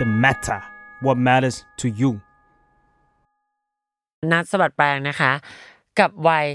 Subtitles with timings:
[0.00, 0.60] The matter
[1.04, 2.10] what matters to you
[4.32, 5.32] นัดสะบัดแปลงนะคะ
[5.98, 6.46] กับวัย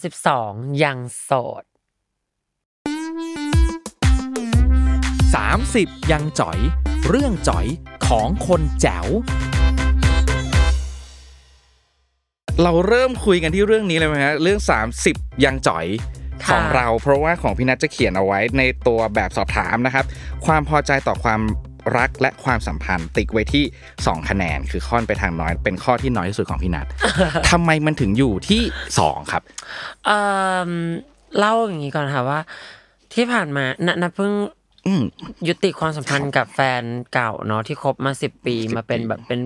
[0.00, 1.30] 32 ยังโส
[1.62, 1.64] ด
[4.86, 6.58] 30 ยังจ๋อย
[7.08, 7.66] เรื่องจ๋อย
[8.06, 9.06] ของคนแจ๋ว
[12.62, 14.60] เราเริ่มคุยกันที่เรื่องนี้เลยไหมฮะเรื่อง
[15.02, 15.86] 30 ยังจ่อย
[16.44, 20.04] ค่ะของเรา เพราะว่าของพี่นัทจะเขียนเอาไว้ในตัวแบบสอบถามนะครับ
[20.46, 21.40] ความพอใจต่อความ
[21.98, 23.64] รักและความสัมพันธ์ติ๊กไว้ที่
[23.96, 26.86] 2 คะแนน คือค่อนไปทางน้อย เป็นข้อที่น้อยที่สุดของพี่นัท
[27.50, 28.62] ทำไมมันถึงอยู่ที่
[28.98, 29.42] 2 ครับ
[30.06, 30.18] เอ่
[30.68, 30.70] อ
[31.38, 32.40] เล่าอย่างนี้ก่อนค่ะว่า
[33.14, 34.32] ที่ผ่านมาณณเพิ่ง
[34.86, 35.02] อืม
[35.48, 36.82] ยุติความสัมพันธ์กับแฟน
[37.14, 39.40] เก่าเนาะที่คบมาสิบปีมาเป็นแบบเป็น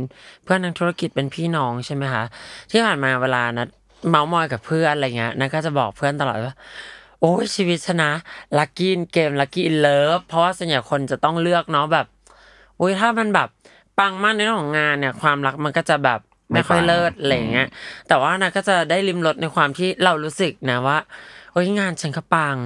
[0.45, 2.25] เพื่อนทางธุรกิจเป็นพี่น้องใช่ไหมคะ
[2.71, 3.69] ที่ผ่านมาเวลานัด
[4.09, 6.55] เมาส์มอยกับเพื่อนอะไรเงี้ยนัดก็จะบอกเพื่อนตลอดว่า
[7.21, 8.11] โอ้ยชีวิตชนะ
[8.59, 13.48] ลัคกี้เกมลัคกี้อินเลิฟเพราะว่าส่วนใหญ่คนจะต้องเลือกเนาะแบบโอ้ยถ้ามันแบบ
[13.98, 16.21] ปังมากในเรื่องของงานเนี่ย ความรักมันก็จะแบบ
[16.53, 17.69] ไม่ค่อยเลิศอะไรเงี้ย
[18.09, 20.99] แต่ว่านัดก็จะได้ริมรสในความที่เรารู้สึกนะว่า
[21.53, 22.56] โอ้ยงานฉันก็ปัง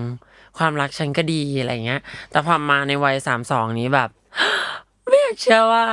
[0.59, 4.09] ความรักฉันก็ดีอะไรเงี้ย แต่พอมาในวัยสามสองนี้แบบ
[5.09, 5.85] ไม่อยากเชื่อว่า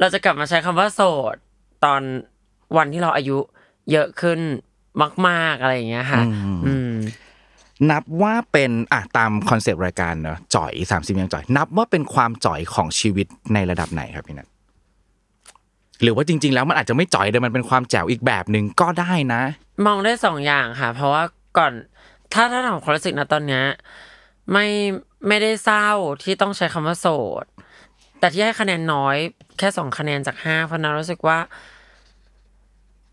[0.00, 1.00] เราจะกลับมาใช้คำว่าโส
[1.34, 1.36] ด
[1.84, 2.02] ตอน
[2.76, 3.38] วันที่เราอายุ
[3.92, 4.40] เยอะขึ้น
[5.28, 6.91] มาก ๆอะไรอย่างเงี้ยค่ะ อืมอืม
[7.90, 14.48] นับว่าเป็นอะตามคอนเซปต์รายการเนอะจ่อย30ยังจ่อย นับว่าเป็นความจ่อยของชีวิตในระดับไหนครับพี่นัท
[16.02, 19.42] หรือว่าจริง ๆ แล้วมันอาจจะไม่จ่อยแต่มันเป็นความแจ๋วอีกแบบหนึ่งก็ได้นะ
[19.86, 21.22] มองได้สองอย่างค่ะ เพราะว่า
[21.58, 21.72] ก่อน
[22.32, 23.64] ถ้าถ้าทำความรู้สึกนะตอนเนี้ย
[24.52, 24.66] ไม่
[25.28, 25.88] ไม่ได้เศร้า
[26.22, 27.06] ที่ต้องใช้คำว่าโส
[27.42, 27.44] ด
[28.18, 29.16] แต่ที่ให้คะแนนน้อย
[29.58, 31.38] แค่สองคะแนนจากห้าเพราะนั้นรู้สึกว่า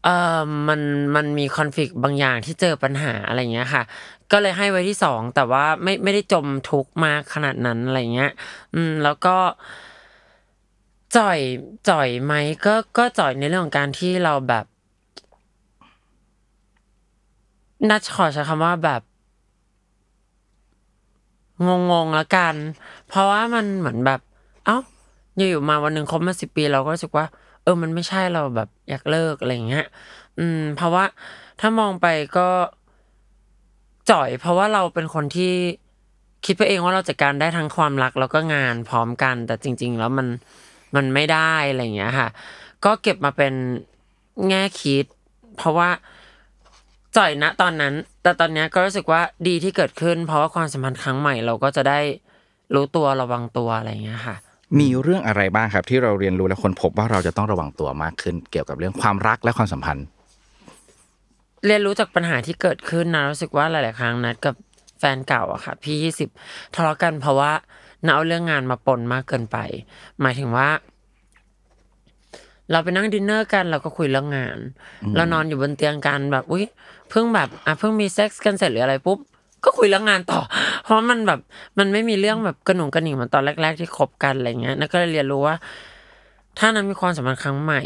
[0.03, 0.09] เอ
[0.39, 0.81] อมัน
[1.15, 3.83] มันมีคอนฟ lict บางอย่างที่เจอปัญหาอะไรเงี้ยค่ะ
[4.31, 8.31] ก็เลยให้ไว้ที่สองแต่ว่าไม่ไม่ได้จมทุกมากขนาดนั้นอะไรเงี้ย
[8.73, 9.37] อืม แล้วก็
[11.17, 11.39] จ่อย
[11.89, 12.33] จ่อยไหม
[12.65, 14.65] ก็ก็จ่อยในเรื่องของการที่เราแบบ
[17.89, 19.01] นัดขอใช้คำว่าแบบ
[21.67, 22.55] งงงๆแล้วกัน
[23.07, 24.19] เพราะว่ามันเหมือนแบบ
[24.65, 24.77] เอ้า
[25.35, 27.25] อยู่ๆมาวันหนึ่งคบมาสิบปี เราก็รู้สึกว่า
[27.63, 29.85] เออ มันไม่ใช่เราแบบอยากเลิกอะไรเงี้ย
[30.39, 31.05] อืม เพราะว่า
[31.59, 32.07] ถ้ามองไป
[32.37, 32.47] ก็
[34.11, 35.53] จ่อย เพราะว่าเราเป็นคนที่
[36.45, 40.27] คิดไปเองว่าเราจัดการได้ทั้งความรักแล้วก็งานพร้อมกัน แต่จริง ๆ แล้วมัน
[40.95, 42.29] มันไม่ได้อะไรอย่างเงี้ยค่ะ
[42.85, 43.53] ก็เก็บมาเป็น
[44.49, 45.05] แง่คิด
[45.57, 45.89] เพราะว่า
[47.17, 47.93] จ่อยนะตอนนั้น
[48.23, 51.99] แต่ตอนเนี้ยก็รู้สึกว่าดีที่เกิดขึ้น เพราะว่าความสัมพันธ์ครั้งใหม่เราก็จะได้
[52.75, 54.35] รู้ตัวระวังตัวอะไรอย่างเงี้ยค่ะ
[54.79, 60.05] มีเรื่องอะไรบ้างครับ ที่เราเรียนรู้และคนพบว่าเราจะต้องระวังตัวมากขึ้น เกี่ยวกับเรื่องความรักและความสัมพันธ์
[61.65, 64.55] เรียนรู้จากปัญหาที่เกิดขึ้นนะรู้สึกว่าหลาย ๆ ครั้งนัดกับ
[64.99, 66.29] แฟนเก่าอะค่ะ พี่ยี่สิบ
[66.75, 67.51] ทะเลาะกันเพราะว่า
[68.05, 69.57] นาเอาเรื่องงานมาปนมากเกินไป
[70.21, 70.69] หมายถึงว่า
[72.71, 74.57] เราไปนั่งดินเนอร์กันเราก็คุยเรื่องงาน
[75.15, 76.65] เรานอนอยู่บนเตียงกันแบบอุ้ย
[77.09, 79.17] เพิ่งแบบอะเพิ่งมีเซ็กซ์กันเสร็จหรืออะไรปุ๊บ
[79.65, 80.39] ก็คุยเรื่องงานต่อ
[80.83, 81.39] เพราะมันแบบ
[81.79, 85.55] มันไม่มีเรื่องแบบกระหนุ่งกระหนิ่งเหมือนตอนแรก ๆ ที่คบกันอะไรเงี้ยนัทก็เลยเรียนรู้ว่า
[86.59, 87.81] ถ้านัทมีความสัมพันธ์ครั้งใหม่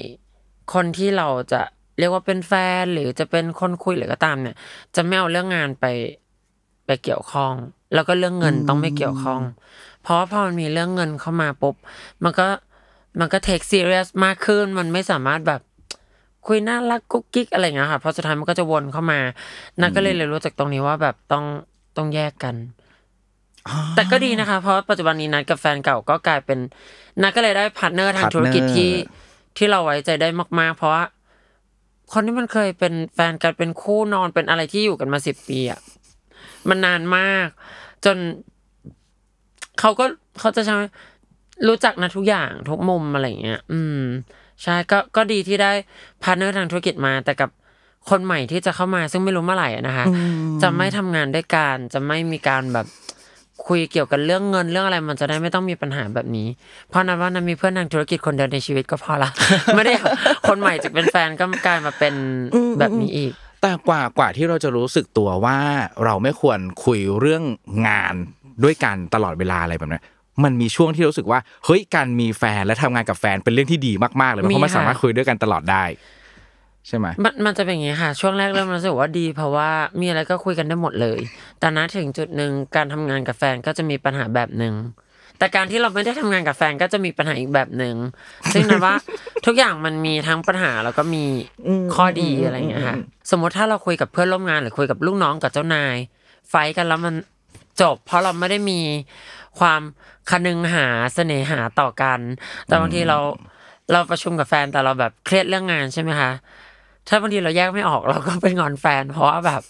[0.74, 1.62] คนที่เราจะ
[1.98, 4.56] เรียกว่าเป็นแฟนหรือจะเป็นคนคุยหรือก็ตามเนี่ย
[4.96, 5.86] จะไม่เอาเรื่องงานไป
[6.86, 7.54] ไปเกี่ยวข้อง
[7.94, 9.42] แล้วก็เรื่องเงินต้องไม่เกี่ยวข้อง
[10.02, 11.76] เพราะว่าพอมันมีเรื่องเงินเข้ามาปุ๊บ
[12.24, 12.48] มันก็
[13.20, 15.62] มันก็ take serious มากขึ้นมันไม่สามารถแบบ
[16.48, 19.20] คุยน่ารักกุ๊กกิ๊กอะไรอย่างเงี้ยค่ะเพราะสุดท้ายมันก็จะวนเข้ามา
[19.82, 21.46] นัทก็เลยเรียนรู้จากตรงนี้ว่าแบบต้อง
[21.98, 22.56] ต้องแยกกัน
[23.96, 26.60] แต่ก็ดีนะคะ เพราะปัจจุบันนี้นัทกับแฟนเก่าก็กลายเป็น
[27.22, 28.92] นัทก็เลยได้ partner ทางธุรกิจ partner ที่
[29.58, 30.30] ที่เราไว้ใจได้
[30.60, 31.04] มาก ๆ เพราะว่า
[32.14, 35.80] คนที่มันเคยเป็นแฟนกันเป็นคู่นอนเป็นอะไรที่อยู่กันมาสิบปีอะ
[36.70, 37.48] มันนานมาก
[38.06, 38.18] จน
[39.80, 40.06] เขาก็
[40.40, 40.76] เขาจะใช้
[41.68, 44.04] รู้จักนัททุกอย่างทุกมุมอะไรอย่างเงี้ย อืม
[44.64, 45.72] ใช่ก็ก็ดีที่ได้
[46.24, 47.50] partner ทางธุรกิจมา แต่กับ
[48.10, 50.06] คนใหม่ที่จะเข้ามาซึ่งไม่รู้เมื่อไหร่อะนะคะ
[50.62, 52.88] จะไม่ทำงานด้วยกันจะไม่มีการแบบ
[53.68, 56.48] คุยเกี่ยวกับเรื่องเงินเรื่องอะไรมันจะได้ไม่ต้องมีปัญหาแบบนี้
[56.90, 59.30] เพราะนั้นว่านั้นมีเพื่อนทางธุรกิจคนเดียวในชีวิตก็พอละ
[59.76, 59.94] ไม่ได้
[60.48, 62.14] คนใหม่จะเป็นแฟนก็กลายมาเป็น
[62.80, 63.32] แบบนี้อีก
[63.62, 65.58] แต่กว่ากว่าที่เราจะรู้สึกตัวว่า
[66.06, 67.44] เราไม่ควรคุยเรื่อง
[67.88, 68.16] งาน
[68.64, 70.00] ด้วยกันตลอดเวลาอะไรแบบนั้
[70.44, 75.84] มันมีช่วงที่รู้สึกว่าเฮ้ยการมีแฟนและทำงานกับแฟนเป็นเรื่องที่ดีมากๆเลยเพราะมันค่สามารถคุยด้วยกันตลอดได้
[76.88, 79.70] ใช่ไหมมันมันจะเป็นอย่างนี้ค่ะ ช่วงแรกเริ่มรู้สึกว่าดีเพราะว่า
[80.02, 81.20] มีอะไรก็คุยกันได้หมดเลย
[81.60, 84.76] แต่นะถึงจุดหนึ่งการทำงานกับแฟนก็จะมีปัญหาแบบหนึ่ง
[85.38, 87.96] แต่การที่เราไม่ได้ทำงานกับแฟนก็จะมีปัญหาอีกแบบหนึ่ง
[88.54, 88.96] ซึ่งนั้นว่า
[89.46, 91.26] ทุกอย่างมันมีทั้งปัญหาแล้วก็มี
[91.96, 92.98] ข้อดีอะไรอย่างเงี้ยค่ะ
[93.32, 95.96] สมมติถ้าเราคุยกับเพื่อนร่วมงานหรือคุยกับลูกน้องกับเจ้านาย
[96.50, 97.16] ไฟท์กันแล้วมัน
[97.82, 98.80] จบ เพราะเราไม่ได้มี
[99.60, 99.82] ความ
[100.30, 102.20] คนึงหาเสน่หาต่อกัน
[102.66, 103.18] แต่บางทีเรา
[103.92, 106.32] เราประชุมกับแฟนแต่เราแบบเครียดเรื่องงานใช่ไหมคะ
[107.08, 109.62] ถ้าบางทีเราแยกไม่ออกเราก็เป็นงอนแฟน เพราะว่าแบบ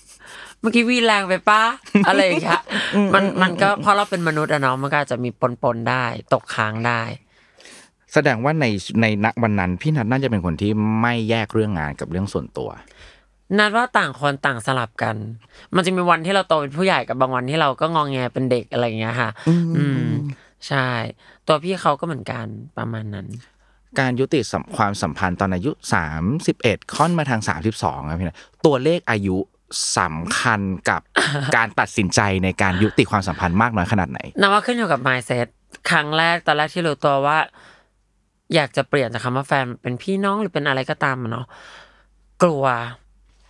[0.59, 1.61] เมื่อกี้วีนแรงไปป้า
[2.07, 2.61] อะไรอย่างเงี้ย
[3.13, 7.01] มันมันก็เพราะเราเป็นมนุษย์อะเนาะมันก็อาจจะมีปนปนๆได้ ตกค้างได้
[8.13, 8.65] แสดงว่าใน
[9.01, 10.71] ในณวันนั้น พี่นัทน่าจะเป็นคนที่
[11.01, 12.69] ไม่แยกเรื่องงานกับเรื่องส่วนตัว
[13.57, 15.15] นัดว่าต่างคนต่างสลับกัน
[15.75, 19.29] มันจะมีวันที่เราโตเป็นผู้ใหญ่กับบางวันที่เราก็งองแงเป็นเด็กอะไรอย่างเงี้ยค่ะ
[19.77, 20.07] อืม
[20.67, 20.87] ใช่
[21.47, 22.45] ตัวพี่เขาก็เหมือนกัน
[22.77, 23.27] ประมาณนั้น
[23.99, 25.71] การยุติสความสัมพันธ์ตอนอายุ
[26.33, 27.41] 31 ค่อนมาทาง
[27.73, 29.37] 32ครับพี่นัทตัวเลขอายุ
[29.97, 31.01] สำคัญกับ
[31.55, 35.47] การตัดสินใจในการยุติความสัมพันธ์มากน้อยขนาดไหนนับว่าขึ้นอยู่กับ mindset
[35.89, 37.37] ครั้งแรกตอนแรกที่รู้ตัวว่า
[38.55, 41.45] อยากจะเปลี่ยนจากคำว่าแฟนเป็นพี่น้องหรือเป็นอะไรก็ตามเนาะ
[42.43, 42.65] กลัว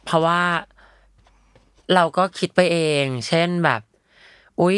[0.05, 0.41] เพราะว่า
[1.93, 3.81] เราก็คิดไปเอง เช่นแบบ
[4.61, 4.77] อุ๊ย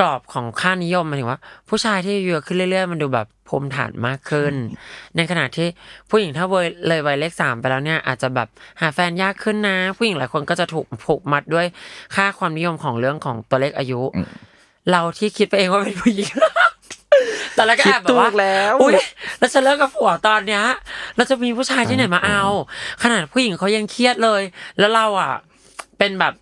[0.00, 4.52] กรอบของค่านิยมหมายถึงว่า ผู้ชายที่อายุเยอะขึ้นเรื่อย ๆ มันดูแบบภูมิฐานมากขึ้น
[5.16, 5.68] ในขณะที่
[6.10, 8.48] ผู้หญิงถ้าเวยเลยวัยเลขสามไปแล้วเนี่ย อาจจะแบบ
[8.80, 11.66] หาแฟนยากขึ้นนะ ผู้หญิงหลายคนก็จะถูกผูกมัดด้วย
[12.14, 14.00] ค่าความนิยมของเรื่องของตัวเลขอายุ
[14.90, 16.30] เราที่คิดไปเองว่าเป็นผู้หญิง
[17.56, 18.92] ตอนแรกก็แอบแบบว่าคิดถูกแล้วอุ้ย
[19.38, 20.64] แล้วจะเลิกกับผัวตอนเนี้ย
[21.16, 22.42] เราจะมีผู้ชายที่ไหนมาเอา
[23.02, 24.42] ขนาดผู้หญิงเขายังเครียดเลย
[24.78, 25.32] แล้วเราอะ
[25.98, 26.34] เป็นแบบ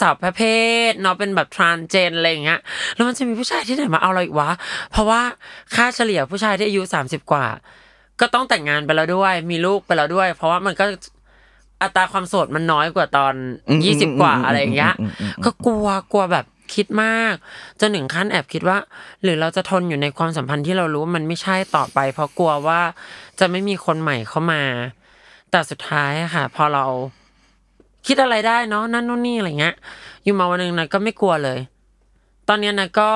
[0.00, 0.42] สาวประเภ
[0.88, 2.60] ทเนาะเป็นแบบทรานเจนอะไรอย่างเงี้ย
[2.94, 4.50] แล้วมันจะมีผู้ชายที่ไหนมาเอาเราอีกวะ
[4.90, 5.20] เพราะว่า
[5.74, 7.46] ค่าเฉลี่ยผู้ชายที่อายุสามสิบกว่า
[8.20, 10.84] ก็ต้องแต่งงานไปแล้วด้วย มีลูกไปแล้วด้วย เพราะว่ามันก็
[11.82, 13.34] อัตราความโสดมันน้อยกว่าตอน
[13.68, 17.34] อืมยี่สิบอืมกว่าอืมอะไรอย่างเงี้ยอืมอืมอืมก็กลัวกลัวแบบคิดมาก
[17.80, 18.78] จนถึงขั้นแอบคิดว่า
[19.22, 22.80] หรือเราจะทนอยู่ในความสัมพันธ์ที่เรารู้ว่ามันไม่ใช่ต่อไป เพราะกลัวว่า
[23.38, 24.62] จะไม่มีคนใหม่เข้ามา
[25.50, 26.84] แต่สุดท้ายอะค่ะ พอเรา
[28.06, 29.74] คิดอะไรได้เนาะนั่นนู่นนี่อะไรเงี้ย
[30.24, 31.58] อยู่มาวันหนึ่งนะก็ไม่กลัวเลย
[32.48, 33.10] ตอนเนี้ยนะก็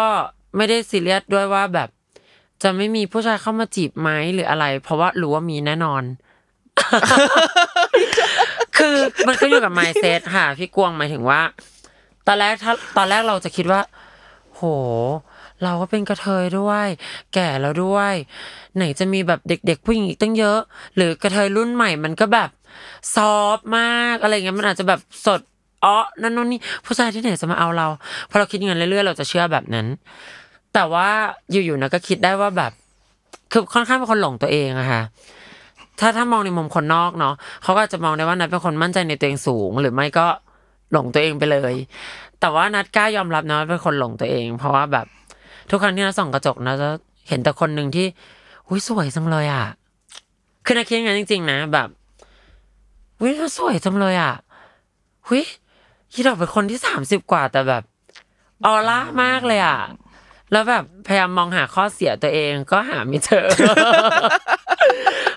[0.56, 1.88] ไม่ได้ซีเรียสด้วยว่าแบบ
[2.62, 6.02] จะไม่มีผู้ชายเข้ามาจีบไหมหรืออะไร เพราะว่ารู้ว่ามีแน่นอน
[8.76, 8.96] คือ
[9.26, 11.40] มันก็อยู่กับ mindset ค่ะ พี่กวงหมายถึงว่า
[12.26, 13.80] ตอนแรกถ้าตอนแรกเราจะคิดว่า
[14.54, 14.62] โห
[15.62, 16.86] เราก็เป็นกระเทยด้วย
[17.34, 18.14] แก่แล้วด้วย
[18.76, 20.58] ไหนจะมีแบบเด็ก ๆ ผู้หญิงอีกตั้งเยอะ
[20.96, 22.50] หรือกระเทยรุ่นใหม่มันก็แบบ
[23.14, 25.40] ซอฟมากอะไรเงี้ยมันอาจจะแบบสด
[25.84, 27.86] อ๋อนั่นนู่นนี่ผู้ชายที่ไหนจะมาเอาเรา
[28.30, 29.86] พอเราคิดอย่างนั้นเรื่อยๆ เราจะเชื่อแบบนั้น
[30.74, 31.08] แต่ว่า
[31.50, 32.72] อยู่ๆนะก็คิดได้ว่าแบบ
[33.52, 35.02] คือค่อนข้างเป็นคนหลงตัวเองอะค่ะ
[36.00, 40.26] ถ้าถ้ามองในมุมคนนอกเนาะเขาก็จะมองได้ว่านัทเป็นคนมั่นใจในตัวเองสูง หรือไม่ก็
[40.92, 41.74] หลงตัวเองไปเลย
[42.40, 45.06] แต่ว่านัทกล้ายอมรับนะว่าเป็นคนหลงตัวเอง เพราะว่าแบบ
[45.70, 46.88] ทุกครั้งที่นัทส่องกระจกนะจะ
[47.28, 48.06] เห็นแต่คนหนึ่งที่
[48.68, 49.64] อุ้ยสวยจังเลยอะ
[50.64, 51.88] คือนัทคิดอย่างนั้นจริง ๆ นะแบบ
[53.20, 54.34] อุ้ยเธอสวยจังเลยอะ
[55.28, 55.44] อุ้ย
[56.12, 57.82] คิดออกเป็นคนที่สามสิบกว่าแต่แบบ
[58.64, 59.80] ออร่ามากเลยอะ
[60.52, 63.46] แล้วแบบพยายามมองหาข้อเสียตัวเองก็หาไม่เจอ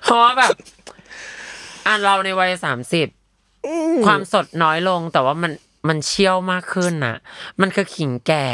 [0.03, 0.55] เพราะว่าแบบ
[1.87, 3.07] อ่านเราในวัยสามสิบ
[4.05, 5.51] ความสดน้อยลงแต่ว่ามัน
[5.87, 7.15] มันเชี่ยวมากขึ้นน่ะ
[7.61, 8.47] มันคือขิงแก่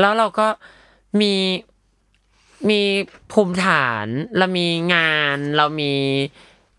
[0.00, 0.46] แล้วเราก็
[1.20, 1.34] มี
[2.70, 2.80] มี
[3.32, 4.06] ภูมิฐาน
[4.38, 5.92] เรามีงาน เรามี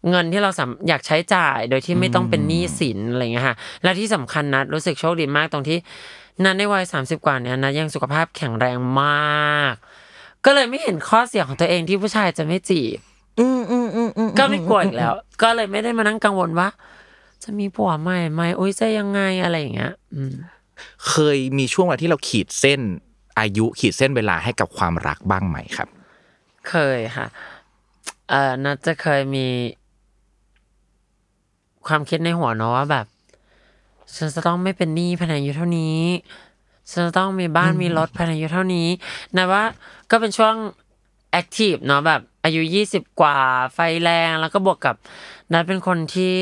[0.10, 5.78] เงินที่เราสามอยากใช้จ่ายโดยที่ไม่ต้องเป็นหนี้สินอะไรเงี้ยค่ะและที่สำคัญนะรู้สึกโชคดีมากตรงที่
[6.44, 9.74] นั้นในวัยสามสิบกว่าเนี้ยนะยังสุขภาพแข็งแรงมาก
[10.46, 13.00] ก็เลยไม่เห็นข้อเสียของตัวเองที่ผู้ชายจะไม่จีบ
[14.40, 16.70] ก็ไม่กลัวอีกแล้ว ก็เลยไม่ได้มานั่งกังวลว่า
[17.44, 20.34] จะมีผัวใหม่ไหมอุ้ยจะยังไงอะไรอย่างเงี้ยอืม
[21.08, 22.82] เคยมีช่วงเวลาที่เราขีดเส้น
[23.40, 25.88] อายุขีดเส้นเวลาให้กับความรักบ้างไหมครับ
[26.70, 27.28] เคยค่ะ
[28.30, 29.48] เอ่อน่าจะเคยมี
[31.88, 33.06] ความคิดในหัวเนาะว่าแบบ
[34.16, 36.00] ฉันจะต้องไม่เป็นหนี้ภายในอายุเท่านี้
[36.90, 38.88] ฉันจะต้องมีบ้านมีรถภายในอายุเท่านี้
[39.36, 39.64] นะว่า
[40.12, 40.56] ก็เป็นช่วง
[41.32, 43.38] แอคทีฟเนาะแบบ อายุยี่สิบกว่า
[43.74, 44.96] ไฟแรงแล้วก็บวกกับ
[45.54, 46.36] นัดเป็นคนที่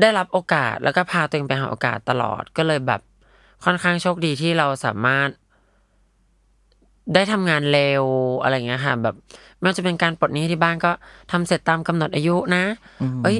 [0.00, 3.00] ได้รับโอกาสแล้วก็พาตัวเองไปหาโอกาสตลอดก็เลยแบบ
[3.64, 5.28] ค่อนข้างโชคดีที่เราสามารถ
[7.14, 8.04] ได้ทำงานเร็ว
[8.42, 9.14] อะไรเงี้ยค่ะ แบบ
[9.58, 10.92] ไม่ว่าจะเป็นการปลดหนี้ที่บ้านก็
[11.32, 12.64] ทำเสร็จตามกำหนดอายุนะ
[13.22, 13.36] เอ้ย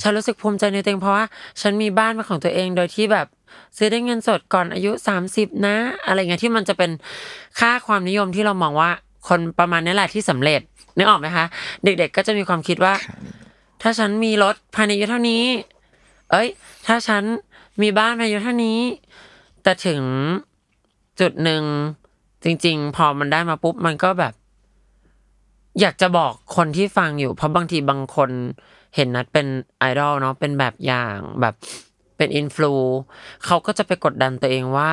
[0.00, 1.24] ฉันรู้สึกภูมิใจในตัวเองเพราะว่า
[1.60, 3.26] ฉันมีบ้านเป็นของตัวเองโดยที่แบบ
[3.76, 4.90] ซื้อได้เงินสดก่อนอายุ
[5.28, 6.90] 30 นะ อะไรเงี้ยที่มันจะเป็น
[7.58, 8.90] ค่าความนิยมที่เรามองว่า
[9.28, 10.60] คนประมาณนี้แหละที่สำเร็จ
[10.96, 11.46] นึกออกไหมคะ
[11.84, 12.94] เด็ก ๆ ก็จะมีความคิดว่า
[13.82, 15.44] ถ้าฉันมีรถภายในอายุเท่านี้
[16.30, 16.48] เอ้ย
[16.86, 17.22] ถ้าฉัน
[17.82, 18.78] มีบ้านภายในอายุเท่านี้
[19.62, 20.00] แต่ถึง
[21.20, 21.62] จุดหนึ่ง
[22.44, 24.34] จริง ๆ พอมันได้มาปุ๊บมันก็แบบ
[25.80, 28.30] อยากจะบอกคนที่ฟังอยู่ เพราะบางทีบางคน
[28.94, 29.46] เห็นนัดเป็น
[29.78, 31.54] ไอดอลเนาะเป็นแบบอย่างแบบ
[32.16, 32.72] เป็นอินฟลู
[33.44, 34.92] เขาก็จะไปกดดันตัวเองว่า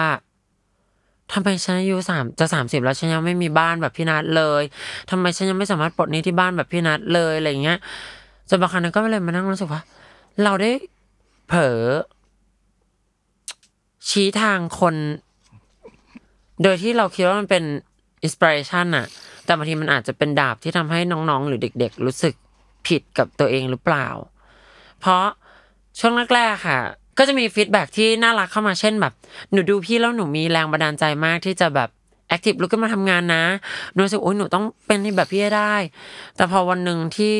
[1.31, 4.63] ทำไมฉันอายุสามจะสามสิบแล้วฉันยังไม่มีบ้านแบบพี่นัทเลย
[5.09, 7.77] ทำไมฉันยังไม่สามารถปลดหนี้ที่บ้านแบบพี่นัทเลยอะไรเงี้ย
[8.49, 9.81] จนบางครั้งนัทก็เลยมานั่งรู้สึกว่า
[10.43, 10.71] เราได้
[11.47, 11.79] เผลอ
[14.09, 14.95] ชี้ทางคน
[16.63, 17.63] โดยที่เราคิดว่ามันเป็น
[18.23, 19.05] inspiration อะ
[19.45, 22.33] แต่บางทีมันอาจจะเป็นดาบที่ทำให้น้องๆ หรือเด็ก ๆ รู้สึก
[22.87, 24.07] ผิดกับตัวเองหรือเปล่า
[24.99, 25.25] เพราะ
[25.99, 26.79] ช่วงแรกๆค่ะ
[27.17, 29.13] ก็จะมี feedback ที่น่ารักเข้ามาเช่นแบบ
[29.51, 31.89] หนูดูพี่แล้วหนูมีแรงบันดาลใจมากที่จะแบบ
[32.27, 33.43] active ลุกขึ้นมาทำงานนะ
[33.91, 35.75] หนูรู้สึกโอ้ยหนูต้องเป็นแบบพี่ได้
[36.35, 37.33] แต่พอวันหนึ่งที่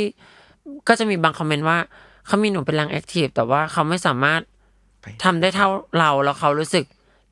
[0.87, 1.77] ก็จะมีบางคอมเมนต์ว่า
[2.25, 4.41] เขามีหนูเป็นแรงแอคทีฟแต่ว่าเขาไม่สามารถ
[5.23, 5.67] ทำได้เท่า
[5.99, 6.85] เราแล้วเขารู้สึก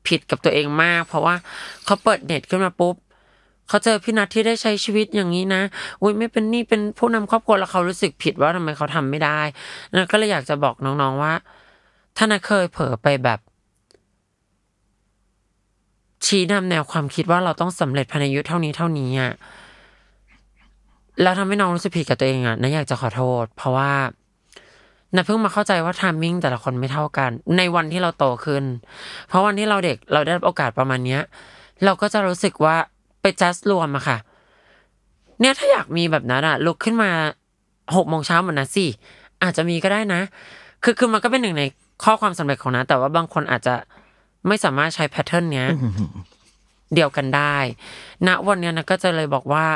[0.06, 1.34] ผิดกับตัวเองมาก เพราะว่า
[1.84, 2.96] เขาเปิดเน็ตขึ้นมาปุ๊บ
[3.68, 5.62] เขาเจอพี่นัทที่ได้ใช้ชีวิตอย่างนี้นะ
[6.02, 9.40] อุ้ยไม่เป็นนี่เป็นผู้นำครอบครัวแล้วเขารู้สึกผิดว่าทำไมเขาทำไม่ได้
[9.94, 11.34] นัทก็เลยอยากจะบอกน้องๆว่า
[12.16, 13.38] ถ้านัทเคยเผลอไปแบบ
[16.26, 19.32] ชี้นำแนวความคิดว่าเราต้องสำเร็จภายในอายุเท่านี้เท่านี้อะ
[21.22, 23.90] แล้วทำให้น้องรู้สึกผิดกับตัวเองอะนัทอยากจะขอโทษ เพราะว่า
[25.14, 28.64] นะเพิ่งมาเข้าใจว่าทามมิ่งแต่ละคนไม่เท่ากัน ในวันที่เราโตขึ้น
[29.28, 31.20] เพราะวันที่เราเด็กเราได้รับโอกาสประมาณเนี้ย
[31.84, 32.76] เราก็จะรู้สึกว่า
[33.20, 34.18] ไปจัดรวมอะค่ะ
[35.40, 37.10] เนี่ยถ้าอยากมีแบบนั้นอะลุกขึ้นมา
[37.96, 38.86] หกโมงเช้าเหมือนนะสิ
[39.42, 40.20] อาจจะมีก็ได้นะ
[40.84, 41.64] คือคือมันก็เป็นหนึ่งใน
[42.04, 43.74] ข้อความสำเร็จของนะแต่ว่าบางคนอาจจะ
[44.46, 45.68] ไม่สามารถใช้แพทเทิร์นเนี้ย
[46.94, 47.56] เดียวกันได้
[48.26, 49.66] ณวันเนี้ยนะก็จะเลยบอกว่า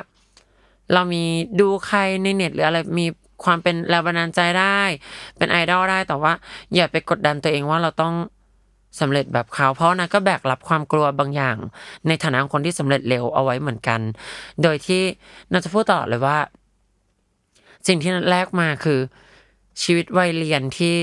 [0.92, 1.24] เรามี
[1.60, 3.06] ดูใครในเน็ตหรืออะไรมี
[3.44, 4.80] ความเป็นแรงบันดาลใจได้
[5.36, 6.32] เป็นไอดอลได้แต่ว่า
[6.74, 8.14] อย่าไปกดดันตัวเองว่าเราต้อง
[9.00, 11.56] สำเร็จแบบเขาเพราะนะก็แบกรับความกลัวบางอย่าง
[12.08, 14.00] ในฐานะคนที่สำเร็จเร็วเอาไว้เหมือนกัน
[14.62, 15.02] โดยที่
[15.50, 16.38] น่าจะพูดตลอเลยว่า
[17.86, 19.00] สิ่งที่นัดแรกมาคือ
[19.82, 20.94] ชีวิตวัยเรียนที่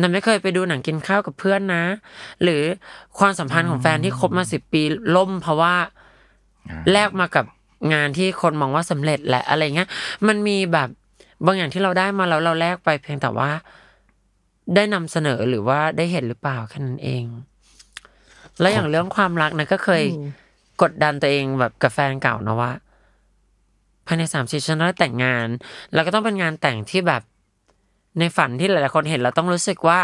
[0.00, 1.84] นันไม่เคยไปดูหนังกินข้าวกับเพื่อนนะ
[2.42, 2.62] หรือ
[3.18, 4.82] ความสัมพันธ์ของแฟนที่คบมาสิบปี
[5.16, 5.74] ล่ม เพราะว่า
[6.92, 7.44] แลกมากับ
[7.92, 9.88] งานที่คนมองว่าสำเร็จแหละอะไรเงี้ย
[10.26, 10.88] มันมีแบบ
[11.44, 13.50] บางอย่างที่เราได้มาแล้วเราแลกไปเพียงแต่ว่า
[14.74, 17.24] ได้นำเสนอหรือว่าได้เห็นหรือเปล่าแค่นั้นเอง
[18.60, 20.02] แล้วอย่างเรื่องความรักนะก็เคย
[20.82, 22.72] กดดันตัวเองแบบกับแฟนเก่านะว่า
[24.06, 25.48] ภายในสามสิบฉันได้แต่งงาน
[25.94, 27.22] แล้วก็ต้องเป็นงานแต่งที่แบบ
[28.18, 30.00] ในฝันที่หลาย ๆ คนเห็นเราต้องรู้สึกว่า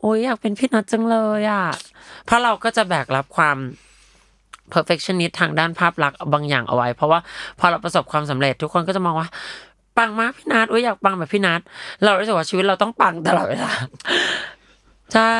[0.00, 1.64] โอ้ยอยากเป็นพี่นัทจังเลยอะ
[2.24, 3.56] เพราะเราก็จะแบกรับความ
[4.72, 7.20] perfectionist ทางด้านภาพลักษณ์บางอย่างเอาไว้ เพราะว่า
[7.58, 9.28] พอเราประสบความสำเร็จทุกคนก็จะมองว่า
[9.98, 11.60] ปังมากพี่นัทโอ้ยอยากปังแบบพี่นัท
[12.04, 13.72] เรารู้สึกว่าชีวิตเราต้องปังตลอดเวลา
[15.14, 15.38] ใช่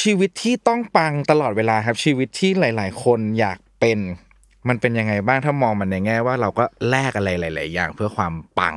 [0.00, 3.98] ชีวิตที่ต้องปังตลอดเวลาครับ ชีวิตที่หลาย ๆ คนอยากเป็น
[4.68, 8.76] มันเป็นยังไงบ้างถ้ามองมันในแง่ว่าเราก็แลกอะไรหลาย ๆ อย่างเพื่อความปัง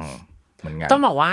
[0.59, 1.31] เหมือนกันต้องบอกว่า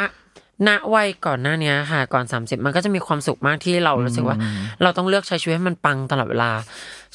[0.69, 4.37] ณวัยก่อนหน้านี้ค่ะ ก่อน 30 มันก็จะมีความสุขมากที่เรารู้สึกว่า
[4.83, 6.51] เราต้องเลือกใช้ชีวิตให้มันปังตลอดเวลา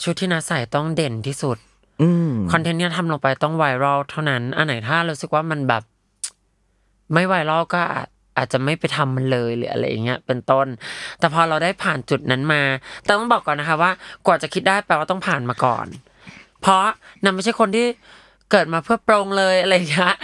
[0.04, 1.67] ชุดที่นาใส่ต้องเด่นที่สุดอืม
[2.52, 5.84] คอนเทนต์เนี้ยทำลงไปต้องไวรัลเท่านั้น อันไหนถ้ารู้สึกว่ามันแบบ
[7.14, 10.68] ไม่ไวรัลก็อาจอาจจะไม่ไปทำมันเลยหรืออะไรอย่างเงี้ยเป็นต้น
[11.20, 12.62] แต่พอเราได้ผ่านจุดนั้นมา
[13.04, 13.92] แต่ต้องบอกก่อนนะคะว่า
[14.26, 15.88] กว่าจะคิดได้แปลว่าต้องผ่านมาก่อน
[16.62, 16.84] เพราะ
[17.24, 17.88] นั่นไม่ใช่คนที่
[18.52, 20.16] เกิดมาเพื่อปรงเลยอะไรอย่างเงี้ย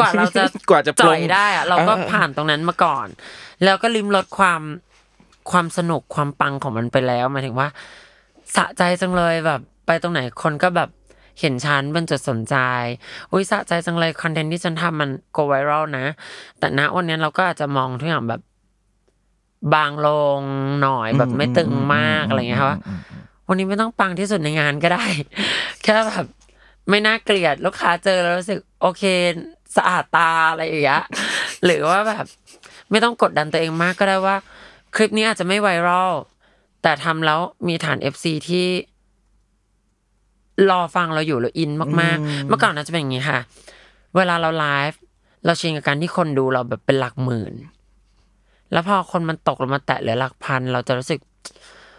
[0.00, 3.06] กว่าเราจะกว่าจะปลงจ่อยได้อะเราก็เออผ่านตรงนั้นมาก่อน
[3.64, 4.62] แล้วก็ลิมรสความ
[5.50, 7.68] ความสนุกความปังของมันไปแล้วหมายถึงว่า
[8.56, 10.88] สะใจจังเลยแบบ ไปตรงไหนคนก็แบบ
[11.40, 12.56] เห็นฉันเป็นจุดสนใจ
[13.32, 16.06] อุ้ยสะใจจังเลยคอนเทนต์ที่ฉันทำมัน go viral นะ
[16.58, 18.42] แต่ณวันนี้เราก็อาจจะมองทุกอย่างแบบ
[19.74, 20.40] บางลง
[20.82, 22.78] หน่อยแบบไม่ตึงมากอะไรอย่างเงี้ยค่ะว่า
[23.48, 25.04] วันนี้ไม่ต้องปังที่สุดในงานก็ได้
[25.82, 26.26] แค่แบบ
[26.90, 29.02] ไม่น่าเกลียดลูกค้าเจอแล้วรู้สึก โอเค
[29.76, 31.04] สะอาดตาอะไรอย่างเงี้ย
[31.64, 32.24] หรือว่าแบบ
[32.90, 34.36] ไม่ต้องกดดันตัวเองมากก็ได้ว่า
[34.94, 36.12] คลิปนี้อาจจะไม่ไวรัล
[36.82, 38.66] แต่ทำแล้วมีฐาน FC ที่
[40.70, 43.38] รอฟังเราอยู่แล้วอินมากๆ เมื่อก่อนน่าจะเป็นอย่างนี้ค่ะ
[44.16, 45.00] เวลาเราไลฟ์
[45.44, 47.52] เราชินกับการที่คนดูเราแบบเป็นหลักหมื่น
[48.72, 51.20] แล้วพอคนมันตกลงมาแตะเหลือหลักพัน เราจะรู้สึก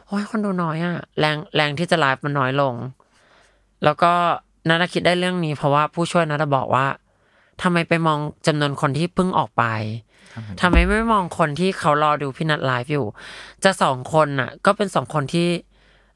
[0.08, 2.74] โอ้ยคนดูน้อยอะแรงแรงที่จะไลฟ์มันน้อยลง
[3.84, 4.12] แล้วก็
[4.68, 6.86] นัทคิดได้เรื่องนี้ เพราะว่าผู้ช่วยนัทบอกว่า
[7.62, 9.63] ทำไมไปมองจำนวนคนที่เพิ่งออกไป
[10.62, 13.06] ทำไมไม่มองคนที่เขารอดูพี่นัทไลฟ์อยู่
[13.63, 15.48] จะสองคนน่ะ ก็เป็นสองคนที่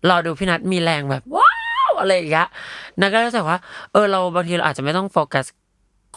[0.10, 1.53] รอดูพี่นัทมีแรงแบบว้าว
[2.00, 2.48] อะไรอย่างเงี้ย
[3.00, 3.58] นัทก็รู้สึกว่า
[3.92, 5.46] เออเราบางทีเราอาจจะไม่ต้องโฟกัส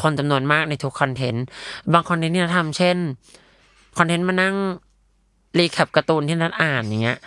[0.02, 1.45] คนจำนวนมากในทุกคอนเทนต์
[1.92, 2.97] บางคอนเทนต์ที่นัททำเช่น
[3.99, 4.54] คอนเทนต์มานั่ง
[5.59, 7.18] recap การ์ตูนที่นัทอ่านอย่างเงี้ย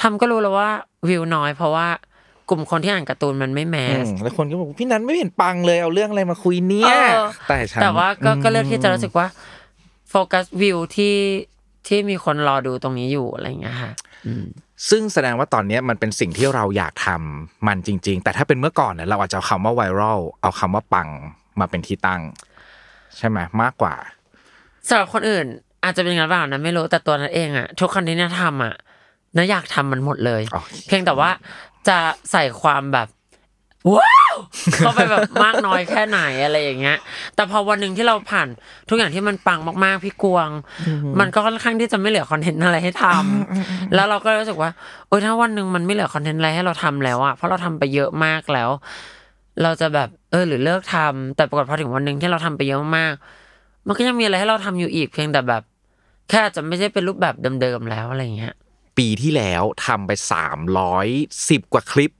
[0.00, 0.70] ทำก็รู้แล้วว่า
[1.08, 1.86] วิวน้อย เพราะว่า
[2.48, 9.26] กลุ่มคนที่อ่านการ์ตูนมันไม่ mass อืมแล้วคนก็บอกพี่นัทไม่เห็นปังเลยเอาเรื่องอะไรมาคุยเนี่ยเออแต่ฉันแต่ว่าก็ก็เลือกที่จะรู้สึกว่า
[10.10, 11.16] โฟกัสวิวที่
[11.86, 13.92] ที่มีคนรอดูตรงนี้อยู่อะไรอย่างเงี้ยค่ะ
[14.26, 14.44] อืม
[14.88, 21.08] ซึ่งแสดงว่าตอนเนี้ยมันเป็นสิ่งที่เราอยากทำมันจริง ๆ แต่ถ้าเป็นเมื่อก่อนเนี่ยเราอาจจะเอาคำว่าไวรัลเอาคำว่าปัง
[21.60, 22.22] มาเป็นที่ตั้ง
[23.16, 23.94] ใช่ไหมมากกว่า
[24.88, 25.46] สำหรับคนอื่น
[25.84, 28.74] อาจจะเป็นอย่างนั้นเปล่านะไม่รู้แต่ตัวนั้นเองอะทุกคอนเทนต์ที่ทำอะ
[29.36, 31.30] นะอยากทำมันหมดเลยอ๋อเพียงแต่ว่า
[31.88, 31.98] จะ
[32.32, 33.08] ใส่ความแบบ
[33.94, 34.34] ว้าว
[34.78, 36.98] เข้าไปแบบมากน้อยแค่ไหนอะไรอย่างเงี้ย
[37.34, 38.48] แต่พอวันหนึ่งที่เราผ่าน
[38.88, 40.48] ทุกอย่างที่มันปังมากๆพี่กวง
[41.20, 44.70] มันก็ค่อนข้างที่จะไม่เหลือคอนเทนต์อะไรให้ทำแล้วเราก็รู้สึกว่า
[45.08, 48.70] เออถ้าวันหนึ่งมันไม่เหลือคอนเทนต์อะไรให้เราทำแล้วอะเพราะเราทำไปเยอะมากแล้ว
[49.62, 53.14] เราจะแบบเออหรือเลิกทำแต่ปรากฏพอถึงวันหนึ่งที่เราทำไปเยอะมาก
[53.86, 55.62] มันก็ยังมีอะไรให้เราทำอยู่อีกเพียงแต่แบบ
[56.28, 58.54] แค่อาจจะไม่ใช่เป็นรูปแบบเดิมๆแล้วอะไรอย่างเงี้ย
[58.98, 61.06] ปีที่แล้วทำไปสามร้อย
[61.48, 62.19] สิบกว่าคลิปค่ะ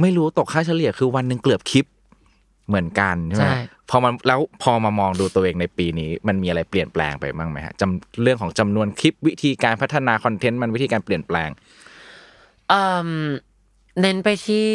[0.00, 1.86] ไม่รู้ตกค่าเฉลี่ยคือวันหนึ่งเกือบคลิป
[2.68, 11.50] เหมือนกันใช่ไหมใช่พอมันแล้วพอมามองดูตัวเองในปีนี้ มันมีอะไรเปลี่ยนแปลงไปบ้างไหมฮะจำเรื่องของจำนวนคลิปวิธีการพัฒนาคอนเทนต์มันวิธีการเปลี่ยนแปลง
[12.68, 13.08] เอ่ม
[14.00, 14.68] เน้นไปที่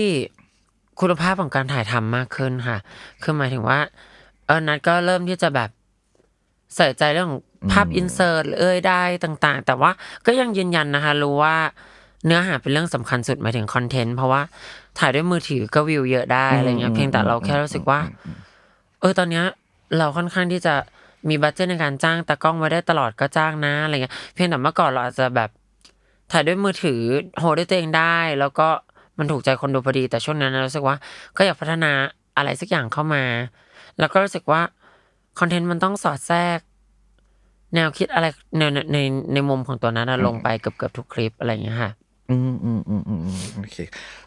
[1.00, 2.78] คุณภาพของการถ่ายทำมากขึ้นค่ะ
[3.22, 3.80] คือหมายถึงว่า
[4.46, 5.70] เออนัดก็เริ่มที่จะแบบ
[6.76, 9.92] ใส่ใจเรื่องของภาพอินเสิร์ตเอ้ยได้ต่าง ๆ แต่ว่า
[10.26, 11.58] ก็ยังยืนยันนะคะ รู้ว่า
[12.26, 14.42] เนื้อหาเป็นเรื่องสำคัญสุดหมายถึงคอนเทนต์เพราะว่า
[15.00, 18.00] ถ่ายด้วยมือถือก็วิวเยอะได้อะไรเงี้ยเพียงแต่เราแค่รู้สึกว่า
[19.00, 19.46] เออตอนเนี้ย
[19.98, 20.76] เราค่อนข้างที่จะ
[21.30, 25.50] มีบัตเจตในการจ้างตากล้องไว้ได้ตลอดก็จ้างนะอะไรเงี้ยเพียงแต่เมื่อก่อนเราอาจจะแบบ
[26.32, 27.02] ถ่ายด้วยมือถือ
[27.40, 28.68] โฮด้วยตัวเองได้ แล้วก็
[29.18, 30.96] มันถูกใจคนดูพอดี แต่ช่วงนั้นเรารู้สึกว่า
[31.38, 31.92] ก็อยากพัฒนา
[32.38, 33.24] อะไรสักอย่างเข้ามา
[34.00, 34.62] แล้วก็รู้สึกว่า
[35.40, 36.60] คอนเทนต์มันต้องสอดแทรก
[37.76, 38.26] แนวคิดอะไร
[38.58, 38.98] ในในใน
[39.34, 41.92] ในมุมของตัวนั้นอะลงไปเกือบเกือบทุกคลิปอะไรอย่างเงี้ยค่ะ
[42.32, 43.22] อืมอืมอืมอืม
[43.56, 43.78] โอเค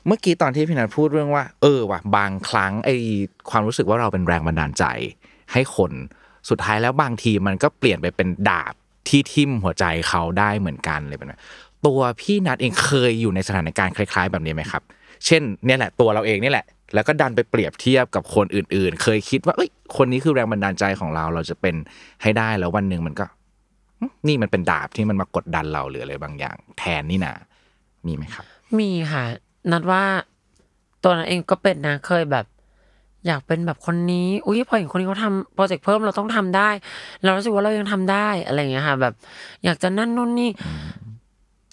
[0.07, 2.91] เมื่อกี้ตอนที่พี่นัทพูดเรื่องว่า เออว่ะบางครั้งไอ
[3.51, 4.85] ความรู้สึกว่าเราเป็นแรงบันดาลใจ
[5.53, 5.93] ให้คน
[6.49, 8.75] สุดท้ายแล้วบางทีมันก็เปลี่ยนไปเป็นดาบ
[9.09, 11.35] ที่ทิ่มหัวใจเขาได้เหมือนกันเลยเป็น
[11.87, 14.83] ตัวพี่นัทเองเคยอยู่ในสถานการณ์คล้าย ๆ แบบนี้ไหมครับ
[15.27, 21.75] เช่น เนี่ยแหละตัวเราเองนี่แหละ แล้วก็ดันไปเปรียบเทียบกับคนอื่น ๆ เคยคิดว่าเอ้ยคนนี้คือแรงบันดาลใจของเราเราจะเป็น
[22.23, 23.27] ให้ได้แล้ววันหนึ่งมันก็
[24.29, 27.35] นี่มันเป็นดาบที่มันมากดดันเราหรืออะไรบางอย่าง แทนนี่นา
[28.09, 28.45] มีไหมครับ
[28.79, 29.25] มีค่ะ
[29.73, 30.03] นัดว่า
[31.03, 32.47] ตัวนั้นเองก็เป็นนะเคยแบบ
[33.27, 36.69] อยากเป็นแบบคนนี้ อุ้ยพอเห็นคนนี้เขาทำโปรเจกต์เพิ่มเราต้องทำได้
[37.25, 39.15] เรารู้สึกว่าเรายังทำได้อะไรอย่างเงี้ยค่ะ แบบ
[39.65, 40.51] อยากจะนั่นนู่นนี่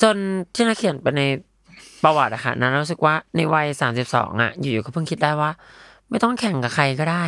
[0.02, 0.16] จน
[0.54, 1.22] ที่นักเขียนไปใน
[2.04, 5.52] ประวัติอะค่ะนั้นรู้สึกว่าในวัยสามสิบสองอะอยู่ๆก็เพิ่งคิดได้ว่า
[6.10, 7.24] ไม่ต้องแข่งกับใครก็ได้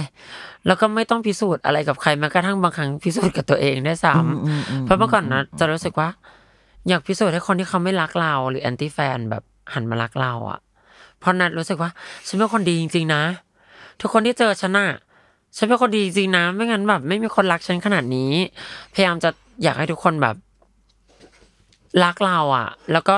[0.68, 6.10] แล้วก็ไม่ต้องพิสูจน์อะไรกับใครแม้กระทั่งบางครั้งพิสูจน์กับตัวเองได้วยซ้ำเพราะเมื่อก่อนนะจะรู้สึกว่า
[6.90, 10.60] อยากพิสูจน์ให้คนที่เขาไม่รักเรา หรือแอนตี้แฟนแบบหันมารักเราอะ
[11.20, 11.90] เพราะนัดรู้สึกว่า
[12.28, 13.24] ฉันเป็นคนดีจริง ๆ นะ
[14.02, 14.90] ทุกคนที่เจอฉันอะ
[15.58, 18.32] ฉันเป็นคนดีจริงๆนะ ไม่งั้นแบบ ไม่มีคนรักฉันขนาดนี้
[18.94, 19.30] พยายามจะ
[19.64, 20.36] อยากให้ทุกคนแบบ
[22.04, 23.16] รักเราอะ แล้วก็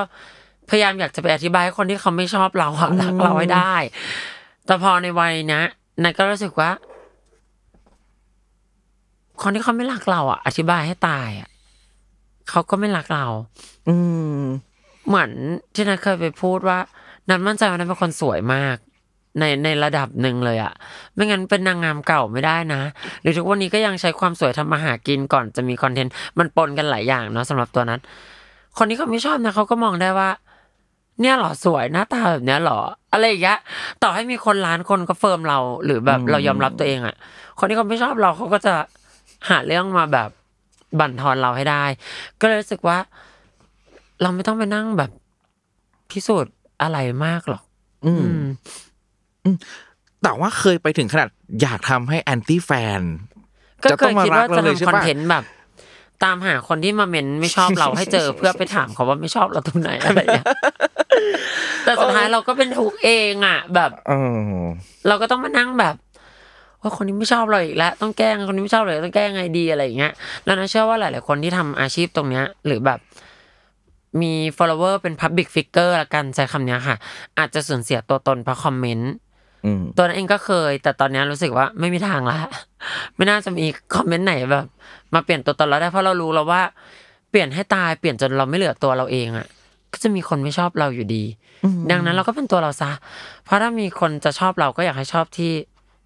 [0.70, 3.74] พยายามอยากจะไปอธิบายให้คนที่เขาไม่ชอบเราอะรักเราให้ได้
[4.66, 5.64] แต่พอในวัยเนี้ย
[6.02, 6.70] นัดก็รู้สึกว่า
[9.42, 11.48] คนที่เขาไม่รักเราอะ อธิบายให้ตายอะ
[12.50, 13.26] เขาก็ไม่รักเรา
[13.88, 13.96] อื
[14.38, 14.40] ม
[15.08, 15.30] เหมือน
[15.74, 16.78] ที่นัทเคยไปพูดว่า
[17.28, 18.76] นัทมั่นใจว่านัทเป็นคนสวยมาก
[19.38, 20.72] ในในระดับหนึ่งเลยอะ
[21.14, 22.82] ไม่งั้นเป็นนางงามเก่าไม่ได้นะ
[23.20, 28.00] หรือทุกวันนี้ก็ยังใช้ความสวยทำมาหากินก่อนจะมีคอนเทนต์มันปนกันหลายอย่างเนาะสำหรับตัวนั้น
[28.78, 30.30] คนที่เขาไม่ชอบนะเขาก็มองได้ว่า
[31.20, 32.80] เนี่ยเหรอสวยหน้าตาแบบเนี้ยเหรอ
[33.12, 33.58] อะไรอย่างเงี้ย
[34.02, 37.16] ต่อให้มีคนล้านคนก็เฟิร์มเรา หรือแบบเรายอมรับตัวเองอะ
[37.58, 38.74] คนที่เขาไม่ชอบเราเขาก็จะ
[39.48, 40.30] หาเรื่องมาแบบ
[40.98, 41.84] บั่นทอนเราให้ได้
[42.40, 42.98] ก็เลยรู้สึกว่า
[44.22, 45.10] เราไม่ต้องไปนั่งแบบ
[46.10, 47.62] พิสูจน์อะไรมากหรอก
[48.06, 48.20] อืม
[49.44, 49.56] อืม
[50.22, 51.28] แต่ว่าเคยไปถึงขนาด
[51.62, 53.00] อยากทำให้แอนตี้แฟน
[53.82, 55.44] ก็จะเคต้องยมาคิดรัว่ากเราจะเลยใช่ทำคอนปะเทนต์แบบ
[56.24, 60.46] ตามหาคนที่มาเมนไม่ชอบเราให้เจอ เพื่อไปถามเขาว่าไม่ชอบเราตรงไหนอะไรอย่างเงี้ย
[61.84, 64.12] แต่สุดท้ายเราก็เป็นทุกข์เองอะ แบบเอ
[64.50, 64.54] อ
[65.08, 65.94] เราก็ต้องมานั่งแบบ
[66.82, 70.12] ว่าคนนี้ไม่ชอบเราอีกแล้วต้องแกล้งคนนี้ไม่ชอบเลยต้องแก้ไงดีอะไรอย่างเงี้ย
[70.44, 72.98] แล้วนะเชื่อว่าหลาย ๆ คนที่ทำอาชีพตรงเนี้ย หรือแบบ
[74.20, 76.96] มี follower เป็น public figure ละกันใช้คำเนี้ยค่ะ
[77.38, 79.12] อาจจะสูญเสียตัวตนเพราะคอมเมนต์
[79.64, 82.38] อืมตัวนั้นเองก็เคย แต่ตอนนี้รู้สึกว่าไม่มีทางละ
[83.16, 83.64] ไม่น่าจะมี
[83.94, 84.66] คอมเมนต์ไหนแบบ
[85.14, 86.62] มาเปลี่ยนตัวตนเราได้เพราะเรารู้แล้วว่า
[87.30, 89.46] เปลี่ยนให้ตายเปลี่ยนจนเราไม่เหลือตัวเราเองอะ
[89.92, 91.24] ก็จะมีคนไม่ชอบเราอยู่ดี
[91.90, 92.90] ดังนั้นเราก็เป็นตัวเราซะ
[93.44, 95.52] เพราะถ้ามีคนจะชอบเราก็อยากให้ชอบที่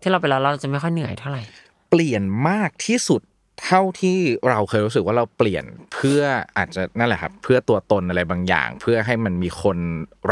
[0.05, 1.43] ที่เราเป็นเราเราจะไม่ค่อยเหนื่อยเท่าไหร่
[1.91, 3.23] เปลี่ยนมากที่สุด
[3.65, 5.65] เท่าที่เราเคยรู้สึกว่าเราเปลี่ยน
[5.95, 6.21] เพื่อ
[6.57, 9.79] อาจจะนั่นแหละครับ เพื่อตัวตนอะไรบางอย่าง เพื่อให้มันมีคน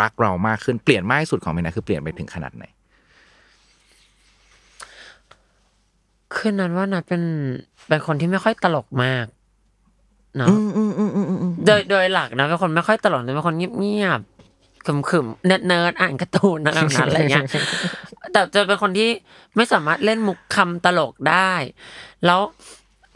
[0.00, 2.64] รักเรามากขึ้นเปลี่ยนมากที่สุดของเมนะคือเปลี่ยนไปถึงขนาดไหน
[6.34, 7.22] คือนัทว่านัทเป็น
[7.88, 9.26] เป็นคนที่ไม่ค่อยตลกมาก
[10.36, 10.48] เนาะ
[11.66, 17.44] โดยโดยหลักนะเป็นคนไม่ค่อยตลกแต่เป็นคนเงียบๆขรึมๆ nerd nerd ๆอ่านการ์ตูนอะไรแบบนั้นอะไรเงี้ย
[18.32, 19.10] แต่จะเป็นคนที่
[19.56, 21.52] ไม่สามารถเล่นมุกคำตลกได้
[22.26, 22.40] แล้ว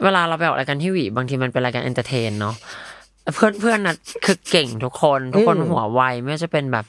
[0.03, 2.55] เวลาเราไปออกรายการที่หวีบางทีมันเป็นรายการ entertain เนาะ
[3.35, 6.85] เพื่อนเพื่อนน่ะคือเก่งทุกคนทุกคนหัวไวไม่ว่าจะเป็นแบบ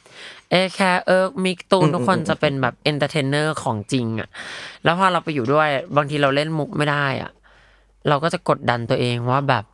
[0.50, 4.28] เอแคร์เอิร์กมิกตูนทุกคนจะเป็นแบบ entertainer ของจริงอะ
[4.84, 7.30] แล้วพอเราไปอยู่ด้วย บางทีเราเล่นมุกไม่ได้อะ
[8.08, 9.64] เราก็จะกดดันตัวเองว่าแบบ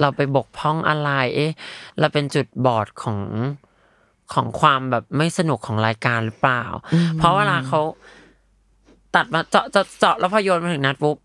[0.00, 1.52] เราไปบกพร่องอะไร เอ๊ะ
[2.00, 3.18] เราเป็นจุดบอดของ
[4.34, 6.64] ของความแบบไม่สนุกของรายการหรือเปล่า
[7.18, 7.80] เพราะเวลาเขา
[9.14, 11.16] ตัดมาเจาะเจาะเจาะแล้วพอโยนมาถึงนัดปุ๊บ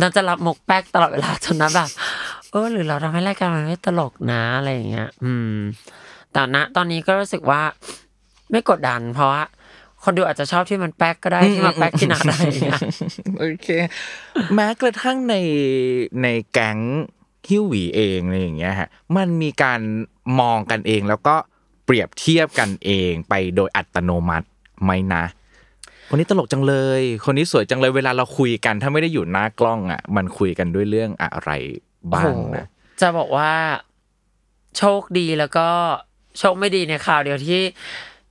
[0.00, 1.90] นัดจะรับมุกแป๊กตลอดเวลาจนนัดแบบ
[2.50, 5.56] เออ หรือเราทำให้รายการมันไม่ตลกนะอะไรอย่างเงี้ย อืม
[6.32, 7.62] แต่ณตอนนี้ก็รู้สึกว่า
[8.50, 9.42] ไม่กดดัน เพราะว่า
[10.02, 12.80] คนดูอาจจะชอบที่มันแป๊กก็ได้ที่มาแป๊กที่นัดอะไรอย่างเงี้ย
[13.38, 13.68] โอเค
[14.54, 15.34] แม้กระทั่งใน
[16.22, 16.78] ในแก๊ง
[17.48, 19.80] ฮิวหวีเองอะไรอย่างเงี้ยฮะ มันมีการ
[20.40, 21.36] มองกันเองแล้วก็
[21.86, 24.46] เปรียบเทียบกันเองไปโดยอัตโนมัติ
[24.82, 25.24] ไหมนะ
[26.08, 31.50] คนนี้ตลกจังเลย คนนี้สวยจังเลยเวลาเราคุยกัน ถ้าไม่ได้อยู่หน้ากล้องอะ มันคุยกันด้วยเรื่องอะไร
[32.12, 33.52] บ้างนะโอ้โหจะบอกว่า
[34.76, 35.68] โชคดีแล้วก็
[36.38, 37.60] โชคไม่ดีในข่าวเดียวที่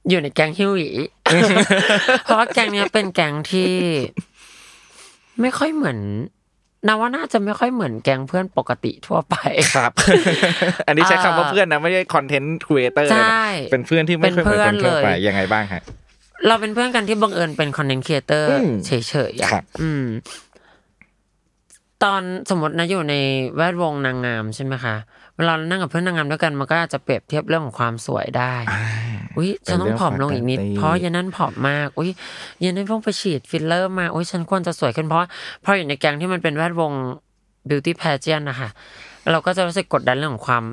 [0.09, 0.89] อยู่ในแก๊งฮิวหวี
[2.23, 3.73] เพราะว่าแก๊งเนี้ยเป็นแก๊งที่
[5.41, 5.99] ไม่ค่อยเหมือน
[6.87, 9.35] นาว่าน่าจะไม่ค่อยเหมือนแก๊งเพื่อนปกติทั่วไป
[9.75, 9.91] ครับ
[10.87, 15.81] อันนี้ใช้คำว่าเพื่อนนะไม่ใช่คอนเทนต์ครีเอเตอร์ใช่เป็นเพื่อนที่ไม่เคยเหมือนคนทั่วไปเป็นเพื่อนเลยยังไงบ้างฮะ
[16.47, 18.91] เราเป็นเพื่อนกันที่บังเอิญเป็น content creator อืมเฉ
[19.31, 20.05] ยๆอะครับอืม
[22.03, 23.15] ตอนสมมตินะอยู่ใน
[23.55, 24.95] แวดวงนางงามใช่ไหมคะ
[25.37, 28.53] เวลาเรานั่งกับเพื่อนนางงามด้วยกันมันก็อาจจะเปรียบเทียบเรื่องของความสวยได้
[29.37, 32.09] อุ้ยฉันต้องผอมลงอีกนิดเป็นเรื่องปกติเพราะยัยนั่นผอมมาก อุ้ย
[32.63, 35.21] ยัยนั่นเพิ่งไปฉีดฟิลเลอร์มาอุ้ยฉันควรจะสวยขึ้นเพราะ
[35.61, 36.91] เพราะอยู่ในแก๊งที่มันเป็นแวดวง
[37.69, 38.69] beauty pageant นะคะ
[39.31, 40.63] เราก็จะรู้สึกกดดันเรื่องของความ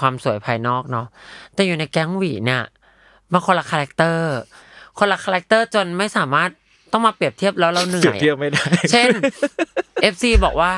[0.00, 1.06] ความสวยภายนอกเนาะ
[1.54, 2.62] แต่อยู่ในแก๊งหวีเนี่ย
[3.32, 4.34] มันคนละ character
[4.98, 6.50] คนละ character จนไม่สามารถ
[6.92, 9.08] ต้องมาเปรียบเทียบแล้วเราเหนื่อย เปรียบเทียบอะไม่ได้ เช่น
[10.12, 10.72] FC บอกว่า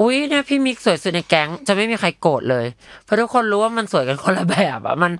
[0.00, 2.66] อุ้ยเนี่ยพี่มิกสวยสุดในแก๊งจะไม่มีใครโกรธเลย
[3.04, 5.12] เพราะทุกคนรู้ว่ามันสวยกันคนละแบบอะมัน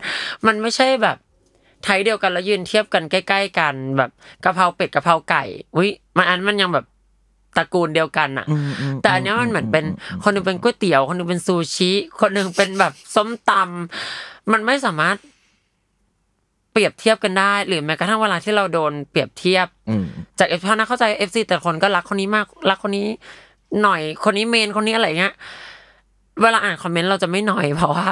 [0.46, 1.16] มันไม่ใช่แบบ
[1.84, 4.10] type เดียวกันแล้วยืนเทียบกันใกล้ ๆ กันแบบ
[4.44, 5.42] กะเพราเป็ดกะเพราไก่
[5.76, 6.84] อุ้ยมันอันมันยังแบบ
[7.56, 8.46] ตระกูลเดียวกันอะ
[9.02, 9.84] แต่อันเนี้ยมันเหมือนเป็น
[10.22, 15.16] คนหนึ่งเป็นก๋วยเตี๋ยวคนหนึ่งเป็นซูชิ คนหนึ่งเป็นแบบส้มตำมันไม่สามารถ
[16.72, 20.04] เปรียบเทียบกันได้ หรือแม้กระทั่งเวลาที่เราโดนเปรียบเทียบอืม
[20.38, 23.06] จาก FC อะนะเข้าใจ FC แต่คนก็รักคนนี้มากรักคนนี้
[23.82, 25.34] หน่อยคนนี้ main คนนี้อะไรเงี้ย
[26.42, 28.08] เวลาอ่านคอมเมนต์เราจะไม่หน่อยเพราะว่า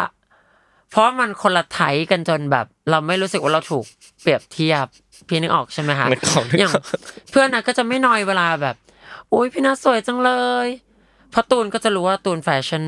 [0.90, 3.84] เพราะมันคนละ type กันจนแบบ เราไม่รู้สึกว่าเราถูก
[4.20, 4.86] เปรียบเทียบ
[5.28, 6.72] พี่นึกออกใช่ไหมคะนึกออกนึกออกอย่าง
[7.30, 8.76] เพื่อนนะก็จะไม่หน่อยเวลาแบบ
[9.32, 10.30] อุ้ยพี่นัทสวยจังเล
[10.66, 10.68] ย
[11.30, 12.84] เพราะตูนก็จะรู้ว่าตูนแฟชั่น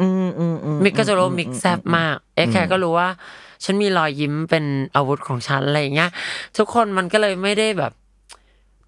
[0.00, 3.08] อืมอืมอืมมิกก็จะรู้ว่ามิกแซบมากเอแคร์ก็รู้ว่า
[3.64, 4.64] ฉันมีรอยยิ้มเป็น
[4.96, 6.10] อาวุธของฉันอะไรอย่างเงี้ย
[6.58, 7.92] ทุกคนมันก็เลยไม่ได้แบบ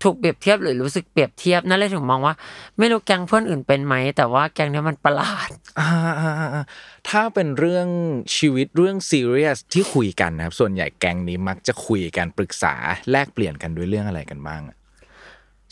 [0.05, 2.35] ถูกเปรียบเทียบหรือรู้สึกเปรียบเทียบนัทเลยถึงมองว่า
[2.79, 5.49] ไม่รู้แก๊งเพื่อนอื่นเป็นไหมแต่ว่าแก๊งเนี้ยมันประหลาด
[5.81, 5.91] อ่า
[6.21, 6.65] อ่าอ่าอ่า
[7.09, 7.89] ถ้าเป็นเรื่อง
[8.37, 12.75] ชีวิตเรื่องซีเรียสที่คุยกันนะครับส่วนใหญ่แก๊งนี้มักจะคุยกันปรึกษา
[13.11, 14.77] แลกเปลี่ยนกันด้วยเรื่องอะไรกันบ้างอะ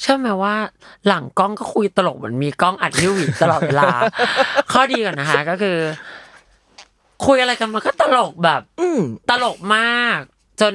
[0.01, 0.55] เชื่อไหมว่า
[1.07, 3.89] หลังกล้องก็คุยตลกเหมือนมีกล้องอัดวิวอีกตลอดเวลา
[4.73, 5.79] ข้อดีก่อนนะคะก็คือ
[7.27, 10.21] คุยอะไรกันมันก็ตลกแบบ อืมตลกมาก
[10.61, 10.75] จน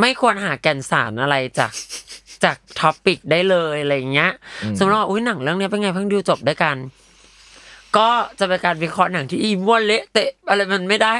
[0.00, 1.72] ไม่ควรหาแก่นสารอะไรจาก
[2.44, 4.30] จาก topic ได้เลยอะไรอย่างเงี้ย
[4.76, 6.76] สมมติว่าอุ้ยหนังเรื่องเนี้ยเป็นไงเพิ่งดูจบด้วยกัน
[7.96, 11.14] ก็จะเป็นการวิเคราะห์หนังที่อีม้วนเละเตะอะไรมันไม่ได้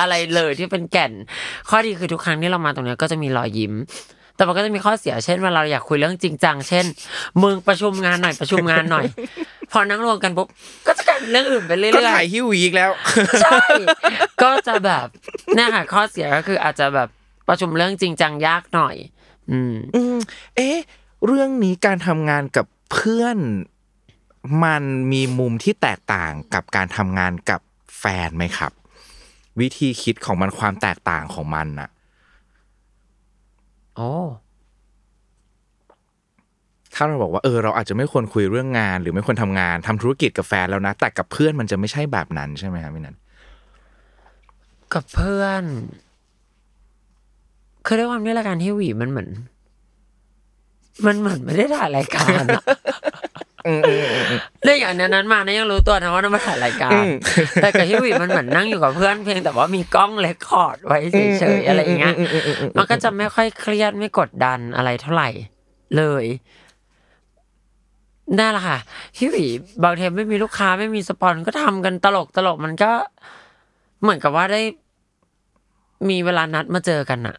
[0.00, 1.12] อะไรเลยที่เป็นแก่น
[1.68, 3.74] ข้อดีคือทุกครั้งที่เรามาตรงเนี้ยก็จะมีรอยยิ้ม
[4.36, 6.86] แต่มันก็จะมีข้อเสียเช่นเวลาเราอยากคุยเรื่องจริงจังเช่น
[7.42, 9.04] มึงประชุมงานหน่อยประชุมงานหน่อย
[9.72, 10.48] พอนั่งรวมกันปุ๊บ
[10.86, 12.90] ก็จะกลายเป็นเรื่องอื่นไปเรื่อยๆก็ถ่ายฮิวอีกแล้ว
[13.42, 13.58] ใช่
[14.42, 15.06] ก็จะแบบ
[15.54, 17.08] เนี่ยค่ะข้อเสียก็คืออาจจะแบบ
[17.48, 18.96] ประชุมเรื่องจริงจังยากหน่อย
[19.50, 20.16] อืมอืม
[20.56, 20.78] เอ๊ะ
[21.26, 23.38] เรื่องนี้การทำงานกับเพื่อน
[24.64, 24.82] มัน
[25.12, 27.60] มีมุมที่แตกต่างกับการทำงานกับ
[27.98, 28.72] แฟนไหมครับ
[29.60, 31.88] วิธีคิดของมันความแตกต่างของมันน่ะ
[33.96, 34.12] โอ้
[36.94, 43.16] ถ้าเราบอกว่าเออเราอาจจะไม่ควรคุยเรื่องงาน หรือไม่ควรทำงานทำธุรกิจกับแฟนแล้วนะ แต่กับเพื่อนมันจะไม่ใช่แบบนั้นใช่ไหมครับพี่นัท
[44.94, 45.64] กับเพื่อน
[47.88, 49.28] คือด้วยความที่รายการที่หวีมันเหมือน
[51.06, 52.62] มันเหมือนไม่ได้ถ่ายรายการอะ
[54.64, 57.02] เรื่องอย่างนั้นมานะยังรู้ตัวนะว่านั่นมาถ่ายรายการ
[57.62, 60.98] แต่กับที่หวีมันเหมือนนั่งอยู่กับเพื่อนเพียงแต่ว่ามีกล้องเลคคอร์ดไว้
[61.38, 62.14] เฉยๆอะไรอย่างเงี้ย
[62.76, 65.28] มันก็จะไม่ค่อยเครียดไม่กดดันอะไรเท่าไหร่
[65.96, 66.24] เลย
[68.38, 68.78] นั่นแหละค่ะ
[69.16, 69.46] พี่หวี
[69.82, 72.92] บางเทปไม่มีลูกค้าไม่มีสปอนก็ทำกันตลกตลกมันก็
[74.02, 74.62] เหมือนกับว่าได้
[76.08, 77.36] มีเวลานัดมาเจอกันอะ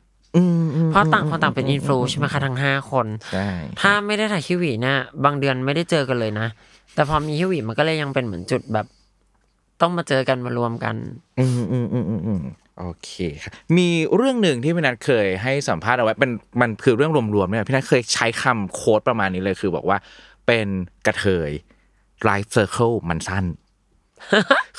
[0.92, 3.50] เพราะต่างคนต่างเป็นอินฟลูใช่ไหมคะทั้งห้าคนใช่
[3.82, 6.48] ถ้าไม่ได้ถ่ายคิวหวีเนี่ยบางเดือนไม่ได้เจอกันเลยนะ
[6.96, 8.86] แต่พอมีคิวหวีมันก็เลยยังเป็นเหมือนจุดแบบ
[9.82, 10.96] ต้องมาเจอกันมารวมกัน
[11.40, 12.42] อืมอืมอืมอืมอืม
[12.80, 13.12] โอเค
[13.44, 19.98] ครับมีเรื่องหนึ่งที่พี่นัทเคยให้สัมภาษณ์เอาไว้เป็นมันคือเรื่องรวมๆเนี่ยพี่นัทเคยใช้คำโค้ดประมาณนี้เลยคือบอกว่า
[20.48, 20.68] เป็น
[21.06, 21.52] กระเทย
[22.28, 23.46] life circle มันสั้น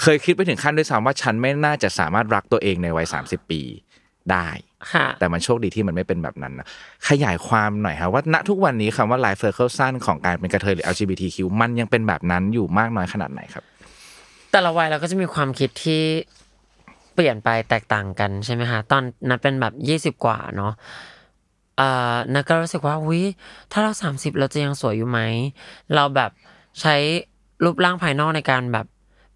[0.00, 3.62] เคยคิดไปถึงขั้นด้วยซ้ำว่าฉันไม่น่าจะสามารถรักตัวเองในวัยสามสิบปี
[4.32, 4.69] ได้ค่ะ
[5.20, 6.66] แต่มันโชคดีที่มันไม่เป็นแบบนั้นนะ
[7.08, 13.64] ขยายความหน่อยครับว่าณทุกวันนี้คำว่า life circle สั้นของการเป็นกระเทยหรือ LGBTQ มันยังเป็นแบบนั้นอยู่มากน้อยขนาดไหนครับ
[14.52, 16.02] แต่ละวัยเราก็จะมีความคิดที่
[17.14, 20.72] เปลี่ยนไปแตกต่างกันใช่ไหมคะตอนนั้นเป็นแบบยี่สิบกว่าเนาะ
[21.76, 23.22] เอ่อนักก็รู้สึกว่าวิ
[23.72, 25.20] ถ้าเราสามสิบเราจะยังสวยอยู่ไหม
[25.94, 26.30] เราแบบ
[26.80, 26.96] ใช้
[27.64, 28.86] รูปร่างภายนอกในการแบบ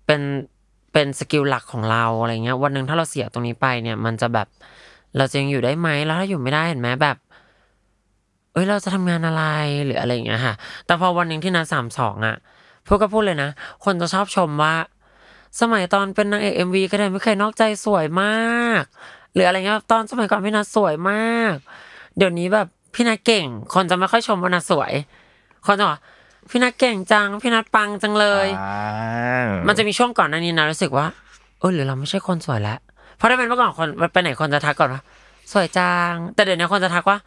[0.06, 0.22] เป็น
[0.92, 4.48] เป็น skill หลักของเราอะไรเงี้ยวันหนึ่งถ้าเราเสียตรงนี้ไปเนี่ย มันจะแบบ
[5.16, 7.16] เราจะยังอยู่ได้ไหมแล้วถ้าอยู่ไม่ได้เห็นไหมแบบ
[8.52, 9.44] เอ้ยเราจะทำงานอะไร
[9.84, 10.54] หรืออะไรอย่างเงี้ยค่ะ
[10.86, 12.36] แต่พอวันหนึ่งที่นัทสามสองอะ
[12.86, 13.50] พวกก็พูดเลยนะ
[13.84, 14.74] คนจะชอบชมว่า
[15.60, 18.82] สมัยตอนเป็นนางเอก MV ก็ได้ไม่เคยนอกใจสวยมาก
[19.34, 21.54] หรืออะไรเงี้ยตอนสมัยก่อนพี่นัทสวยมาก
[22.16, 24.92] เดี๋ยวนี้แบบพี่นัทเก่ง คนจะไม่ค่อยชมว่านัทสวย
[25.66, 25.98] คนจะบอก
[26.50, 31.06] พี่นัทเก่งจัง พี่นัทปังจังเลยอ่ามันจะมีช่วงก่อนหน้านี้นะรู้สึกว่า
[31.58, 32.93] เออหรือเราไม่ใช่คนสวยแล้วเพ
[33.24, 35.02] ราะถ้าเป็นเมื่อก่อนคนไปไหนคนจะทักก่อนว่า
[35.52, 37.18] สวยจัง แต่เดี๋ยวนี้คนจะทักว่า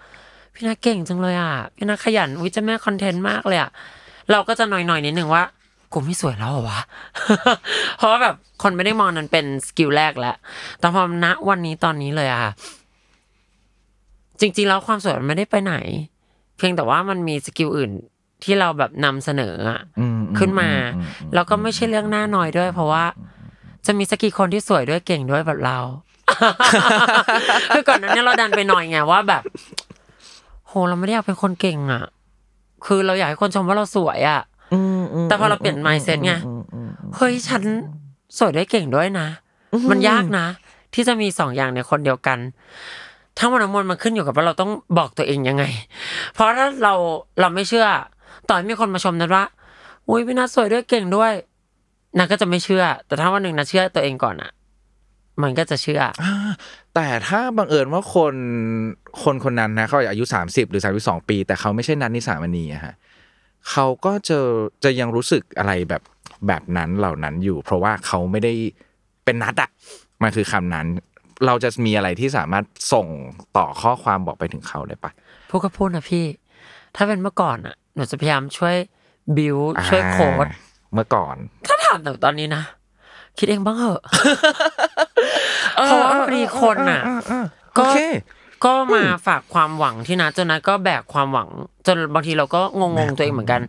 [0.54, 3.72] พี่นัทเก่งจังเลยอะ พี่นัทขยันวิจะแม่คอนเทนต์มากเลยอะ
[4.32, 5.44] เราก็จะหน่อยๆนิดนึงว่า
[5.94, 6.82] กูไม่สวยแล้วเหรอวะ
[7.98, 10.36] เพราะว่าแบบคนไม่ได้มองนั้นเป็น skill แรกแล้ว
[10.80, 12.52] แต่พอณวันนี้ตอนนี้เลยอะค่ะ
[14.40, 15.76] จริง ๆ แล้วความสวยมันไม่ได้ไปไหน
[16.58, 17.92] เพียงแต่ว่ามันมีสกิลอื่น
[18.44, 23.04] ที่เราแบบนำเสนออะอืมขึ้นมาอือืมแล้วก็ไม่ใช่เรื่องหน้าน้อยด้วย เพราะว่า
[23.88, 25.80] จะมีสกกี่คนที่สวยด้วยเก่งด้วยแบบเรา
[27.74, 29.44] คือก่อนหนั้นเนี่ยเราดันไปหน่อยไงว่าแบบ
[30.68, 32.04] โหเราไม่ได้อยากเป็นคนเก่งอะ
[32.86, 34.42] คือเราอยากให้คนชมว่าเราสวยอะ
[34.74, 37.62] อืมอืมแต่พอเราเปลี่ยน mindset ไงอืมอืมเฮ้ยฉัน
[38.38, 39.28] สวยได้เก่งด้วยนะ
[39.90, 40.46] มันยากนะ
[40.94, 42.38] ที่จะมีสองอย่างในคนเดียวกัน
[43.40, 45.64] ทั้งหมดทั้งมวลมันขึ้นอยู่กับว่าเราต้องบอกตัวเองยังไง
[46.34, 46.94] เพราะถ้าเรา
[47.42, 47.88] เราไม่เชื่อ
[48.48, 49.44] ต่อให้มีคนมาชมนัดว่า
[50.10, 51.32] อุ้ยพี่นัทสวยด้วยเก่งด้วย
[52.18, 54.52] นัทก็จะไม่เชื่อ แต่ถ้าวันหนึ่งนัทเชื่อตัวเองก่อนอะ
[55.44, 56.34] มันก็จะเชื่ออ่า
[56.96, 58.36] แต่ถ้าบังเอิญว่าคน
[59.24, 62.94] คนคนนั้นนะเขาอายุสามสิบหรือสามสิบสองปี แต่เขาไม่ใช่นันนิสามณีอะฮะ
[63.72, 64.40] เขาก็จะ
[64.84, 66.02] จะยังรู้สึกอะไรแบบ
[66.48, 68.54] แบบนั้นเหล่านั้นอยู่ เพราะว่าเขาไม่ได้
[69.26, 69.70] เป็นนัดอะ
[70.24, 70.88] มันคือคำนั้น
[71.46, 73.08] เราจะมีอะไรที่สามารถส่ง
[73.58, 75.12] ต่อข้อความบอกไปถึงเขาได้ปะ
[75.50, 76.26] พูดก็พูดนะพี่
[76.96, 78.76] ถ้าเป็นเมื่อก่อนอะหนูจะพยายามช่วย
[79.38, 81.36] บิวช่วยโค้ดอ่า เมื่อก่อน
[81.68, 82.64] ถ้าถามหนูตอนนี้นะ
[83.38, 84.02] คิดเองบ้างเหอะ
[85.84, 87.02] เพราะว่าพอดีคนอะ
[87.76, 87.98] โอเค
[88.66, 91.48] ก็มาฝากความหวังที่นัดจนนัดก็แบกความหวัง
[91.88, 93.62] จนบางทีเราก็งงๆตัวเองเหมือนกัน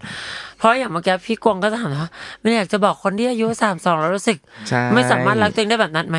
[0.59, 6.19] เพราะอย่างเมื่อกี้พี่กวงก็จะถามว่าไม่อยากจะบอกคนที่อายุสามสองแล้วรู้สึกใช่ไม่สามารถรักตัวเองได้แบบนั้นไหม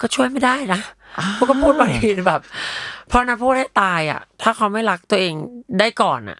[0.00, 0.80] ก็ช่วยไม่ได้นะ
[1.36, 2.40] พวกก็พูดบางทีแบบ
[3.08, 5.34] เพราะนัดพูดให้ตายอะ ถ้าเขาไม่รักตัวเอง
[5.78, 6.38] ได้ก่อนอะ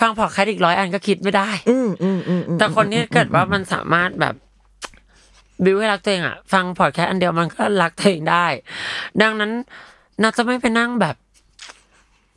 [0.00, 4.34] ฟังพอดแคสต์อีกร้อยอันก็คิดไม่ได้ อืมอืมอืมอืมแต่คนที่เกิดว่ามันสามารถแบบ
[5.64, 8.46] บิวให้รักตัวเองอะฟังพอดแคสต์อันเดียวมันก็รักตัวเองได้
[9.22, 9.50] ดังนั้น
[10.22, 11.16] น่าจะไม่ไปนั่งแบบ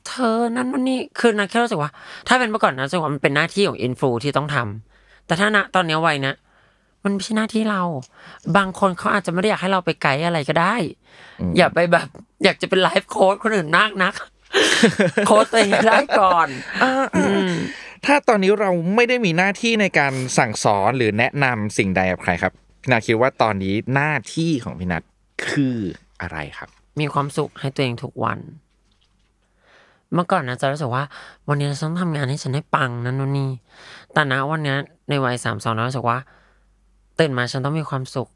[0.08, 1.92] เธอนั่นนั่นนี่คือนะแค่รู้สึกว่า
[2.28, 6.36] ถ้าเป็นเมื่อก่อนนะรู้สึกว่ามันเป็นหน้าที่ของอินฟลูที่ต้องทำแต่ถ้าณตอนเนี้ยวัยเนี้ย
[7.04, 7.82] มันไม่ใช่หน้าที่เรา
[8.58, 10.76] บางคนเขาอาจจะไม่ได้อยากให้เราไปไกด์อะไรก็ได้
[11.58, 12.08] อย่าไปแบบ
[12.44, 14.14] อยากจะเป็นไลฟ์โค้ดคนอื่นนักนัก
[15.28, 16.48] โค้ดตัวเองให้ได้ก่อน
[18.08, 25.04] ถ้าตอนนี้เราไม่ได้มีหน้าที่ในการสั่งสอนหรือแนะนำสิ่งใดกับใครครับพี่นัทคิดว่าตอนนี้หน้าที่ของพี่นัท
[25.50, 25.78] คือ
[26.22, 28.40] อะไรครับ มีความสุขให้ตัวเองทุกวัน
[30.14, 31.04] เมื่อก่อนนะจะรู้สึกว่า
[31.48, 33.52] วันนี้ฉันต้องทำงานให้ฉันให้ปังนั่นนู่นนี่
[34.14, 34.76] แต่นะวันนี้
[35.10, 36.18] ในวัยสามสองนะรู้สึกว่า
[37.20, 38.30] ตื่นมาฉันต้องมีความสุข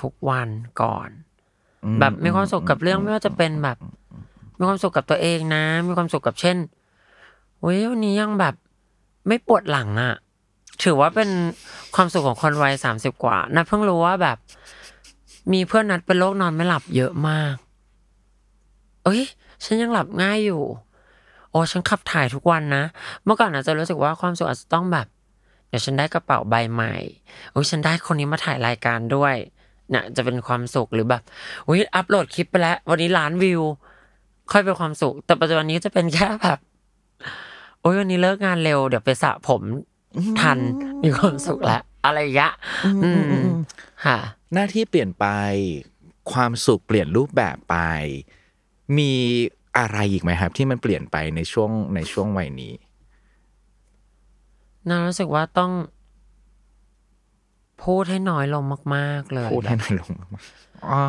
[0.00, 0.48] ทุกวัน
[0.82, 1.08] ก่อน
[2.00, 3.78] แบบมีความสุขกับเรื่องไม่ว่าจะเป็นแบบ
[4.58, 6.56] มีความสุขกับตัวเองนะ มีความสุขกับเช่น
[7.60, 8.54] เว้ยวันนี้ยังแบบ
[9.28, 10.14] ไม่ปวดหลังอะ
[10.82, 11.30] ถือว่าเป็น
[11.94, 14.38] ความสุขของคนวัยสามสิบกว่า นัดเพิ่งรู้ว่าแบบ
[15.52, 17.54] มีเพื่อนนัดเป็นโรคนอนไม่หลับเยอะมาก
[19.04, 19.22] เอ้ย
[19.64, 20.62] ฉันยังหลับง่ายอยู่
[21.50, 22.84] โอ้ฉันขับถ่ายทุกวันนะ
[23.24, 25.06] เมื่อก่อนอาจจะรู้สึกว่าความสุขอาจจะต้องแบบ
[25.68, 26.94] เดี๋ยวฉันได้กระเป๋าใบใหม่
[27.52, 29.34] โอ้ยฉันได้คนนี้มาถ่ายรายการด้วย
[29.90, 31.22] เนี่ยจะเป็นความสุขหรือแบบ
[31.68, 33.62] อุ้ยอัปโหลดคลิปไปแล้ว วันนี้ล้านวิว
[34.52, 36.58] ค่อยเป็นความสุข แต่ปัจจุบันนี้จะเป็นแค่แบบ
[37.82, 39.62] โอ้ยวันนี้เลิกงานเร็วเดี๋ยวไปสระผม
[40.40, 40.58] ทัน
[41.02, 42.52] มีความสุขแล้วอะไรอย่างเงี้ย
[43.04, 43.10] อื
[43.42, 43.46] ม
[44.04, 44.18] ค่ะ
[44.54, 45.26] หน้าที่เปลี่ยนไป
[46.32, 47.76] ความสุขเปลี่ยนรูปแบบไป
[48.98, 49.12] มี
[49.78, 52.72] อะไรอีกไหมครับ ที่มันเปลี่ยนไปในช่วงในช่วงวัยนี้
[54.88, 55.72] น่ารู้สึกว่าต้อง
[57.84, 58.64] พูดให้น้อยลง
[58.94, 60.10] มาก ๆ เลยพูดให้น้อยลง
[60.88, 61.02] อ๋อ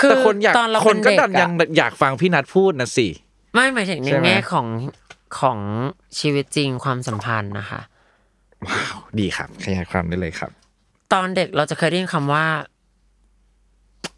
[0.00, 3.08] คือแต่คนอยากตอนเราคนเป็นก็เด็กดันอะยังอยากฟังพี่นัทพูดนะสิ
[3.54, 4.66] ไม่หมายถึงในใช่ไหมแง่ของ
[5.38, 5.58] ของ
[6.18, 7.80] ชีวิตจริงความสัมพันธ์นะคะ
[8.66, 10.50] ว้าว ดีครับ ขยายความได้เลยครับ
[11.12, 12.46] ตอนเด็กเราจะเคยได้ยินคำว่า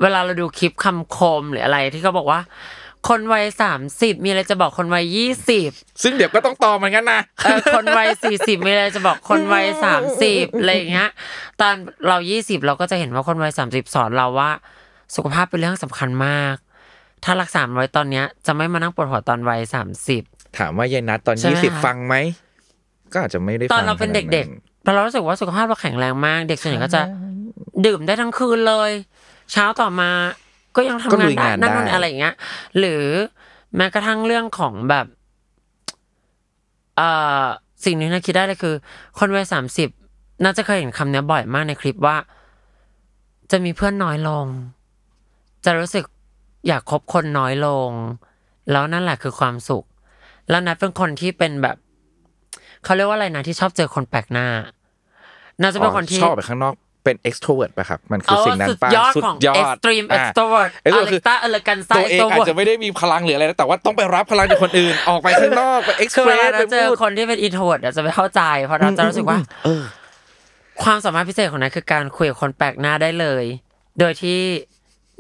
[0.03, 2.41] เวลาเราดูคลิปคำคมหรืออะไรที่เขาบอกว่า
[3.09, 5.71] คนวัยสามสิบมีอะไรจะบอกคนวัยยี่สิบ
[6.03, 11.11] ซึ่งเดี๋ยวก็ต้องตอบเหมือนกันนะเออคนวัยสี่สิบมีอะไรจะบอกคนวัยสามสิบอะไรอย่างเงี้ย
[11.61, 11.75] ตอน
[12.09, 14.51] เรายี่สิบเราก็จะเห็นว่าคนวัยสามสิบสอนเราว่า
[15.15, 16.57] สุขภาพเป็นเรื่องสำคัญมาก
[17.25, 20.23] ถ้ารักษาไว้ตอนเนี้ย จะไม่มานั่งปวดหัวตอนวัยสามสิบ
[20.59, 22.15] ถามว่ายายนัทตอนใช่ไหมยี่สิบคะฟังไหม
[23.13, 27.03] ก็อาจจะไม่ได้ตอนฟังเราเป็นขเดด็กๆเรารู้สึกว่าสุขภาพเราแข็งแรงมาก เด็กส่วนใหญ่ก็จะ
[27.87, 28.91] ดื่มได้ทั้งคืนเลย
[29.53, 30.11] เช้าต่อมา
[30.77, 32.35] ก็ยังทำก็งานลุยได้งานนั่นนู่นได้อะไรอย่างเงี้ย
[32.79, 33.03] หรือ
[33.77, 35.07] แม้กระทั่งเรื่องของแบบ
[36.97, 37.11] เอ่
[37.43, 37.45] อ
[37.85, 38.75] สิ่งหนึงที่คิดได้เลยคือ
[39.19, 39.89] คนวัยสามสิบ
[40.43, 42.17] น่าจะเคยเห็นคำเนี้ยบ่อยมากในคลิปว่า
[43.51, 44.47] จะมีเพื่อนน้อยลง
[45.65, 46.05] จะรู้สึก
[46.69, 47.91] อยากคบคนน้อยลง
[48.71, 49.85] แล้วนั่นแหละคือความสุข
[50.53, 51.77] แล้วนัดเป็นคนที่เป็นแบบ
[52.85, 54.47] เขาเรียกว่าอะไรนะที่ชอบเจอคนแปลกหน้า
[55.61, 69.83] น่าจะเป็นคนที่ชอบไปข้างนอกเป็น extrovert ป่ะครับ มันคือสิ่งนั้นสุดป่ะยอดของ extreme อะ extrovert เอ้ยอก็เล็คืกตาเอเลกันไซตัวเองอาจจะไม่ได้มีพลังหรืออะไรนะแต่ว่าต้องไปรับพลังจากคนอื่น ออกไปข้างนอกไปคือเวลา express ไปเราเจอพูดคนที่เป็น introvert อะจะไม่เข้าใจ เพราะเราจะรู้สึกว่าเออ
[70.83, 73.45] ความสามารถพิเศษของนั้นคือการคุยกับคนแปลกหน้าได้เลย
[73.99, 74.39] โดยที่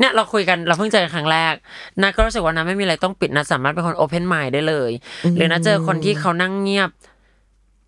[0.03, 1.55] เนี่ยเราคุยกันเราเพิ่งเจอกันครั้งแรก
[2.03, 4.91] นัทก็รู้สึกว่านัทไม่มีอะไรต้องปิดนัทสามารถเป็นคน open mind ได้เลย
[5.37, 6.91] หรือนัทเจอคนที่เขานั่งเงียบ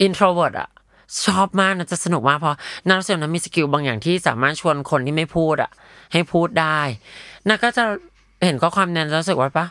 [0.07, 0.69] introvert อะ
[1.25, 2.57] ชอบมากนะจะสนุกมากเพราะ
[2.89, 5.71] นัทรู้สึกว่านัทมีสกิลบางอย่างที่สามารถชวนคนที่ไม่พูดอะ
[6.13, 6.81] ให้พูดได้
[7.49, 7.85] นัทก็จะ
[8.45, 9.67] เห็นข้อความนั้นแล้วรู้สึกว่าปะ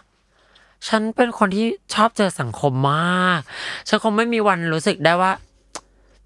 [0.88, 3.40] ฉันเป็นคนที่ชอบเจอสังคมมาก
[3.88, 5.32] ฉันคงไม่มีวันรู้สึกได้ว่า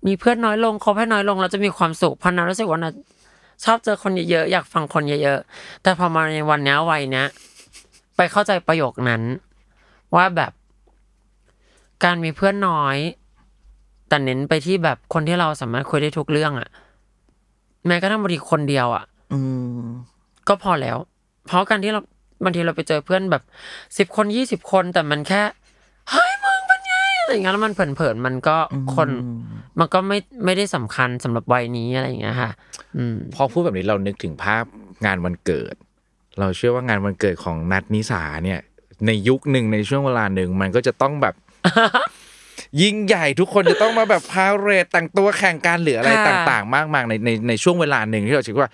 [0.08, 2.94] มีเพื่อนน้อยลงคบให้น้อยลงเราจะมีความสุขเพราะนัทรู้สึกว่านัท
[3.64, 7.28] ชอบเจอคนเยอะๆอยากฟังคนเยอะๆแต่พอมาในวันเนี้ยวัยเนี้ย
[8.16, 9.22] ไปเข้าใจประโยคนั้น
[10.16, 10.52] ว่าแบบ
[12.04, 12.98] การมีเพื่อนน้อย
[14.08, 16.70] แต่เน้นไปที่แบบคนที่เราสามารถคุยได้ทุกเรื่องอะ
[17.88, 19.40] แม้กระทั่งบางทีคนเดียวอะอื
[19.80, 19.82] ม
[20.48, 20.98] ก็พอแล้ว
[21.48, 22.02] เพราะการที่เรา
[22.44, 23.44] บางทีเราไปเจอเพื่อนแบบ
[23.98, 25.42] สิบคนยี่สิบคนแต่มันแค่
[26.10, 28.58] เฮ้ยมึงเป็นไงอะไรอย่างเงี้ยแล้วมันเผินๆมันก็
[28.96, 29.10] คน
[29.80, 32.52] มันก็ไม่ไม่ได้สำคัญสำหรับวัยนี้อะไรอย่างเงี้ยค่ะ
[32.98, 34.64] อืมพอพูดแบบนี้เรานึกถึงภาพ
[35.06, 35.76] งานวันเกิด
[36.40, 38.60] เราเชื่อว่างานวันเกิดของนัทนิสาเนี่ย
[39.06, 41.36] ในยุคหนึ่งในช่วงเวลาหนึ่งมันก็จะต้องแบบ
[42.82, 48.68] ยิ่งใหญ่ทุกคนจะต้องมาแบบพาเรดแต่งตัวแข่งกันหรืออะไรค่ะต่าง ๆ มากมายในในในช่วงเวลาหนึ่งที่เราคิดว่า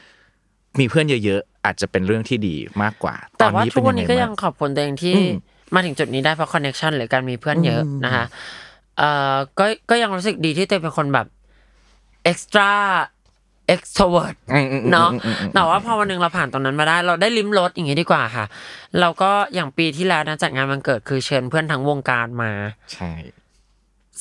[0.80, 5.32] มีเพื่อนเยอะๆ อาจจะเป็นเรื่องที่ดีมากกว่าตแต่อนว่านี้ทุเป็กนวันยังไงนี้ก็ยับ้างงขอบคุณตัวเองที่อืม
[5.74, 8.26] มาถึงจุดนี้ได้เพราะคอนเน็ชันหรือการมีเพื่อนเยอะนะคะ
[8.98, 11.28] เอ่อก็ก็ยังรู้สึกดีที่ตัวเองเป็นคนแบบ
[12.32, 12.72] extra
[13.74, 18.46] extrovert อืมอืมอืมเนาะอืมอืมอืมแต่ว่าพอวันหนึ่งเราผ่านตรงนั้นมาได้ เราได้ลิ้มรสอย่างนี้ดีกว่าค่ะ
[19.00, 22.52] เราก็อย่างปีที่แล้วนะจัดงานวันเกิดคือเชิญเพื่อนทั้งวงการมา
[22.94, 23.12] ใช่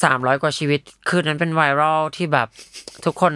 [0.03, 2.49] สามร้อยกว่าชีวิต คืนนั้นเป็นไวรัลที่แบบ
[3.05, 3.35] ทุกคน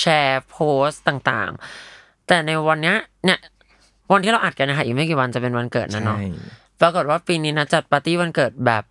[0.00, 3.38] แชร์โพสต์ต่างๆ แต่ในวันเนี้ยเนี่ย
[4.12, 6.18] วันที่เราอัดกันนะคะอีกไม่กี่วันจะเป็นวันเกิดนะใช่เนาะ
[6.80, 8.84] ปรากฏว่าปีนี้นะจัดปาร์ตี้วันเกิดแบบ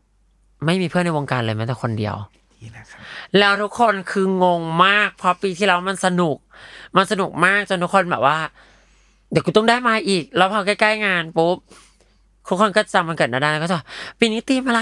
[0.65, 2.15] ไม่มีเพื่อนในวงการเลยแม้แต่คนเดียว
[2.61, 2.99] นี่นะครับ
[3.39, 6.37] แล้วทุกคนคืองงมาก เพราะปีที่แล้วมันสนุก
[6.97, 8.37] มันสนุกมากจนทุกคนแบบว่า
[9.31, 11.57] เดี๋ยวกูต้องได้มาอีก แล้วพอใกล้ๆงานปุ๊บ
[12.47, 13.79] ทุกคนก็จำมันเกิดนาได้แล้วก็จะ
[14.19, 14.81] ปีนี้ตีมอะไร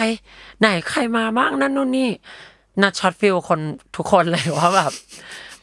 [0.59, 2.09] ไหนใครมาบ้างนั่นนู่นนี่
[2.81, 3.59] นัทช็อต feel คน
[3.95, 4.91] ทุกคนเลยว่าแบบ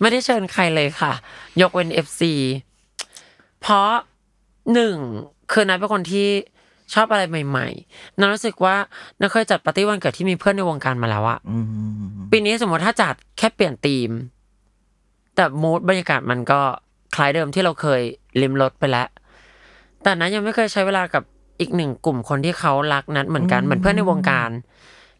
[0.00, 1.12] ไม่ได้เชิญใครเลยค่ะ
[1.60, 2.32] ยกเว้น FC
[3.60, 3.90] เพราะ
[4.72, 4.96] หนึ่ง
[5.52, 6.28] คือนัทเป็นคนที่
[6.94, 8.76] ชอบอะไรใหม่ๆนัทรู้สึกว่า
[9.20, 11.66] นัทเคยจัดปาร์ตี้วันเกิดที่มีเพื่อนในวงการมาแล้วอะอืม
[12.32, 14.10] ปีนี้สมมติถ้าจัดแค่เปลี่ยนธีม
[15.34, 16.60] แต่ mood บรรยากาศมันก็
[17.14, 18.02] คล้ายเดิมที่เราเคย
[18.40, 19.08] ลิ้มรสไปแล้ว
[20.02, 21.22] แต่นัทยังไม่เคยใช้เวลากับ
[21.60, 24.50] อีกหนึ่งกลุ่มคนที่เขารักนัทเหมือนกันเหมือนเพื่อนในวงการ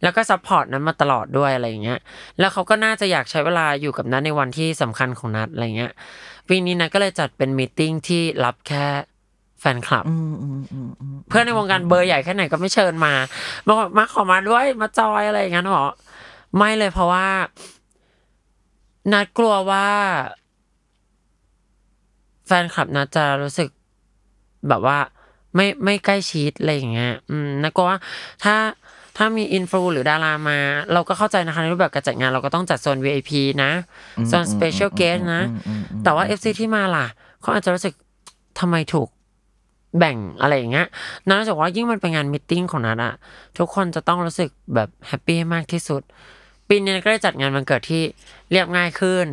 [0.02, 1.98] แล้วก็ support นัทมาตลอดด้วยอะไรอย่างเงี้ย
[2.38, 5.92] แล้วเขาก็น่าจะอยากใช้เวลาอยู่กับนัทในวันที่สำคัญของนัทอะไรเงี้ย
[6.48, 10.04] ปีนี้นัทก็เลยจัดเป็นมีตติ้งที่รับแค่แฟนคลับ
[11.28, 13.12] เพื่อนในวงการเบอร์ใหญ่แค่ไหนก็ไม่เชิญมา
[13.66, 15.86] บอกว่ามาขอมาด้วยมาจอยอะไรอย่างเงี้ยหรอ
[16.56, 17.26] ไม่เลยเพราะว่า
[19.12, 19.86] นัทกลัวว่า
[22.46, 23.68] แฟนคลับนัทจะรู้สึก
[24.68, 24.98] แบบว่า
[25.54, 27.98] ไม่ไม่ใกล้ชิดอะไรอย่างเงี้ย อืมนัทกลัวว่า
[28.44, 28.56] ถ้า
[29.16, 30.58] ถ้ามี influ หรือดารามา
[30.92, 33.30] เราก็เข้าใจนะคะในรูปแบบการจัดงานเราก็ต้องจัดโซน VIP
[33.64, 33.72] นะ
[34.28, 35.42] โซน Special Guest นะ
[36.04, 37.06] แต่ว่า FC ที่มาล่ะ
[37.40, 37.94] เขาอาจจะรู้สึก
[38.60, 39.08] ทำไมถูก
[39.98, 40.86] แบ่งอะไรอย่างเงี้ย
[41.26, 43.14] นัทรู้สึกว่ายิ่งมันเป็นงาน meeting ของนัทอะ
[43.58, 46.02] ทุกคนจะต้องรู้สึกแบบ happy มากที่สุด
[46.68, 48.02] ปีนี้ก็ได้จัดงานวันเกิดที่
[48.50, 49.26] เรียบง่ายขึ้น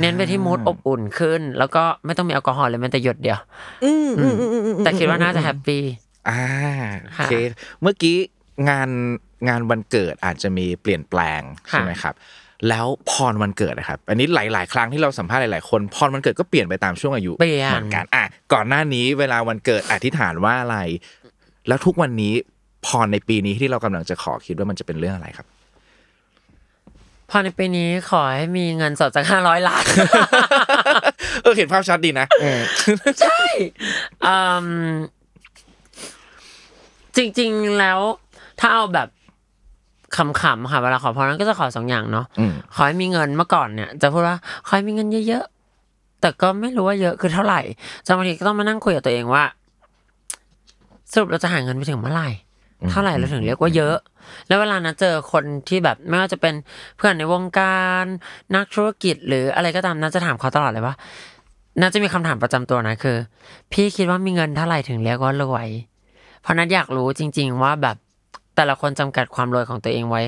[0.00, 3.40] เน้นไปที่ mood อบอุ่นขึ้น แล้วก็ไม่ต้องมีแอลกอฮอล์เลยแม้แต่หยดเดียว
[3.84, 4.10] อืม
[4.84, 5.82] แต่คิดว่าน่าจะ happy
[6.28, 6.42] อ่า
[7.02, 7.32] โอค่ะเค
[7.82, 8.16] เมื่อกี้
[8.68, 8.88] งาน
[9.48, 11.40] งานวันเกิดอาจจะมีเปลี่ยนแปลง
[11.70, 12.14] ค่ะใช่ไหมครับ
[12.68, 20.78] แล้วพรวันเกิดนะครับ อันนี้หลาย ๆ ครั้งที่เราสัมภาษณ์หลาย ๆ คนพรวันเกิดก็เปลี่ยนไปตามช่วงอายุเปลี่ยนเหมือนกันอะก่อนหน้านี้เวลาวันเกิดอธิษฐานว่าอะไร
[21.68, 22.34] แล้วทุกวันนี้
[22.86, 25.46] พรในปีนี้ที่เรากำลังจะขอคิดว่ามันจะเป็นเรื่องอะไรครับ
[27.30, 29.84] พอในปีนี้ขอให้มีเงินสดจากห้าร้อยล้าน
[31.42, 32.26] เออเห็นภาพชัดดีนะ
[33.20, 33.42] ใช่
[34.26, 34.68] อืม
[37.16, 38.00] จริง ๆแล้ว
[38.60, 39.08] ถ้าเอาแบบ
[40.16, 44.36] ขำๆค่ะเวลาขอพรนั้นก็จะขอสองอย่างเนาะอืมขอให้มีเงินเมื่อก่อนเนี่ย จะพูดว่า
[44.66, 47.60] ขอให้มีเงินเยอะๆแต่ก็ไม่รู้ว่าเยอะคือเท่าไหร่
[48.06, 49.44] จนบางทีก็ต้องมานั่งคุยกับตัวเองว่า
[51.12, 52.28] สรุปเราจะหาเงินไปถึงเมื่อไหร่
[52.90, 53.96] เท่าไหร่เราถึงเรียกว่าเยอะ
[54.48, 56.54] แล้วเวลานะเจอคนที่แบบไม่ว่าจะเป็น
[56.96, 58.04] เพื่อนในวงการ
[58.54, 60.94] นักธุรกิจหรืออะไรก็ตามน่าจะถามเขาตลอดเลยว่า
[61.80, 63.16] น่าจะมีคำถามประจำตัวนะคือ
[63.72, 65.68] พี่คิดว่ามีเงินเท่าไหร่ถึงเรียกว่ารวย
[66.42, 67.96] เพราะนัดอยากรู้จริง ๆ ว่าแบบ
[68.60, 70.22] แต่ละคนจำกัดความรวยของตัวเองไว้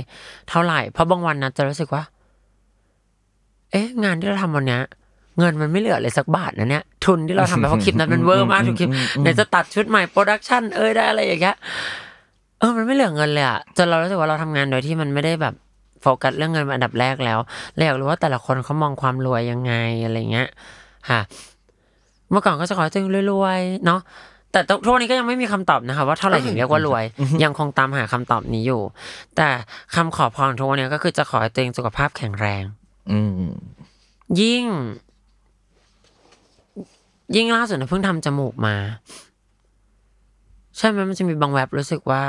[0.49, 2.03] เท่าไหร่ เพราะบางวันนัดจะรู้สึกว่า
[3.70, 4.83] เอ๊ะ งานที่เราทำวันเนี้ย
[5.39, 11.57] เงินมันไม่เหลือเลยสักบาทนะเนี่ย ทุนที่เราทำไปเพราะคลิปนั้นมันเวอร์มากทุกคลิปไหนจะตัดชุดใหม่ production เอ้ยได้อะไรอย่างเงี้ย
[12.59, 15.55] เออมันไม่เหลือเงินเลยอะจนเรารู้สึกว่าเราทำงานโดยที่มันไม่ได้แบบ
[16.03, 17.39] โฟกัสเรื่องเงินเป็นอันดับแรกแล้ว
[17.74, 19.72] เราอยากรู้ว่าแต่ละคนเขามองความรวยยังไง
[20.05, 20.49] อะไรเงี้ย
[21.09, 21.20] ค่ะ
[22.30, 24.01] เมื่อก่อนก็จะขอให้ตัวเองรวยๆเนาะ
[24.53, 27.05] แต่ทุกวันนี้ก็ยังไม่มีคำตอบนะคะว่าเท่าไหร่ถึงเรียกว่ารวย
[27.45, 28.83] ยังคงตามหาคำตอบนี้อยู่
[29.37, 29.49] แต่
[29.95, 32.65] คำขอพรทุกวันนี้ก็คือจะขอให้ตัวเองสุขภาพแข็งแรง
[33.11, 33.53] อืม
[34.41, 34.65] ยิ่ง
[37.37, 38.77] ยิ่งล่าสุดนะเพิ่งทำจมูกมา
[40.77, 42.23] ใช่ไหมมันจะมีบางแวบรู้สึกว่า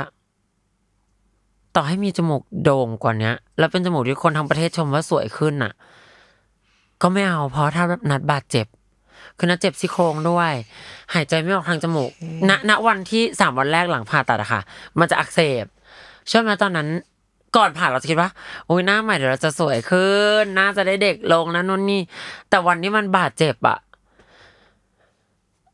[1.76, 5.72] ต่อให้มีจมูกโด่งกว่าเนี้ย แล้วเป็นจมูกที่คนทั้งประเทศชมว่าสวยขึ้นน่ะ
[7.02, 8.66] ก็ไม่เอาเพราะถ้าแบบนัดบาดเจ็บ
[9.38, 10.52] คือนัดเจ็บซี่โครงด้วย
[11.14, 12.10] หายใจไม่ออกทางจมูก
[12.48, 14.60] ณณวันที่สามวันแรกหลังผ่าตัดอะค่ะ
[14.98, 15.64] มันจะอักเสบ
[16.28, 16.88] ใช่ไหมตอนนั้น
[17.56, 18.30] ก่อนผ่าเราจะคิดว่า
[18.66, 22.00] โอ้ยหน้าใหม่เดี๋ยวเราจะสวยขึ้นหน้าจะได้เด็กลงนะนู่นนี่
[22.50, 23.78] แต่วันที่มันบาดเจ็บอะ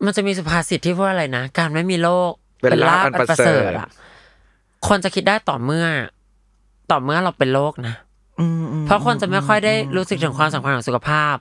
[0.05, 3.89] มันจะมีสุภาษิตที่พูดอะไรนะการไม่มีโรคเป็นลาภอันประเสริฐอะ
[4.89, 5.87] คนจะคิดได้ต่อเมื่อ
[6.91, 7.95] ต่อเมื่อเราเป็นโรคนะ
[8.87, 11.37] เพราะคนจะไม่ค่อยได้รู้สึกถึงความสำคัญของสุขภาพ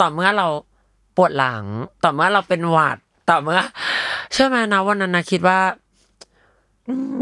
[0.00, 0.46] ต่อเมื่อเรา
[1.16, 1.64] ปวดหลัง
[2.04, 2.98] ต่อเมื่อเราเป็นหวัด
[3.30, 3.60] ต่อเมื่อ
[4.32, 5.58] เชื่อไหมนะวันนั้นนะคิดว่า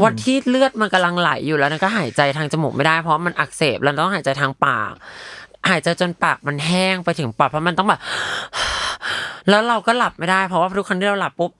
[0.04, 4.92] วันที่เลือดมันกำลังไหลอยู่แล้วนะก็หายใจทางจมูกไม่ได้เพราะมันอักเสบแล้วต้องหายใจทางปาก
[5.70, 8.00] หายใจจนปากมันแห้งไปถึงปอดเพราะมันต้องแบบ
[9.48, 11.50] แล้วเราก็หลับไม่ได้เพราะว่าทุกครั้งที่เราหลับปุ๊บ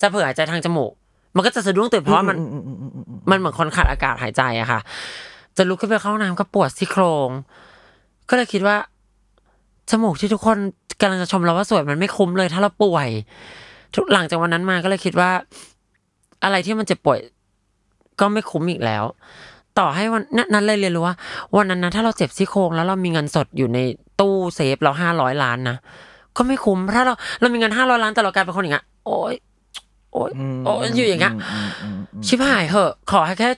[0.00, 0.92] จะเผื่อหายใจทางจมูก
[1.36, 2.36] มันก็จะสะดุ้งตื่นเพราะว่ามัน
[3.30, 4.80] มันเหมือนคนขาดอากาศหายใจอะค่ะ
[5.56, 7.30] จะลุกขึ้นไปเข้าห้องน้ำก็ปวดซี่โครง
[8.28, 8.76] ก็เลยคิดว่า
[9.90, 10.58] จมูกที่ทุกคน
[11.00, 13.08] กำลังจะชมเราว่าสวยมันไม่คุ้มเลย ถ้าเราป่วย
[13.96, 15.30] ทุกหลังจากวันนั้นมาก็เลยคิดว่า
[16.44, 17.18] อะไรที่มันเจ็บป่วย
[18.20, 19.04] ก็ไม่คุ้มอีกแล้ว
[19.78, 21.16] ต่อให้วันนั้นนั้นเลยเรียนรู้ว่า
[21.56, 23.78] วันนั้นนะถ้าเราเจ็บซี่โครงแล้วเรามีเงินสดอยู่ใน
[24.20, 25.76] ตู้เซฟเราห้าร้อยล้านนะ
[26.36, 29.34] ก็ไม่คุ้มถ้าเราเรามีเงินห้าร้อยล้านแต่เรากลายเป็นคนอย่างเงี้ยโอ๊ย
[30.12, 30.30] โอ๊ย
[30.64, 31.34] โอ๊ยอยู่อย่างเงี้ย
[32.26, 33.50] ชิบหายเหอะ ขอให้แค่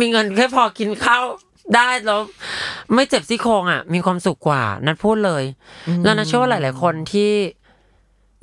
[0.00, 1.24] มีเงินแค่พอกินข้าว
[1.74, 2.20] ได้แล้ว
[2.94, 5.44] ไม่เจ็บซี่โครงอะ มีความสุขกว่า นัดพูดเลย
[6.04, 7.30] แล้วนัดเชื่อว่าหลาย ๆ คนที่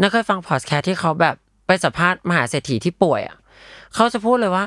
[0.02, 1.36] นัดเคยฟังพอดแคสต์ที่เขาแบบ
[1.68, 3.38] ไปสัมภาษณ์มหาเศรษฐีที่ป่วยอะ
[3.94, 4.64] เขาจะพูดเลยว่า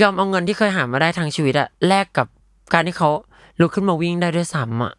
[0.00, 2.26] ยอมเอาเงินที่เคยหามาได้ทางชีวิตอะแลกกับ
[2.72, 3.10] การที่เขา
[3.60, 4.94] ลุกขึ้นมาวิ่งได้ด้วยซ้ำอะ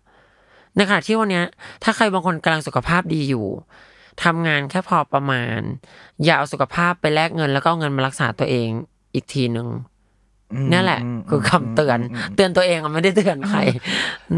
[0.75, 1.45] ในขณะที่วันเนี้ย
[1.83, 3.45] ถ้าใครบางคนกำลังสุขภาพดีอยู่
[4.23, 5.59] ทำงานแค่พอประมาณ
[6.23, 8.69] อย่าเอาสุขภาพไปแลกเงินแล้วก็เอาเงินมารักษาตัวเอง
[9.13, 9.67] อีกทีหนึ่ง
[10.71, 11.99] นี่แหละ คือคำเตือน
[12.35, 13.59] เตือนตัวเองอะไม่ได้เตือนใคร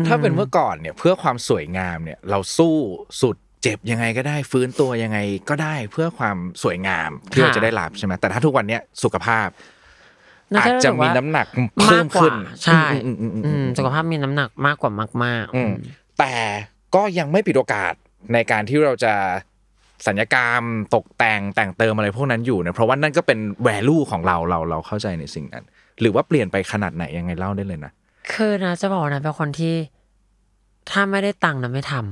[0.07, 2.75] ถ้าเป็นเมื่อก่อนเนี่ย เพื่อความสวยงามเนี่ย เราสู้
[3.21, 5.17] สุดเจ็บยังไงก็ได้ฟื้นตัวยังไง
[5.49, 9.47] ก็ได้เพื่อความสวยงามที่เราค่ะจะได้รับใช่ไหมแต่ถ้าทุกวันเนี้ยสุขภาพ
[10.53, 11.47] น่าอาจจะจะรู้สึกมีว่าน้ำหนัก
[11.81, 14.91] เพิ่มขึ้นากกว่าใช่อืมอืมอืมอือืมมสุขภาพมีน้ำหนักมากกว่า
[15.23, 15.73] มากๆอืมอืม
[16.19, 16.33] แต่
[16.95, 17.93] ก็ยังไม่ปิดโอกาส
[18.33, 19.13] ในการที่เราจะ
[20.07, 20.63] สัญญกรรม
[20.95, 25.65] ตกแต่งแต่งเติมอะไรพวกนั้นอยู่นะเพราะว่านั่นก็เป็นแวลูของเราเราเราเข้าใจในสิ่งนั้น
[26.01, 27.91] หรือว่าเปลี่ยนไปขนาดไหนยังไงเล่าได้เลยนะ
[28.31, 29.75] คือนะจะบอกนะเป็นคนที่
[30.89, 32.03] ถ้าไม่ได้ตังค์นะไม่ทำ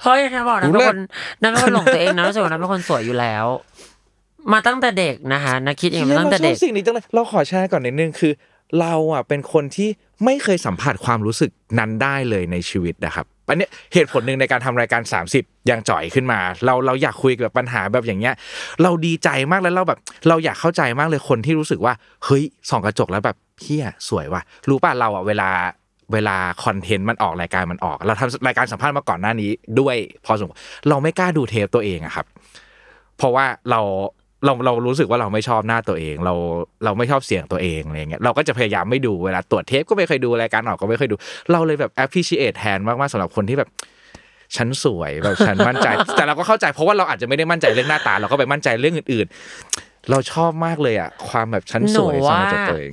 [0.00, 0.98] เพราะอย่างที่บอกนะรู้เป็นเลยคน
[1.42, 3.44] นะเป็นคนหลงตัวเองนะรู้สึกว่านะเป็นคนสวยอยู่แล้ว
[4.52, 8.32] มาตั้งแต่เด็กนะคะนะคิดอย่างนี้มาตั้งแต่เด็กเราชอบสิ่งนี้จังเลยเราขอแชร์ก่อนนิดนึงคือ
[8.80, 9.88] เราอะเป็นคนที่
[10.24, 15.02] ไม่เคยสัมผัสความรู้สึกนั้นได้เลยในชีวิตนะครับ อันนี้เหตุผลหนึ่งในการทำรายการ
[15.36, 18.34] 30ยังจ่อยขึ้นมา เราเราอยากคุยกับปัญหาแบบอย่างเงี้ย
[18.82, 25.48] เราดีใจมากแล้วเราแบบ เราอยากเข้าใจมากเลยคนที่รู้สึกว่าเฮ้ยส่องกระจกแล้วแบบเฮียสวยว่ะรู้ป่ะเราอะเวลา
[26.12, 32.26] เวลาคอนเทนต์มันออกรายการมันออก เราทำรายการสัมภาษณ์มาก่อนหน้านี้ด้วย พอสมควรเราไม่กล้าดูเทปตัวเองอะครับ
[33.16, 33.80] เพราะว่าเรา
[34.44, 36.34] เราเรารู้สึกว่าเราไม่ชอบหน้าตัวเอง เรา
[36.84, 41.16] เราไม่ชอบเสียงตัวเองอะไรเงี้ยเราก็จะพยายามไม่ดูเวลาตรวจเทปก็ไม่เคยดูรายการออกก็ไม่เคยดู
[41.52, 43.68] เราเลยแบบ appreciate แทนมากๆสำหรับคนที่แบบ
[44.56, 49.26] ฉันสวยแบบฉันมั่นใจ แต่เราก็เข้าใจเพราะว่าเราอาจจะไม่ได้มั่นใจเรื่องหน้าตา เราก็ไปมั่นใจเรื่องอื่น
[49.68, 52.92] ๆ เราชอบมากเลยอะ ความแบบฉันสวยหนูสำว่าหรับจากตัวเอง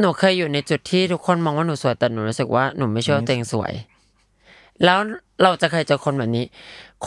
[0.00, 3.72] หนูเคยอยู่ในจุดที่ทุกคนมองว่าหนูสวยแต่หนูรู้สึกว่าหนูไม่เชื่อว่าตัวเองสวย
[4.84, 4.98] แล้ว
[5.42, 6.44] เราจะเคยเจอคนแบบนี้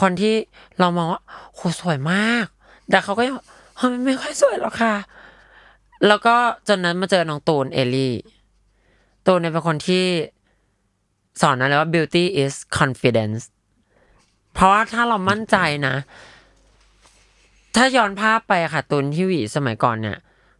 [0.00, 0.34] คนที่
[0.78, 1.20] เรามองว่า
[1.54, 2.46] โหสวยมาก
[2.90, 3.36] แต่เขาก็ยัง
[3.78, 4.94] เฮ้ยไม่ค่อยสวยหรอกค่ะ
[6.06, 6.36] แล้วก็
[6.68, 8.14] จนนั้นมาเจอน้องตูนเอลลี่
[9.26, 10.04] ตูนเนี่ยเป็นคนที่
[11.40, 13.42] สอนนะเลยว่า beauty is confidence
[14.54, 15.96] เพราะว่าถ้าเรามั่นใจนะ
[17.76, 20.18] ถ้าย้อนภาพไปอะค่ะ ตูนที่หวีสมัยก่อนเนี่ย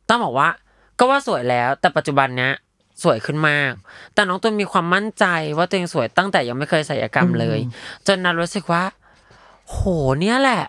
[0.08, 0.48] ต้องบอกว่า
[0.98, 2.52] ก็ว่าสวยแล้ว แต่ปัจจุบันเนี้ย
[3.02, 3.72] สวยขึ้นมาก
[4.14, 5.24] แต่น้องตูนมีความมั่นใจ
[5.56, 7.58] ว่าตัวเองสวยตั้งแต่ยังไม่เคยศัลยกรรมเลย
[8.06, 8.84] จนนันรู้สึกว่า
[9.68, 9.78] โห
[10.20, 10.62] เนี่ยแหละ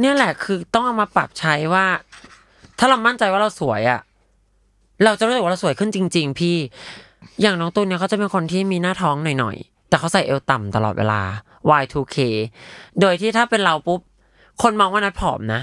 [0.00, 1.86] เนี่ยแหละคือต้องเอามาปรับใช้ว่า
[2.78, 4.00] ถ้าเรามั่นใจว่าเราสวยอะ
[5.04, 6.56] เราจะรู้สึกว่าเราสวยขึ้นจริง ๆ พี่
[7.40, 11.20] อย่างน้องตูนเนี่ยเขาจะเป็นคนที่มีหน้าท้องหน่อยๆแต่เขาใส่เอวต่ำตลอดเวลา
[11.82, 12.16] Y2K
[13.00, 14.00] โดยที่ถ้าเป็นเราปุ๊บ
[14.62, 15.60] คนมองว่านัดผอมนะ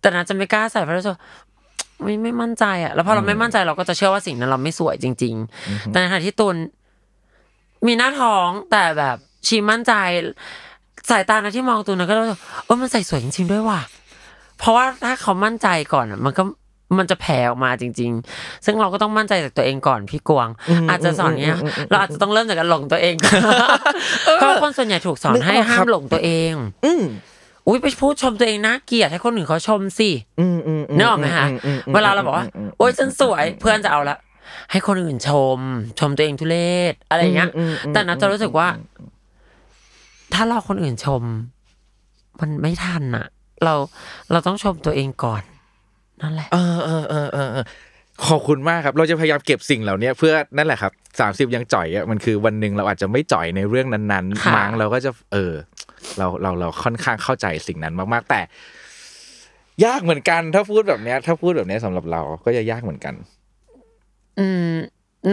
[0.00, 1.22] แต่นัดจะไม่กล้าใส่เพราะรู้สึกว่า
[2.02, 6.56] ไม่ไม่มั่นใจอะแล้วพอเราไม่มั่นใจเราก็จะเชื่อว่าสิ่งนั้นเราไม่สวยจริง ๆ แต่ในขณะที่ตูน
[7.86, 9.16] มีหน้าท้องแต่แบบ
[9.46, 9.92] ชีมั่นใจ
[11.10, 13.80] สายตานะที่มองตูนนะก็รู้สึกเออมันใส่สวยจริง ๆด้วยว่ะ
[14.58, 16.42] เพราะว่าถ้าเขามั่นใจก่อนอะมันก็
[16.98, 20.48] มันจะแผ่ออกมาจริง ๆ ซึ่งเราก็ต้องมั่นใจจากตัวเองก่อนพี่กวาง
[20.88, 21.56] อาจจะสอนเนี้ย
[21.90, 23.40] เราอาจจะต้องเริ่มจากการหลงตัวเองก่อน
[24.36, 26.52] เพราะคนส่วนใหญ่ถูกสอนให้ห้ามหลงตัวเอง
[26.84, 27.02] อืม
[27.66, 31.46] อุ้ยไปพูดชมตัวเองนะเกลียดให้คนอื่นเขาชมสิอืมอืมนึกออกไหมคะ
[31.94, 32.46] เวลาเราบอกว่า
[32.78, 34.16] โอ๊ยฉันสวยเพื่อนจะเอาละ
[34.70, 35.58] ให้คนอื่นชม
[35.98, 36.58] ชมตัวเองทุเร
[36.92, 37.50] ศอะไรเงี้ย
[37.92, 38.68] แต่นัทจะรู้สึกว่า
[40.32, 41.22] ถ้ารอคนอื่นชม
[42.40, 43.26] มันไม่ทันอะ
[43.64, 43.74] เรา
[44.30, 45.42] เราต้องชมตัวเองก่อน
[46.22, 47.66] นั่นแหละเออเออเออเออเออ
[48.26, 55.52] ขอบคุณมากครับ เราจะพยายามเก็บสิ่งเหล่านี้เพื่อนั่นแหละครับสามสิบยังจ่อยอะมันคือวันหนึ่งเราอาจจะไม่จ่อยในเรื่องนั้นค่ะๆมั้งเราก็จะ เออ
[56.18, 58.40] เราเราเราค่อนข้างเข้าใจสิ่งนั้นมากๆ แต่
[59.84, 63.14] ยากเหมือนกัน ถ้าพูดแบบเนี้ย ถ้าพูดแบบเนี้ยสำหรับเราก็จะยากเหมือนกัน
[64.38, 64.72] อืม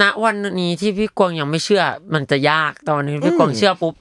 [0.01, 1.83] ณวันนี้ที่พี่กวางยังไม่เชื่อ
[2.13, 3.93] มันจะยากแต่วันนี้พี่กวางเชื่อปุ๊บ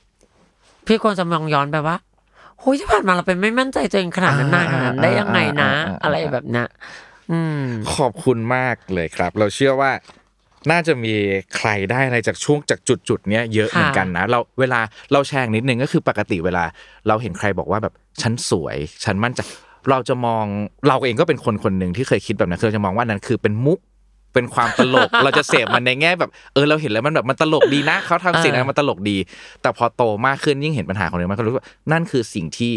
[0.88, 1.96] พี่กวางจะมองย้อนไปว่า
[2.58, 6.66] โอ้ยที่ผ่านมาเราเป็นไม่มั่นใจตัวเองขนาดนั้นนานขนาดนั้นได้ยังไงนะอ่าอ่าอ่าอะไรแบบเนี้ย
[7.32, 7.62] อืม
[7.96, 9.90] ขอบคุณมากเลยครับ เราเชื่อว่า
[10.70, 11.14] น่าจะมี
[11.56, 14.80] ใครได้อะไรจากช่วงจากจุดจุดๆเนี้ยเยอะเหมือนกันนะเราเวลา
[15.12, 16.64] เราแชร์นิดนึงก็คือปกติเวลา
[17.08, 19.40] เราเห็นใครบอกว่าแบบฉันสวยฉันมั่นใจ
[19.90, 20.44] เราจะมอง
[20.88, 23.78] เราเองก็เป็นคนคนหนึ่งที่เคยคิดแบบนั้นคือเราจะมองว่านั้นคือเป็นมุก
[24.32, 29.16] เป็นความตลก เราจะเสพมันในแง่แบบเออเราเห็นแล้วมันแบบมันตลกดีนะเขาทำสิ่งนั้นมันตลกดี
[29.62, 32.74] แต่พอโตมากขึ้นยิ่งเห็นปัญหาของเรื่องมันก็รู้ว่านั่นคือสิ่งที่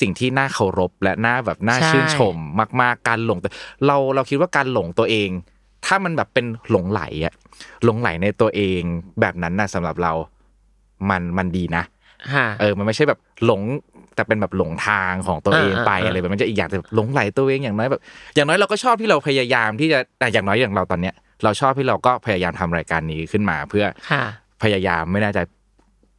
[0.00, 2.34] สิ่งที่น่าเคารพและน่าแบบน่าใช่ชื่นชม
[2.80, 3.50] มาก ๆ การหลงตัว
[3.86, 5.30] เราเราคิดว่าการหลงตัวเอง
[5.86, 7.34] ถ้ามันแบบเป็นหลงไหลอะ
[7.84, 8.80] หลงไหลในตัวเอง
[9.20, 10.12] แบบนั้นน่ะสำหรับเรา
[11.10, 11.84] มันมันดีนะ
[12.34, 13.62] ค่ะเออ มันไม่ใช่แบบ หลง
[14.14, 18.02] แต่เป็นแบบหลงทางของตัวเองอ่าไปอ่าอะไรแบบมันจะอีกอย่างแต่แบบหลงไหลตัวเองอย่างน้อยแบบ
[18.34, 21.14] อย่างน้อยเราก็ชอบที่เราพยายามที่จะแต่อย่างน้อยอย่างเราตอนเนี้ย
[21.44, 24.24] เราชอบที่เราก็พยายามทำรายการนี้ขึ้นมา เพื่อค่ะ
[24.62, 25.42] พยายามไม่น่าจะ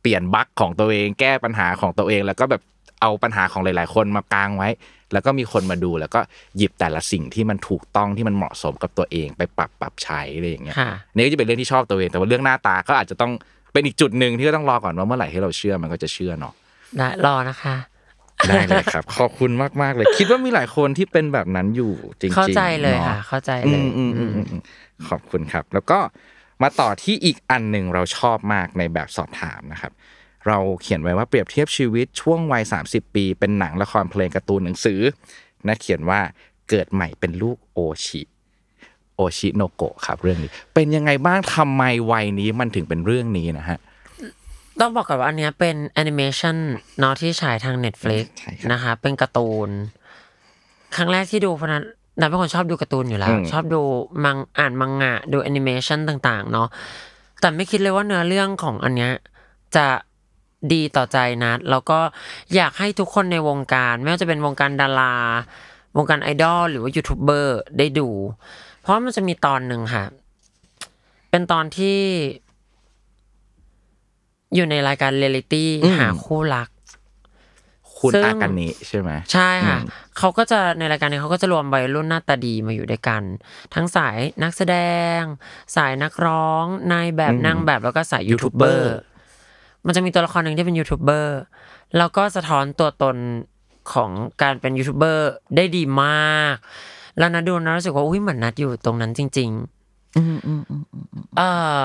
[0.01, 2.61] เปลี่ยนบั๊กของตัวเองแก้ปัญหาของตัวเอง แล้วก็แบบ
[3.01, 4.69] เอาปัญหาของหลาย ๆ คนมากางไว้
[5.13, 6.19] แล้วก็มีคนมาดูแล้วก็
[6.57, 13.31] หยิบแต่ละสิ่งที่มันถูกต้องที่มันเหมาะสมกับตัวเองไปปรับปรับใช้อะไรอย่างเงี้ยค่ะนี่ก็จะเป็นเรื่องที่ชอบตัวเองแต่ว่าเรื่องหน้าตาก็อาจจะต้อง
[13.73, 16.53] เป็นอีกจุดหนึ่งที่ก็ต้องรอก่อนว่าเมื่อไหร่ที่เราเชื่อมันก็จะเชื่อเนาะ
[16.97, 17.75] ได้รอนะคะ
[18.49, 24.61] ได้เลยครับ ขอบคุณมาก ๆ เลย คิดว่ามีหลายคนที่เป็นแบบนั้นอยู่จริงๆเข้าใจเลยนค่ะ เข้าใจอืเลยมอืมอืมอืมอืม
[25.09, 25.99] ขอบคุณครับ แล้วก็
[26.61, 29.91] มาต่อที่อีกอันหนึ่งเราชอบมากในแบบสอบถามนะครับ
[30.47, 34.99] เราเขียนไว้ว่าเปรียบเทียบชีวิตช่วงวัย 30 ปี เป็นหนังละครเพลงการ์ตูนหนังสือ
[35.67, 36.19] นะเขียนว่า
[36.69, 38.21] เกิดใหม่เป็นลูกโอชิ
[39.15, 43.79] โอชิโนโกะครับเรื่องนี้ เป็นยังไงบ้างทำไมวัยนี้มันถึงเป็นเรื่องนี้นะฮะ
[44.79, 46.55] ต้องบอกก่อนว่าอันเนี้ยเป็นแอนิเมชัน
[46.99, 49.69] เนาะที่ฉายทาง Netflix ใช่ครับ นะคะ เป็นการ์ตูน
[50.95, 51.83] ครั้งแรกที่ดูเพราะนั้น
[52.19, 53.81] นัทเป็นคนชอบดูการ์ตูนอยู่แล้ว อืม ชอบดู
[54.25, 56.67] มังอ่านมังงะดูแอนิเมชันต่างๆ เนาะ
[57.41, 59.11] แต่ไม่คิดเลยว่าเนื้อเรื่องของอันเนี้ย
[59.75, 59.87] จะ
[60.73, 61.99] ดีต่อใจนะแล้วก็
[62.55, 65.15] อยากให้ทุกคนในวงการ ไม่ว่าจะเป็นวงการดารา
[65.97, 68.09] วงการไอดอลหรือว่ายูทูบเบอร์ได้ดู
[68.81, 70.05] เพราะมันจะมีตอนหนึ่งค่ะ
[71.29, 71.97] เป็นตอนที่
[74.55, 76.69] อยู่ในรายการเรียลิตี้อืมหาคู่รัก
[77.97, 83.23] คุณซึ่งอากันนี้ใช่ไหมใช่ค่ะอืมเขาก็จะในรายการนี้เขาก็จะรวมวัยรุ่นหน้าตาดีมาอยู่ด้วยกัน
[83.73, 84.77] ทั้งสายนักแสด
[85.17, 85.19] ง
[85.75, 88.95] สายนักร้องนายแบบนางแบบแล้วก็สายยูทูบเบอร์
[89.85, 91.39] มันจะมีตัวละครหนึ่งที่เป็นยูทูบเบอร์
[91.97, 93.15] แล้วก็สะท้อนตัวตน
[93.93, 96.55] ของการเป็นยูทูบเบอร์ได้ดีมาก
[97.17, 99.49] แล้วนัดดูนะรู้สึกว่าอุ้ยเหมือนนัดอยู่ตรงนั้นจริง
[100.03, 101.41] ๆเอ
[101.75, 101.77] อ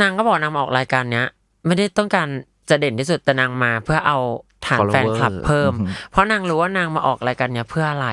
[0.00, 1.26] นางก็บอกนางมาออกรายการเนี้ย
[1.66, 2.28] ไม่ได้ต้องการ
[2.70, 4.18] จะเด่นที่สุดแต่นางมาเพื่อเอา
[4.66, 8.08] ฐาน Follower แฟนคลับเพิ่มอือฮึเพราะนางรู้ว่านางมาออกรายการเนี้ยเพื่ออะไร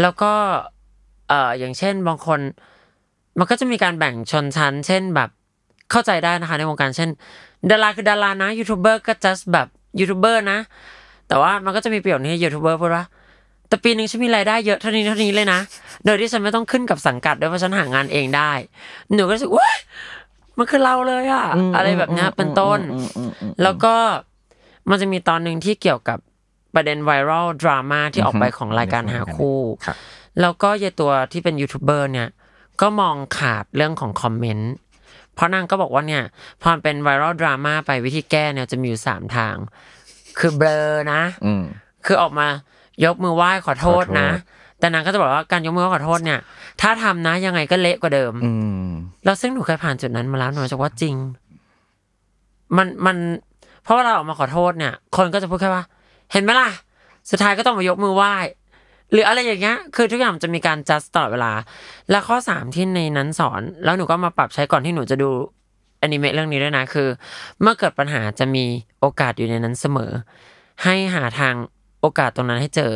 [0.00, 0.32] แล้วก็
[1.28, 2.40] เอ่ออย่างเช่นบางคน
[3.38, 5.28] มันก็จะมีการแบ่งชนชั้น เช่นแบบ
[5.90, 7.10] เข้าใจได้นะคะในวงการเช่น
[7.70, 9.66] ดาราคือดารานะยูทูบเบอร์ก็ just แบบ
[10.00, 10.58] ยูทูบเบอร์นะ
[11.28, 13.04] แต่ว่ามันก็จะมีประโยชน์ที่ยูทูบเบอร์พูดว่า
[13.68, 15.60] แต่ปีหนึ่งฉันมีรายได้เยอะเท่านี้เท่านี้เลยนะ
[16.04, 18.52] โดยที่ฉันไม่ต้องขึ้นกับสังกัดด้วยเพราะฉันหางานเองได้
[19.14, 19.68] หนูก็รู้สึกว่า
[20.58, 21.46] มันคือเราเลยอะ
[21.76, 22.80] อะไรแบบเนี้ยเป็นต้น
[23.62, 23.94] แล้วก็
[24.90, 26.18] มันจะมีตอนหนึ่งที่เกี่ยวกับ
[26.74, 29.96] ประเด็นไวรัลดราม่าที่ออกไปของรายการหาคู่ครับ
[30.40, 32.28] แล้วก็ยายตัวที่เป็นยูทูบเบอร์เนี่ย
[32.80, 34.72] ก็มองขาดเรื่องของคอมเมนต์
[35.34, 36.22] เพราะนางก็บอกว่าเนี่ย
[36.60, 39.56] พอมันเป็นไวรัลดราม่าไปวิธีแก้เนี่ยจะมีอยู่สามทาง
[40.38, 41.62] คือเบลอนะอืม
[42.06, 42.48] คือออกมา
[43.04, 46.38] ยกมือไหว้ขอโทษนะขอโทษ แต่นางก็จะบอกว่าการยกมือไหว้ขอโทษเนี่ย
[46.80, 48.52] ถ้าทำนะยังไงก็เละกว่าเดิม อื
[48.84, 48.86] ม
[49.24, 51.14] แล้วซึ่งหนูเคยผ่านจุดนั้นมาแล้วหนูรู้สึกว่าจริง
[52.76, 53.16] มันมัน
[53.84, 55.84] เพราะเวลาออกมาขอโทษเนี่ย คนก็จะพูดแค่ว่า
[56.32, 56.70] เห็นไหมล่ะ
[57.30, 58.34] สุดท้ายก็ต้องมายกมือไหว้
[59.12, 61.52] หรืออะไรอย่างเงี้ย คือทุกอย่างมันจะมีการจัดตลอดเวลา
[62.10, 65.30] และข้อสามที่ในนั้นสอน แล้วหนูก็มาปรับใช้ก่อนที่หนูจะดู
[66.02, 67.08] อนิเมะเรื่องนี้ด้วยนะ คือ
[67.60, 68.64] เมื่อเกิดปัญหาจะมี
[69.00, 70.10] โอกาสอยู่ในนั้นเสมอ
[70.84, 71.54] ให้หาทาง
[72.00, 72.92] โอกาสตรงนั้นให้เจอ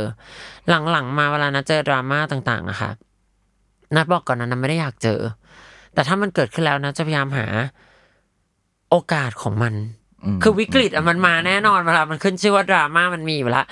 [0.90, 2.90] หลังๆมาเวลานะเจอดราม่าต่างๆอะค่ะ
[3.96, 5.20] นัดบอกก่อนนะนัดไม่ได้อยากเจอ
[5.94, 7.46] แต่ถ้ามันเกิดขึ้นแล้วนะจะพยายามหา
[8.90, 9.74] โอกาสของมัน
[10.24, 13.64] อืมคือวิกฤตอะมันมาแน่นอนเวลามันขึ้นชื่อว่าดราม่ามันมีอยู่แล้ว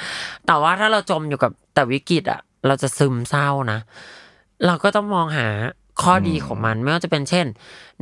[0.47, 3.78] แต่ว่าถ้าเราจมอยู่กับแต่วิกฤตอะเราจะซึมเศร้านะ
[4.66, 5.49] เราก็ต้องมองหา
[6.03, 7.47] ข้อดีของมันไม่ว่าจะเป็นเช่น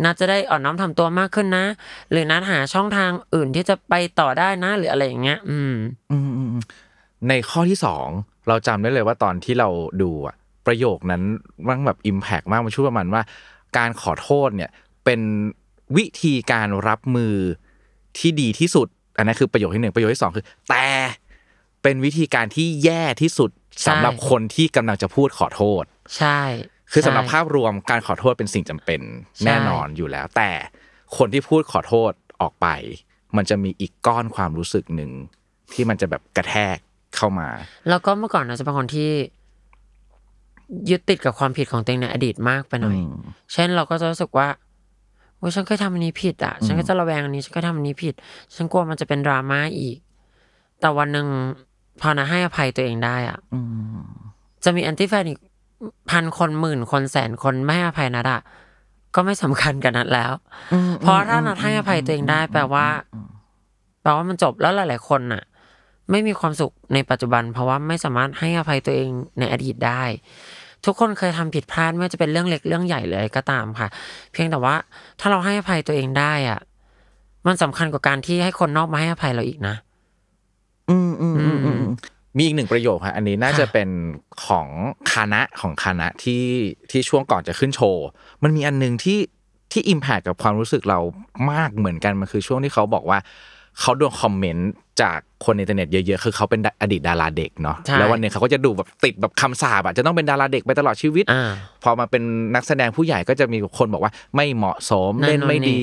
[0.04, 1.64] นัดจะได้อ่อนน้อมทำตัวมากขึ้นนะ
[2.10, 5.74] หรือนัดหาช่องทางอื่นที่จะไปต่อได้นะ หรืออะไรอย่างเงี้ย อืม
[6.10, 6.64] อืมอืมอืม
[7.28, 8.06] ในข้อที่สอง
[8.48, 9.68] เราจำได้เลยว่าตอนที่เรา
[10.02, 11.22] ดูอะประโยคนั้น
[11.68, 13.22] มันแบบอิมแพกมากมันช่วยประมาณว่า
[13.76, 14.70] การขอโทษเนี่ย
[15.04, 15.20] เป็น
[15.96, 17.34] วิธีการรับมือ
[18.18, 20.86] ที่ดีที่สุด อันนั้นคือประโยคที่หนึ่งประโยคที่สองคือ แต่
[21.82, 23.50] เป็นวิธีการที่แย่ที่สุด
[23.86, 25.84] สำหรับใช่คนที่กำลังจะพูดขอโทษ
[26.16, 26.40] ใช่
[26.92, 29.00] คือสำหรับใช่ภาพรวมการขอโทษเป็นสิ่งจำเป็น
[29.36, 30.50] ใช่แน่นอนอยู่แล้ว แต่
[31.16, 32.66] คนที่พูดขอโทษออกไป
[33.36, 35.10] มันจะมีอีกก้อนความรู้สึกหนึ่ง
[35.72, 36.78] ที่มันจะแบบกระแทก
[37.16, 37.48] เข้ามา
[37.88, 39.10] แล้วก็เมื่อก่อนนะจะเป็นคนที่
[40.90, 43.14] ยึดติดกับความผิดของตัวเองในอดีตมากไปหน่อยอืม
[43.52, 44.48] เช่นเราก็จะรู้สึกว่า
[45.38, 48.14] โอ้ยฉันเคยทำอันนี้ผิดอะ ฉันก็จะระแวงอันนี้ ฉันก็ทำอันนี้ผิด
[48.54, 49.96] ฉันกลัวมันจะเป็นดราม่าอีก
[50.80, 51.26] แต่วันหนึ่ง
[52.00, 53.38] พอนะให้อภัยตัวเองได้อะ
[54.64, 55.40] จะมีแอนตี้แฟนอีก
[56.10, 58.40] พันคนหมื่นคนแสนคนไม่ให้อภัยนัดอะ
[59.14, 60.32] ก็ไม่สำคัญกับนัดแล้ว
[61.00, 62.86] เพราะถ้านัดให้อภัยตัวเองได้ แปลว่า
[64.02, 65.42] แปลว่ามันจบแล้วหลาย ๆ คนน่ะ
[66.10, 70.02] ไม่มีความสุขในปัจจุบัน เพราะว่าไม่สามารถให้อภัยตัวเองในอดีตได้
[70.84, 73.88] ทุกคนเคยทำผิดพลาดไม่ว่าจะเป็นเรื่องเล็กเรื่องใหญ่เลยก็ตามค่ะ
[74.32, 74.74] เพียงแต่ว่า
[75.20, 76.60] ถ้าเราให้อภัยตัวเองได้อะ
[77.46, 79.74] มันสำคัญกว่าการที่ให้คนนอกมาให้อภัยเราอีกนะ
[80.90, 81.92] อืมอืมอืมอืม
[82.36, 83.88] มีอีกหนึ่งประโยคฮะอันนี้น่าจะเป็น
[84.46, 84.68] ของ
[85.14, 86.44] คณะของคณะที่
[86.90, 88.06] ที่ช่วงก่อนจะขึ้นโชว์
[88.42, 89.18] มันมีอันหนึงที่
[89.72, 90.98] ที่อิมแพคกับความรู้สึกเรา
[91.52, 93.18] มากเหมือนกันมันคือช่วงที่เขาบอกว่า
[93.80, 94.70] เขาโดนคอมเมนต์
[95.02, 101.50] จากคนในอินเทอร์เน็ตเยอะๆ คือเขาเป็นอดีตดาราเด็กเนาะใช่แล้ววันหนึ่งเขาก็จะดูแบบติดแบบคำสาบอะจะต้องเป็นดาราเด็กไปตลอดชีวิตอ่า
[101.82, 102.22] พอมาเป็น
[102.54, 105.80] นักแสดงผู้ใหญ่ก็จะมีคนบอกว่าไม่เหมาะสมนั่นเล่นไม่นู่นนี่ดี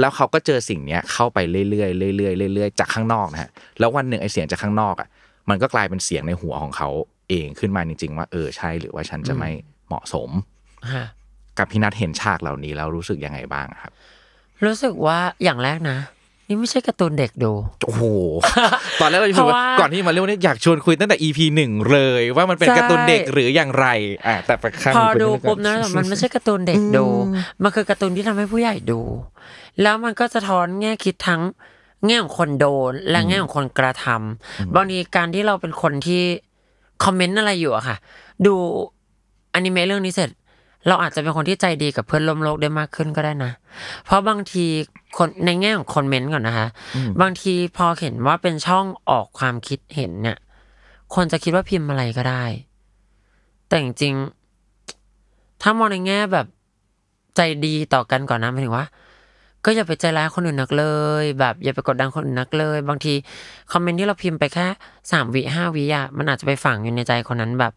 [0.00, 5.08] แล้วเขาก็เจอสิ่งเนี้ยเข้าไปเรื่อยๆเรื่อยๆเรื่อยๆจากข้างนอกนะฮะ แล้ววันหนึ่งไอเสียงจากข้างนอกอะ
[5.50, 6.88] มันก็กลายเป็นเสียงในหัวของเขา
[7.30, 9.50] เองขึ้นมาจริง ๆ ว่าเออใช่หรือว่าฉันจะไม่
[9.88, 10.30] เหมาะสม
[10.94, 11.06] ฮะ
[11.58, 13.92] กับพี่นัทเห็นฉากเหล่านี้แล้วรู้สึกยังไงบ้างครับ
[14.64, 15.98] รู้สึกว่าอย่างแรกนะ
[16.52, 17.52] นี่ไม่ใช่การ์ตูนเด็กดู
[17.84, 18.02] โอ้โห
[19.00, 23.86] ตอนแรกเราจะพูดว่าเพราะว่าก่อนที่มาเรื่องนี้อยากชวนคุยตั้งแต่ EP หนึ่งเลย ว่ามันเป็นใช่การ์ตูนเด็กหรืออย่างไร
[24.26, 27.06] อะแต่ไปข้างพอคุยดูเรื่องปุ๊บนะมันไม่ใช่การ์ตูนเด็กดู
[27.62, 29.00] มันคือการ์ตูนที่ทำให้ผู้ใหญ่ดู
[29.82, 31.42] แล้วมันก็สะท้อนแง่คิดทั้ง
[32.06, 36.22] แง่ของคนโดน และแง่ของคนกระทำบางทีการที่เราเป็นคนที่
[37.04, 37.96] คอมเมนต์อะไรอยู่อะค่ะ
[38.46, 38.54] ดู
[39.54, 40.30] อนิเมะเรื่องนี้เสร็จ
[40.86, 43.52] เราอาจจะเป็นคนที่ใจดีกับเพื่อนร่วมโลกได้มากขึ้นก็ได้นะ
[44.04, 44.64] เพราะบางที
[45.16, 46.66] คนในแง่ของคอมเมนต์ก่อนนะคะ
[47.20, 50.38] บางทีพอเห็นว่าเป็นช่องออกความคิดเห็นเนี่ย
[51.14, 52.44] คนจะคิดว่าพิมพ์อะไรก็ได้
[53.68, 56.46] แต่จริงๆถ้ามองในแง่แบบ
[57.36, 58.86] ใจดีต่อกันก่อนนะหมายถึงว่า
[59.64, 60.84] ก็อย่าไปใจร้ายคนอื่นนักเล
[61.22, 63.14] ย แบบอย่าไปกดดันคนอื่นนักเลย บางที
[63.72, 64.66] คอมเมนต์ที่เราพิมพ์ไปแค่
[65.10, 67.72] สามวิห้าวิอะมันอาจจะไปฝังอยู่ในใจคนนั้นแบบ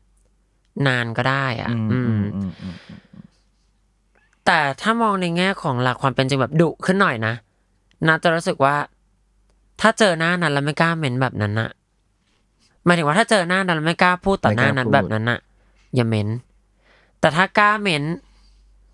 [0.87, 2.75] นานก็ได้อะอืมอือืมมอืมอืม
[4.45, 7.33] แต่ถ้ามองในแง่ของหลักความเป็นจริงแบบดุขึ้นหน่อยนะ
[8.07, 8.75] นาจะรู้สึกว่า
[9.81, 11.69] ถ้าเจอหน้านั้นแล้วไม่กล้าเม้นแบบนั้นน่ะ
[12.85, 15.39] หมายถึงว่าถ้าเจอหน้านั้นแล้วไม่กล้าพูดต่อหน้านั้นแบบนั้นน่ะ
[15.95, 16.27] อย่าเม้น
[17.19, 18.03] แต่ถ้ากล้าเม้น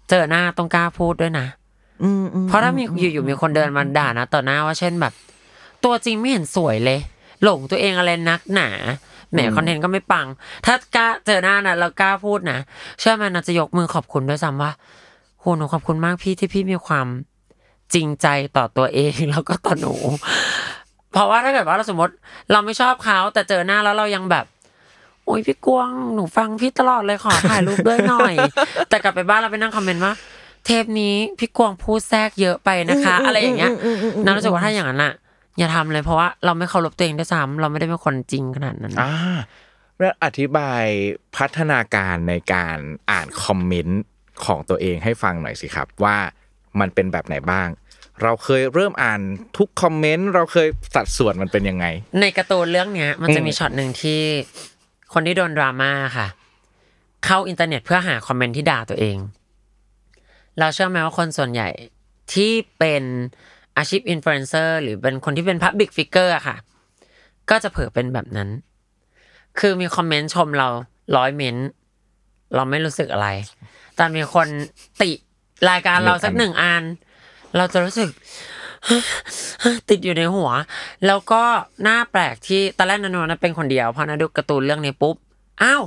[0.09, 1.47] เจอหน้าต้องกล้าพูดด้วยนะ
[2.03, 5.13] อืมอืมเพราะถ้ามีอยู่ๆมีคนเดินมาด่านะต่อหน้าว่าเช่นแบบ
[5.83, 6.99] ตัวจริงไม่เห็นสวยเลย
[7.43, 8.69] หลงตัวเองอะไรนักหนา
[9.31, 10.27] แหมคอนเทนต์ก็ไม่ปัง
[10.65, 12.59] ถ้ากล้าเจอหน้านะแล้วกล้าพูดนะ
[12.99, 14.71] เชื่อไหมนะจะยกมือขอบคุณด้วยซ้ำว่า
[15.39, 17.07] โหหนูขอบคุณมากพี่ที่พี่มีความ
[17.93, 18.27] จริงใจ
[18.57, 19.93] ต่อตัวเองแล้วก็ต่อหนู
[21.11, 22.13] เพราะว่าถ้าเกิดว่าเราสมมติ
[22.51, 24.45] เราไม่ชอบเขาแต่เจอหน้าแล้วเรายังแบบ
[25.25, 28.33] โอ้ยพี่กวางหนูฟังพี่ตลอดเลยขอถ่ายรูปด้วยหน่อย
[28.89, 30.13] แต่กลับไปบ้านเราไปนั่งคอมเมนต์ว่า
[30.65, 33.71] เทปนี้พี่กวางพูดแทรกเยอะไปนะคะ อะไรอย่างเงี้ย
[34.25, 35.13] นัทรู้สึกว่าถ้าอย่างนั้นอะ
[35.57, 39.13] อย่าทำเลยเพราะว่าเราไม่เคารพตัวเองด้วยซ้ำเราไม่ได้เป็นคนจริงขนาดนั้นอ่า
[39.97, 40.83] แล้วอธิบาย
[41.37, 42.77] พัฒนาการในการ
[43.11, 44.01] อ่านคอมเมนต์
[44.45, 46.17] ของตัวเองให้ฟังหน่อยสิครับ ว่า
[46.79, 47.67] มันเป็นแบบไหนบ้าง
[48.23, 49.21] เราเคยเริ่มอ่าน
[49.57, 51.85] ทุกคอมเมนต์เราเคยสัดส่วนมันเป็นยังไง
[52.21, 54.21] ในการ์ตูนเรื่องเนี้ย มันจะอืมมีช็อตหนึ่งที่
[55.13, 56.27] คนที่โดนดราม่าค่ะ
[57.25, 59.17] เข้าอินเทอร์เน็ตเพื่อหาคอมเมนต์ที่ด่าตัวเอง
[60.59, 61.69] เราเชื่อไหมว่าคนส่วนใหญ่
[62.33, 63.03] ที่เป็น
[63.79, 66.55] อาชีพอินฟลูเอนเซอร์หรือเป็นคนที่เป็นพับบิ c ฟิกเกอร์ค่ะ
[67.49, 68.49] ก็จะเผลอเป็นแบบนั้น
[69.59, 70.67] คือมีคอมเมนต์ชมเรา
[71.17, 71.67] ร้อยเมนต์
[72.55, 73.27] เราไม่รู้สึกอะไร
[73.95, 74.47] แต่มีคน
[75.01, 75.11] ติ
[75.69, 76.83] รายการเราสักหนึ่งอัน
[77.57, 78.09] เราจะรู้สึก
[79.89, 80.49] ติดอยู่ในหัว
[81.05, 81.43] แล้วก็
[81.83, 85.15] น่าแปลกที่ตอนแรกนัทเป็นคนเดียวพอนัทดูการ์ตูนเรื่องนี้ปุ๊บ
[85.63, 85.83] อ้าว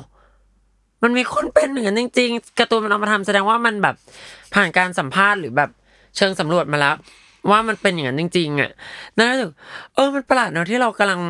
[1.02, 3.96] มันมีคนเป็นเหมือนจริง ๆการ์ตูนมันเอามาทำแสดงว่ามันแบบ
[4.54, 5.70] ผ่านการสัมภาษณ์หรือแบบ
[6.16, 6.94] เชิงสำรวจมาแล้ว
[7.50, 8.70] ว่ามันเป็นอย่างนั้นจริง ๆ อะ
[9.16, 9.50] นั่นรู้สึก
[9.94, 11.20] เออมันประหลาดเนอะที่เรากำลัง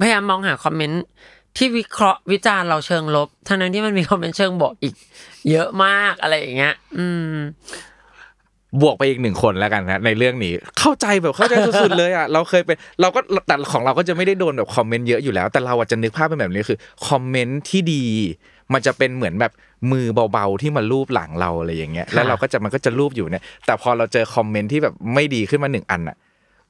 [0.00, 1.02] พยายามมองหาคอมเมนต์
[1.56, 4.94] ที่วิเคราะห์วิจารณ์เราเชิงลบทั้งนั้นที่มันมีคอมเมนต์เชิงบวกอีก
[5.50, 7.36] เยอะมากอะไรอย่างเงี้ย อืม
[8.82, 16.78] บวกไปอีกหนึ่งคนแล้วกันนะในเรื่องนี้ เข้าใจแบบเข้าใจสุดๆเลยอะเราเคยเป็นเราก็แต่ของเราก็จะไม่ได้โดนแบบคอมเมนต์เยอะอยู่แล้ว แต่เราอาจจะนึกภาพเป็นแบบนี้คือ
[17.08, 18.04] คอมเมนต์ที่ดี
[18.72, 19.52] มันจะเป็นเหมือนแบบ
[19.92, 26.16] มือเบาๆที่มาลูบหลังเราอะไรอย่างเงี้ยแล้วเราก็จะมันก็จะลูบอยู่เนี่ย แต่พอเราเจอคอมเมนต์ที่แบบไม่ดีขึ้นมาหนึ่งอันอะ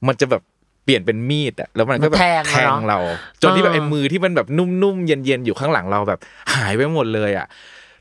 [0.07, 0.41] มันจะแบบ
[0.83, 2.99] เปลี่ยนเป็นมีดอะแล้วมันก็แบบแทงแทอะงเนาะเรา
[3.41, 6.19] จนที่แบบเออไอ้มือที่มันแบบนุ่มๆเย็นๆอยู่ข้างหลังเราแบบ
[6.55, 7.47] หายไปหมดเลยอะ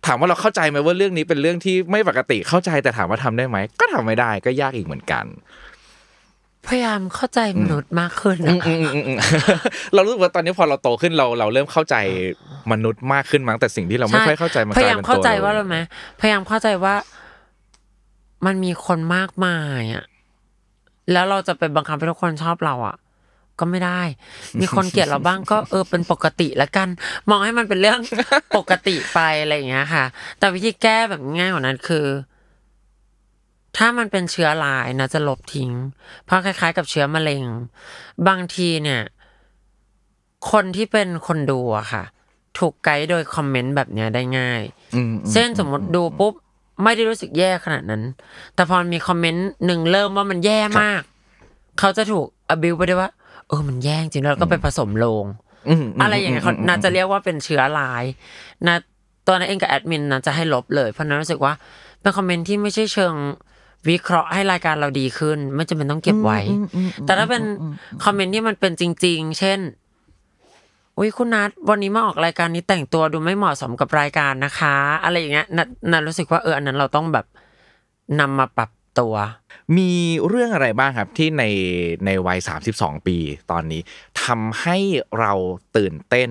[0.06, 5.24] ถามว่าเราเข้าใจไหมว่าเรื่องนี้เป็นเรื่องที่ไม่ปกติเข้าใจแต่ถามว่าทำได้ไหมก็ทำไม่ได้ก็ยากอีกเหมือนกัน
[6.68, 9.18] พยายามเข้าใจมนุษย์มากขึ้นอืนะมอืมอืมอืม
[9.94, 11.96] เรารู้สึกว่าตอนนี้พอเราโตขึ้นเราเราเริ่มเข้าใจ
[12.72, 15.78] มนุษย์มากขึ้นมั้งแต่สิ่งที่เราไม่ค่อยเข้าใจมันกพลายยายามเป็นเข้าตัวใจเราว่าอะไรไหม
[16.20, 16.94] พยายามเข้าใจว่า
[18.46, 20.04] มันมีคนมากมายอะ
[21.12, 22.96] แล้วเราจะไปบังคับให้ทุกคนชอบเราอะ
[23.60, 24.02] ก็ไม่ได้
[24.60, 26.88] มีคนเกลียดเราบ้างก็เออเป็นปกติละกัน
[27.30, 28.00] มองให้มันเป็นเรื่อง
[28.56, 30.04] ปกติไปอะไรอย่างเงี้ยค่ะ
[30.38, 32.06] แต่วิธีแก้แบบง่ายกว่านั้นคือ
[33.76, 35.70] ถ้ามันเป็นเชื้อรายนะจะลบทิ้ง
[36.24, 37.44] เพราะคล้าย ๆ กับเชื้อมะเร็ง
[38.28, 39.02] บางทีเนี่ย
[40.50, 42.04] คนที่เป็นคนดูอะค่ะ
[42.58, 44.62] ถูกไกด์โดยคอมเมนต์แบบเนี้ยได้ง่าย
[44.94, 46.34] อืมอืมเช่นสมมติดูปุ๊บ
[46.82, 48.02] ไม่ได้รู้สึกแย่ขนาดนั้น
[48.54, 51.02] แต่พอมีคอมเมนต์หนึ่งเริ่มว่ามันแย่มาก
[51.78, 53.10] เขาจะถูกอบิวไปด้วยว่า
[53.48, 55.24] เออมันแย่จริงแล้วเราก็ไปผสมลง
[55.68, 58.04] มมอะไรอย่างเงี้ยเขาน่าจะเรียกว่าเป็นเชื้อราย
[58.66, 58.76] นะ
[59.26, 61.52] ตัวนั้นเองกับแอดมินนะจะให้ลบเลย เพราะนั้นรู้สึกว่า
[62.00, 63.14] เป็นคอมเมนต์ที่ไม่ใช่เชิง
[63.88, 66.38] วิเคราะห์ให้รายการเราดีขึ้น ไม่จำเป็นต้องเก็บไว้
[67.02, 67.42] แต่ถ้าเป็น
[68.04, 69.58] คอมเมนต์ที่มันเป็นจริง ๆ เช่น
[70.98, 74.74] อุ้ยคุณนัทวันนี้มาออกรายการนี้แต่งตัวดูไม่เหมาะสมกับรายการนะคะ
[75.04, 77.26] อะไรอย่างเงี้ยนัทนัทรู้สึกว่าเอออันนั้นเราต้องแบบ
[78.20, 79.14] นำมาปรับตัว
[79.76, 79.90] มี
[80.28, 81.44] เรื่องอะไรบ้างครับที่ใน
[82.06, 82.38] ในวัย
[82.72, 83.16] 32ปี
[83.50, 83.80] ตอนนี้
[84.24, 84.78] ทำให้
[85.20, 85.32] เรา
[85.76, 86.30] ตื่นเต้น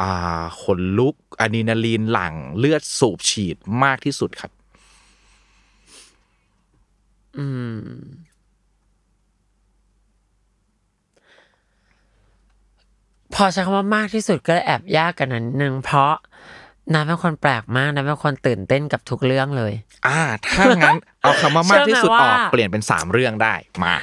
[0.00, 4.50] อ่าขนลุกอะดรีนาลีนหลั่งเลือดสูบฉีดมากที่สุดครับ
[7.38, 7.46] อื
[7.78, 7.80] ม
[13.34, 16.14] พอใช้คำว่ามากที่สุดก็แอบยากกันนั้นนึงเพราะ
[16.92, 19.72] น้ำเป็นคนแปลกมากน้ำเป็นคนตื่นเต้นกับทุกเรื่องเลย
[20.06, 20.20] อ่า
[20.56, 23.54] ถ้างั้น เอาคำว่ามากที่สุดเชื่อไหมอว่าอกเปลี่ยนเป็นสามเรื่องได้
[23.84, 23.94] มา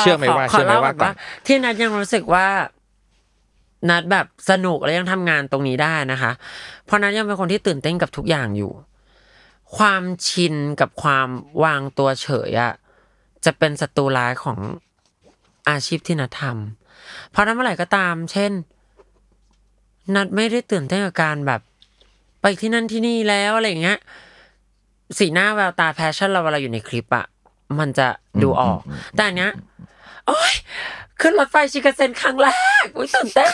[0.00, 1.14] เชื่อไหมว่าขเชื่อไหมล่ว่าก่อน
[1.46, 2.46] ที่นัดยังรู้สึกว่า
[3.90, 6.32] นัดแบบสนุกและยังทำงานตรงนี้ได้นะคะ
[6.86, 8.72] เพราะนัดยังเป็นคนที่ตื่นเต้นกับทุกอย่างอยู่
[9.76, 11.28] ความชินกับความ
[11.64, 12.72] วางตัวเฉยอะ
[13.44, 14.58] จะเป็นศัตรูร้ายของ
[15.68, 18.52] อาชีพที่นัดทำเพราะนั้นเมื่อไหร่ก็ตาม เช่น
[20.14, 21.60] นัดไม่ได้ตื่นเต้นกับการแบบ
[22.42, 23.98] ไปที่นั่นที่นี่แล้วอะไรอย่างเงี้ย
[25.18, 27.26] สีหน้าแววตา passion เราเวลาอยู่ในคลิปอะ
[27.78, 28.08] มันจะ
[28.42, 28.80] ดูออก
[29.14, 29.52] แต่อันเนี้ย
[30.26, 30.54] โอ๊ย
[31.20, 32.48] ขึ้นรถไฟชินคันเซ็นครั้งแร
[32.84, 33.52] กอุ้ยตื่นเต้น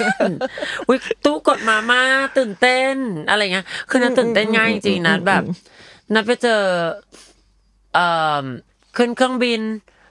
[0.89, 2.03] อุ้ยตู้กดมามา
[2.39, 2.97] ตื่นเต้น
[3.29, 5.43] อะไรเงี้ยคือนัทตื่นเต้นง่ายจริงนัทแบบ
[6.15, 6.63] นัทไปเจอ
[7.95, 8.07] เอ่
[8.43, 8.47] อ
[8.97, 9.61] ขึ้นเครื่องบิน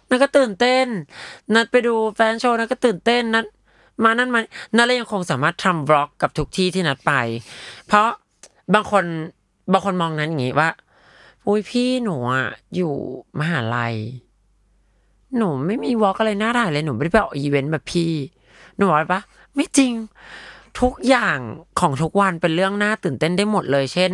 [0.09, 0.85] นัทก็ตื่นเต้น
[1.55, 3.45] นัทไปดูแฟชั่นโชว์นัทก็ตื่นเต้นนัท
[4.03, 4.41] มานั่นมา
[4.75, 7.13] นัทเลยยังคงสามารถทำ vlog กับทุกที่ที่นัทไป
[7.87, 8.09] เพราะ
[8.73, 9.05] บางคน
[9.71, 10.69] บางคนมองนั้นอย่างงี้ว่า
[11.47, 12.93] อุ้ยพี่หนูอะอยู่
[13.39, 13.95] มหาลัย
[15.37, 18.11] หนูไม่มีวอล์กอะไรน่าถ่ายเลยหนูไม่ได้ไปออกอีเวนต์แบบพี่
[18.75, 19.21] หนูบอกปะ
[19.55, 19.93] ไม่จริง
[20.81, 21.37] ทุกอย่าง
[21.79, 24.11] ของทุกวันเป็นเรื่องน่าตื่นเต้นได้หมดเลย เช่น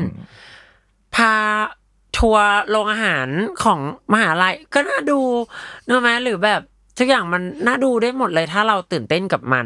[1.16, 1.34] พา
[2.18, 3.28] ทัวร์โรงอาหาร
[3.64, 3.80] ของ
[4.14, 5.20] มหาลัยก็น่าดู
[5.86, 6.62] เนอะไหมหรือแบบ
[6.98, 9.66] ทุกอย่างมันน่าดูได้หมดเลยถ้าเราตื่นเต้นกับมัน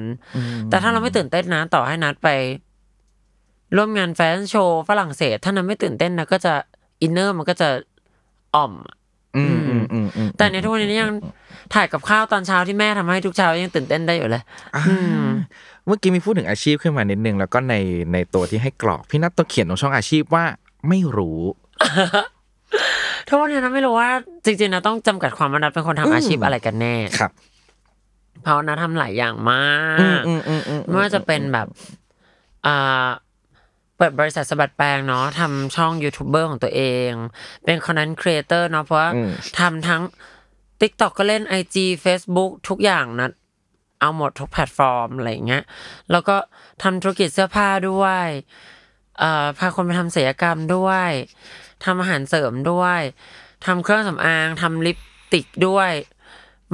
[0.70, 2.30] แต่ถ้าเราไม่ตื่นเต้นนะต่อให้นัทไป
[3.76, 6.54] ร่วมงานแฟชั่นโชว์ฝรั่งเศส ถ้านัทไม่ตื่นเต้นนะก็จะ
[7.02, 7.70] inner มันก็จะ
[8.56, 8.74] อ่อม
[9.38, 11.12] อืมอืมอืมอืมแต่ในทุกวันนี้ยัง
[11.74, 14.44] ถ่ายกับข้าวตอนเช้าที่แม่ทำให้ทุกเช้ายังตื่นเต้นได้อยู่เลย
[14.76, 14.84] อ่า
[15.86, 17.76] เมื่อกี้มีพูดถึงอาชีพขึ้นมานิดนึงแล้วก็ใน
[18.14, 20.46] ในตัวที่ให้กรอกพี่นัทต้องเขียนตรงช่องอาชีพว่า
[20.90, 21.40] ไม่รู้
[23.28, 24.10] ทุกวันนี้นะไม่รู้ว่า
[24.46, 27.32] จริงๆนะต้องจำกัดความว่านัทเป็นคนทำอาชีพอะไรกันแน่ครับ
[28.44, 31.68] เพราะนัททำหลายอย่างมากอืมอืมอืมไม่ว่าจะเป็นแบบ
[32.66, 33.08] อ่า
[33.98, 37.12] เปิดบริษัทสะบัดแปรงเนาะทำช่องยูทูบเบอร์ของตัวเอง
[37.66, 39.10] เป็น content creator เนาะเพราะว่า
[39.60, 40.02] ทำทั้ง
[40.82, 41.76] TikTok ก็เล่น IG
[42.06, 43.30] Facebook ทุกอย่างนะ
[44.00, 45.64] เอาหมดทุกแพลตฟอร์มอะไรอย่างเงี้ย
[46.12, 46.36] แล้วก็
[46.84, 48.28] ทำธุรกิจเสื้อผ้าด้วย
[49.22, 51.10] เอ่อพาคนไปทำศัลยกรรมด้วย
[51.84, 53.02] ทำอาหารเสริมด้วย
[53.66, 55.02] ทำเครื่องสำอางทำลิปส
[55.34, 55.92] ติกด้วย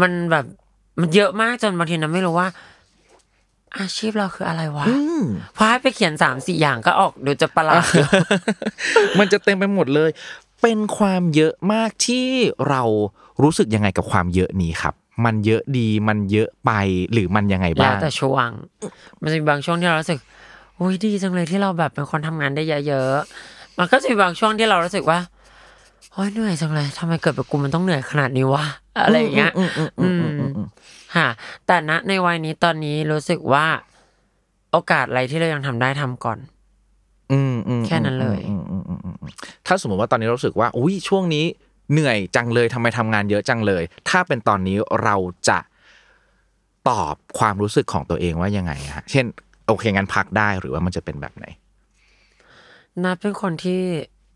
[0.01, 0.45] มันแบบ
[0.99, 2.47] มันเยอะมากจนบางทีนะไม่รู้ว่า
[3.79, 4.85] อาชีพเราคืออะไรวะ
[5.53, 8.07] เพราะให้ไปเขียนสามสี่อย่างก็ออกเดี๋ยวจะประหลาดอยู่
[9.19, 10.09] มันจะเต็มไปหมดเลย
[10.61, 12.27] เป็นความเยอะมากที่
[12.69, 12.83] เรา
[13.43, 14.93] รู้สึกยังไงกับความเยอะนี้ครับ
[15.25, 16.71] มันเยอะดีมันเยอะไป
[17.11, 18.49] หรือมันยังไงแล้วบ้างแต่ช่วง
[19.21, 20.19] มันจะมีบางช่วงที่เรารู้สึก
[20.79, 25.19] อุ้ยดีจังเลยที่เราแบบเป็นคนทำงานได้เยอะๆ มันก็จะมีบางช่วงที่เรารู้สึกว่า
[26.13, 28.65] โอ้ยเหนื่อยจังเลยทำไมเกิดเป็นกูมันต้องเหนื่อยขนาดนี้วะ
[29.03, 29.51] อะไรอย่างเงี้ย
[30.01, 30.37] อืม
[31.15, 31.27] ค่ะ
[31.67, 33.65] แต่ณในวัยนี้ตอนนี้รู้สึกว่า
[34.71, 36.37] โอกาสอะไรที่เรายังทำได้ทำก่อน
[37.31, 39.31] อืมอืมแค่นั้นเลยอืมอืมอืมอืมอืม
[39.67, 41.45] ถ้าสมมติว่าตอนนี้เรารู้สึกว่า อุ้ยช่วงนี้
[41.91, 45.15] เหนื่อยจังเลยทำไมทำงานเยอะจังเลย ถ้าเป็นตอนนี้เรา
[45.49, 45.59] จะ
[46.89, 49.25] ตอบความรู้สึกของตัวเองว่ายังไงฮะ เช่น
[49.67, 51.45] โอเคงั้นพักได้หรือว่ามันจะเป็นแบบไหน
[53.03, 53.81] นัดเป็นคนที่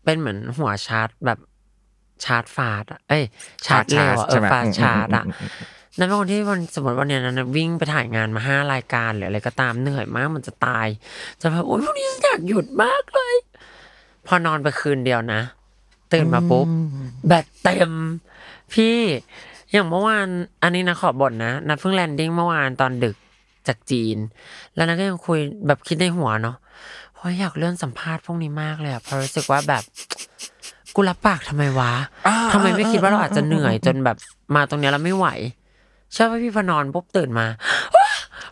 [0.04, 1.38] เป็นเหมือนหัวชาร์จแบบ
[2.24, 3.24] ชาร์จฟาดอะเอ้ย
[3.66, 5.68] ชาร์จเร็วอะเอใช่อไหมฟาสอืมชาร์จอะอืมอืมอืม
[5.98, 10.86] นั่นเป็นคนที่วันสมมติวันเนี้ยนั้นวิ่งไปถ่ายงานมาห้ารายการหรืออะไรก็ตามเหนื่อยมากมันจะตาย
[11.40, 13.34] จะแบบโอ๊ยวันนี้ฉันอยากหยุดมากเลย
[14.26, 15.40] พอนอนไปคืนเดียวนะ
[16.12, 16.66] ตื่นมาปุ๊บ
[17.26, 17.92] แบตเต็ม
[18.72, 18.98] พี่
[19.72, 20.28] อย่างเมื่อวาน
[20.62, 23.16] อันนี้นะขอบ่นนะนัดเพิ่งแลนดิ้งเมื่อวานตอนดึก
[23.68, 24.16] จากจีน
[24.74, 26.56] แล้วนัดก็ยังคุยแบบคิดในหัวเนาะ
[27.14, 29.82] เพราะอยากเลื่อนสัมภาษณ์พวกนี้มากเลยอะเพราะรู้สึกว่าแบบ
[30.94, 31.92] กูรับปากทำไมวะ
[32.52, 34.16] ทำไมไม่คิดว่าเราอาจจะเหนื่อยจนแบบ
[34.54, 35.26] มาตรงเนี้ยแล้วไม่ไหว
[36.12, 37.46] ใช่ป่ะพี่พอนอนปุ๊บตื่นมา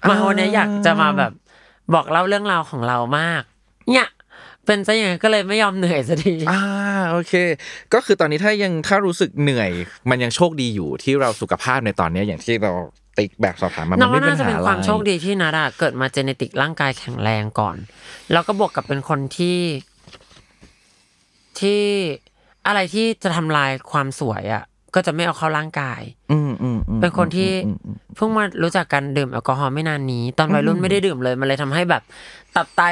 [0.08, 1.32] มาวันเนี้ยอยากจะมาแบบ
[1.94, 3.42] บอกเล่าเรื่องราวของเรามาก
[3.90, 4.08] เนี่ย
[4.66, 6.62] เป็นซะอย่างนั้นก็เลยไม่ยอมเหนื่อยสักทีอ่า
[7.10, 7.32] โอเค
[7.94, 9.70] ก็คือตอนนี้ถ้ายังถ้ารู้สึกเหนื่อย
[10.10, 12.72] มันยังโชคดีอยู่ที่เราสุขภาพในตอนนี้อย่างที่เรา
[13.20, 17.76] ติ๊กแบบสอบถามมาน้มัอนงไม่ว่าเป็นน่าจะปัญเป็นหาอะไรความโชคดีที่นัดอะเกิดมาเจเนติกร่างกายแข็งแรงก่อน
[18.32, 19.58] แล้วก็บวกกับเป็นคนที่
[21.60, 21.82] ที่
[22.66, 24.64] อะไรที่จะทำลายความสวยอะ
[24.94, 26.00] ก็จะไม่เอาเข้าร่างกาย
[26.32, 32.02] อืมอืมอืมเป็นคนที่อืมอืมเพิ่งมารู้จักกันดื่มแอลกอฮอล์ไม่นานนี้ ตอนวัยรุ่นไม่ได้ดื่มเลย มันเลยทำให้แบบ
[32.56, 32.82] ตับไต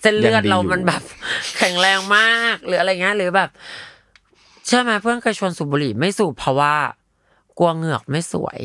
[0.00, 1.02] เส้นเลือดเรามันแบบ
[1.58, 3.48] แข็งแรงมาก หรืออะไรเงี้ยหรือแบบ
[4.66, 6.74] เชื่อไหมเพื่อนเคยชวนสูบบุหรี่ไม่สูบเพราะว่า
[7.58, 8.58] กลัวเหงือกไม่สวย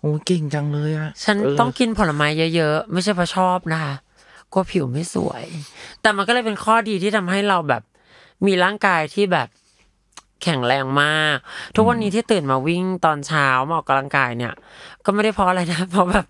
[0.00, 3.94] โอ้เก่งจังเลยอะฉันเต้องกินผลไม้เยอะๆ ไม่ใช่เพราะชอบนะคะ
[4.52, 5.44] กลัวผิวไม่สวย
[6.02, 7.82] แต่มันก็เลยเป็นข้อดีที่ทำให้เราแบบ
[8.46, 9.48] มีร่างกายที่แบบ
[10.42, 11.36] แข็งแรงมาก
[11.74, 14.52] ทุกวันนี้ที่ตื่นมาวิ่งตอนเช้ามาออกกำลังกายเนี่ย
[15.04, 16.26] ก็ไม่ได้เพราะอะไรนะ เพราะแบบ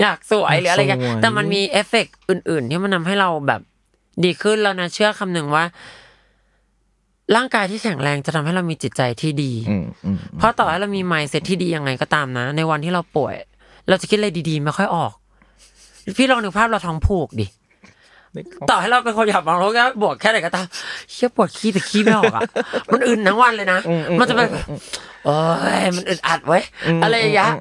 [0.00, 3.60] อยากสวยหรืออะไรกันสวยแต่มันมีเอฟเฟกต์อื่น ๆ ที่มันทำให้เราแบบ
[4.24, 5.64] ดีขึ้นแล้วนัทเชื่อคำหนึ่งว่า
[7.36, 13.34] ร่างกายที่แข็งแรงจะทำให้เรามีจิตใจที่ดีอืมอืมเพราะต่อให้เรามี mindset ที่ดียังไงก็ตามนะ ในวันที่เราป่วย
[13.88, 15.12] เราจะคิดอะไรดีๆ ไม่ค่อยออก
[16.18, 17.46] พี่ลองนึกภาพเราท้องผูกดิ
[18.70, 20.66] ต่อให้เราเป็นคนอยากมองโลกแค่บวกแค่ไหนก็ตาม
[21.12, 22.42] เชี่ยปวดขี้แต่ขี้ไม่ออกอะ
[22.92, 23.78] มันอึนทั้งวันเลยนะ
[24.18, 24.48] มันจะเป็น
[25.24, 25.36] โอ้
[25.78, 26.62] ยมันอึดอัดเว้ย
[27.02, 27.52] อะไรอย่างเงี้ย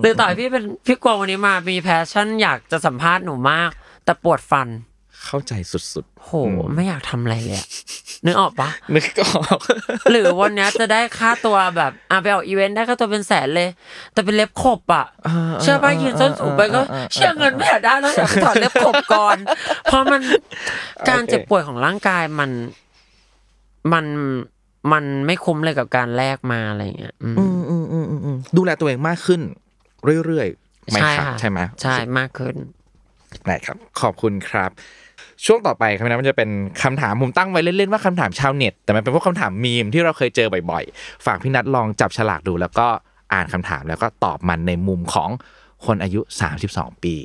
[0.00, 3.70] หรือต่อให้พี่เป็นพี่กวางวันนี้มามี passion อยากจะสัมภาษณ์หนูมาก
[4.04, 4.68] แต่ปวดฟัน
[5.26, 6.32] เข้าใจสุดโห
[6.74, 7.66] ไม่อยากทำอะไรเลยอะ
[8.26, 9.58] นึกออกปะๆนึกออก
[10.10, 13.68] หรือวันเนี้ยจะได้ค่าตัวแบบอะไปออกอีเวนต์ได้ค่าตัวเป็นแสนเลย
[14.12, 15.06] แต่เป็นเล็บขบอะ
[15.62, 16.80] เชื่อป่ะยืนส้นสูงไปก็
[17.14, 19.36] เชี่ยเงินไม่อยากได้แล้วอยากถอดเล็บขบก่อน
[19.84, 20.20] เพราะมัน
[21.08, 22.50] การเจ็บป่วยของร่างกายมัน
[23.92, 24.04] มัน
[24.92, 29.40] มันไม่คุ้มเลยกับการแลกมาอะไรอย่างเงี้ยอืมอืมอืมอืมอืมอืมดูแลตัวเองมากขึ้น
[30.26, 32.54] เรื่อยๆไม่ขาดค่ะใช่ไหมใช่มากขึ้น
[33.46, 34.70] ได้ครับ ขอบคุณครับ
[35.46, 36.50] ช่วงต่อไปครับนะมันจะเป็น
[36.82, 42.86] คำถามผมตั้งไว้เล่นๆว่าคำถามชาวเน็ตแต่มันเป็นพวกคำถามมีมที่เราเคยเจอบ่อยๆฝากพี่นัทลองจับฉลากดู แล้วก็
[43.32, 45.30] อ่านคำถามแล้วก็ตอบมันในมุมของ
[45.86, 46.20] คนอายุ
[46.62, 47.16] 32 ปี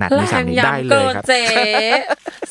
[0.00, 1.42] นัดแรมีสามงนี้ยัได้งเลเกิยนครับเจ๊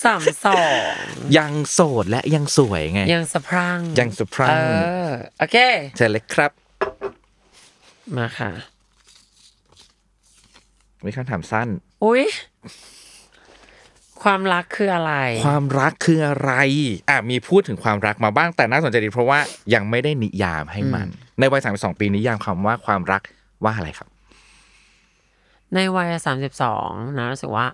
[0.04, 0.94] สามสอง
[1.38, 4.56] ยังโสดและยังสวยไง ยังสะพรั่งยังสะพรั่งเอ
[5.08, 5.58] อโอเค
[5.98, 6.52] เชิญเลยครับ
[8.18, 8.52] มาค่ะ
[11.06, 11.68] มีคำถามสั้น
[12.04, 12.24] อุ้ย
[14.26, 15.14] ความรักคืออะไร
[15.46, 16.52] ความรักคืออะไร
[17.10, 19.40] อะมีพูดถึงความรักมาบ้างแต่น่าสนใจดีเพราะว่า
[19.74, 21.08] ยังไม่ได้นิยามให้มัน
[21.40, 23.22] ในวัยสามสองปีนิยามคำว่าความรัก
[23.64, 24.10] ว่าอะไรครับ
[25.74, 27.66] ในวัยสามสิบสองนะรู้สึกว่า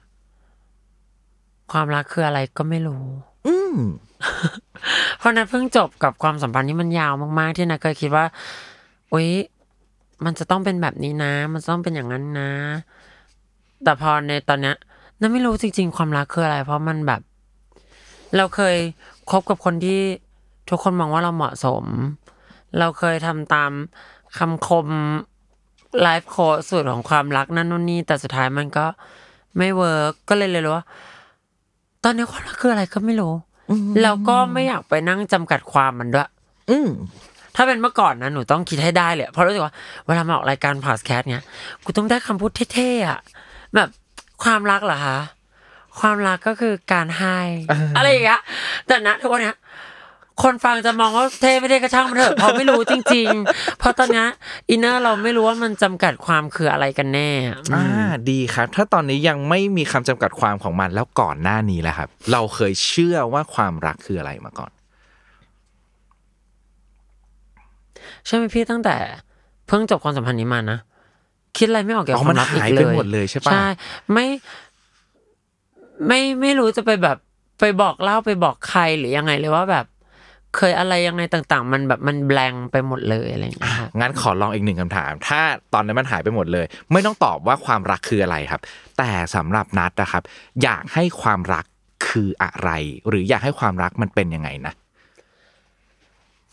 [1.72, 3.06] ความรักคืออะไรก็ไม่รู้
[3.48, 3.76] อืม
[5.18, 8.26] เพราะนัทเพิ่งจบกับความสัมพันธ์ที่มันยาวมากๆที่นัทเคยคิดว่า
[9.14, 9.30] อุ้ย
[10.26, 12.52] มันจะต้องเป็นแบบนี้นะ มันจะต้องเป็นอย่างนั้นนะ
[13.84, 14.76] แต่พอในตอนเนี้ย
[15.22, 17.22] นัทไม่รู้จริง ๆ ความรักคืออะไร เพราะมันแบบ
[18.38, 18.76] เราเคย
[19.32, 20.02] คบกับคนที่
[20.70, 21.84] ทุกคนมองว่าเราเหมาะสม
[22.80, 23.72] เราเคยทำตาม
[24.38, 24.88] คำคม
[26.02, 28.86] ไลฟ์โค้ชสูตรของความรักนั่นนู่นนี่แต่สุดท้ายมันก็
[29.58, 30.86] ไม่ work ก็เลยเลยรู้ว่า
[32.04, 33.34] ตอนนี้ความรักคืออะไรก็ไม่รู้
[34.02, 36.30] แล้วก็ไม่อยากไปนั่งจำกัดความมันด้วย
[36.70, 36.90] อืม
[37.56, 39.74] ถ้าเป็นเมื่อก่อนนะหนูต้องคิดให้ได้เลยเพราะรู้สึกว่า
[40.06, 41.46] เวลามาออกรายการพอดแคสต์เนี้ย
[41.84, 43.20] กูต้องได้คำพูดเท่ๆอะ
[43.76, 43.90] แบบ
[44.44, 45.20] ความรักเหรอคะ
[46.00, 47.40] ความรักก็คือการให้
[47.98, 48.42] อะไรอย่างเงี้ย
[48.88, 49.58] แต่นัททุกวันเนี้ย
[50.44, 54.28] คนฟังจะมองว่าเท่ไม่เท่ก็ช่างมันเถอะเพราะไม่รู้จริง ๆ เพราะตอนเนี้ย
[54.70, 64.72] อินเนอร์เราไม่รู้ว่ามันจำกัดความคืออะไรกันแน่อะอือ่ามดีครับ ถ้าตอนนี้ยังไม่มีคำจำกัดความของมันแล้วก่อนหน้านี้แหละครับ เราเคยเชื่อว่าความรักคืออะไรมาก่อน
[68.26, 68.98] ใช่ไหมพี่ตั้งแต่
[69.68, 70.80] เพิ่งจบความสัมพันธ์นี้มานะ
[71.58, 73.66] คิดอะไรไม่ออกเกี่ยวอ๋กับอความรักมันอีกหายเลไปยหมดเลยใช่ปะใช่
[74.14, 74.28] ไม่
[76.08, 77.18] ไม่ไม่รู้จะไปแบบ
[77.60, 79.86] ไปบอกเล่าไปบอกใครหรือยังไงเลยว่าแบบ
[80.58, 85.42] เคยอะไรยังไงต่างๆ มันแบบมันแบงไปหมดเลยอะไรอย่างเงี้ยค่ะงั้นขอลองอีกหนึ่งคำถาม ถ้า
[85.74, 88.62] ตอนนั้นมันหายไปหมดเลย ไม่ต้องตอบว่าความรักคืออะไรครับ
[88.98, 90.24] แต่สำหรับนัดนะครับ
[90.64, 91.66] อยากให้ความรัก
[92.08, 92.70] คืออะไร
[93.10, 94.74] หรืออยากให้ความรักมันเป็นยังไงนะ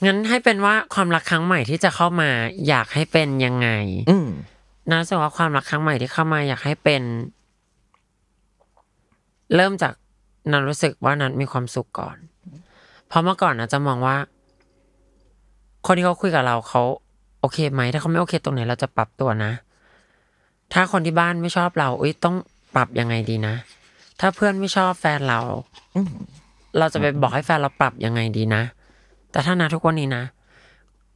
[0.07, 2.31] งั้นให้เป็นว่าความรักครั้งใหม่ที่จะเข้ามา
[2.69, 3.69] อยากให้เป็นยังไง
[4.11, 4.29] อืม
[4.91, 7.03] นะรู้สึกว่าความรักครั้งใหม่ที่เข้ามาอยากให้เป็น
[9.55, 9.95] เริ่มจาก
[10.53, 12.17] นันรู้สึกว่านันมีความสุขก่อน
[13.09, 14.17] เพราะเมื่อก่อนนะจะมองว่า
[15.87, 16.83] คนที่เขาคุยกับเราเขา
[17.41, 19.53] โอเคไหมถ้าเขาไม่โอเคตรงไหนเราจะปรับตัวนะ
[20.73, 22.37] ถ้าคนที่บ้านไม่ชอบเราอุ้ยต้อง
[22.75, 23.55] ปรับยังไงดีนะ
[24.21, 25.41] ถ้าเพื่อนไม่ชอบแฟนเรา
[26.79, 28.63] เราจะไปบอกให้แฟนเราปรับยังไงดีนะ
[29.33, 30.25] แต่ถ้านะทุกวันนี้นะ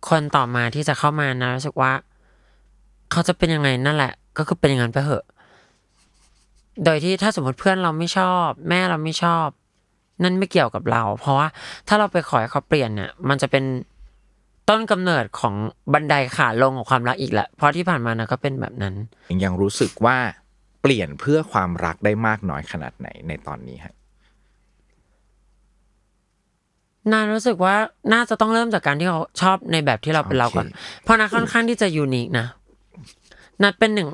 [0.09, 1.93] คนต่อมาที่จะเข้ามานะรู้สึกว่า
[3.13, 5.25] เขาจะเป็นยังไงนั่นแหละ ก็คือเป็นอย่างนั้นไปเถอะ
[6.85, 9.47] โดยที่ถ้าสมมติเพื่อนเราไม่ชอบ แม่เราไม่ชอบ
[10.23, 11.49] นั่นไม่เกี่ยวกับเรา เพราะว่า
[11.89, 13.65] ถ้าเราไปขอให้เขาเปลี่ยนเนี่ย มันจะเป็น
[14.69, 15.55] ต้นกำเนิดของ
[15.93, 18.95] บันไดขาลงของความรักอีกแหละ เพราะที่ผ่านมานะก็เป็นแบบนั้น
[19.45, 20.17] ยังรู้สึกว่า
[20.83, 23.95] เปลี่ยนเพื่อความรักได้มากน้อยขนาดไหนในตอนนี้ฮะ
[27.13, 27.77] นัทรู้สึกว่า
[28.13, 32.47] น่าจะต้องเริ่มจากการที่เขาชอบในแบบที่เราเป็นเราก่อนโอเคเพราะนัทค่อนข้างที่จะ unique นะ
[33.63, 34.09] นัทเป็นหนึ่ง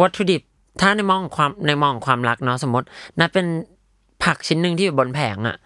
[0.00, 0.42] วัตถุดิบ
[0.80, 2.86] ถ้าในมองของความในมองของความรักเนาะสมมติ
[3.20, 3.46] นัทเป็น
[4.24, 5.56] ผักชิ้นหนึ่งที่อยู่บนแผงอะ่ะ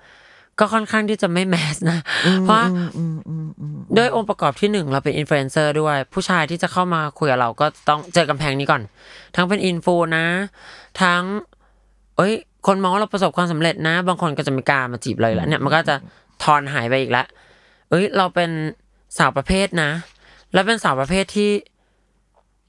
[0.58, 1.98] ก็ค่อนข้างที่จะไม่ mass นะ
[2.42, 2.66] เพราะว่า
[3.96, 8.82] ด้วยองค์ประกอบที่หนึ่งเราเป็นอินฟลูเอนเซอร์ด้วย ผู้ชายที่จะเข้ามาคุยกับเราก็ต้องเจอกำแพงนี้ก่อน
[9.36, 10.26] ทั้งเป็นอินฟลูนะ
[11.02, 11.22] ทั้ง
[12.16, 12.34] เอ้ย
[12.66, 15.96] คนมองว่าเราประสบความสำเร็จนะ บางคนก็จะไม่กล้ามาจีบเลยแล้วเนี่ยมันก็จะ
[16.42, 17.26] ทอนหายไปอีกแล้ว
[17.90, 18.50] เอ้ย เราเป็น
[19.18, 19.90] สาวประเภทนะ
[20.52, 21.50] แล้วเป็นสาวประเภทที่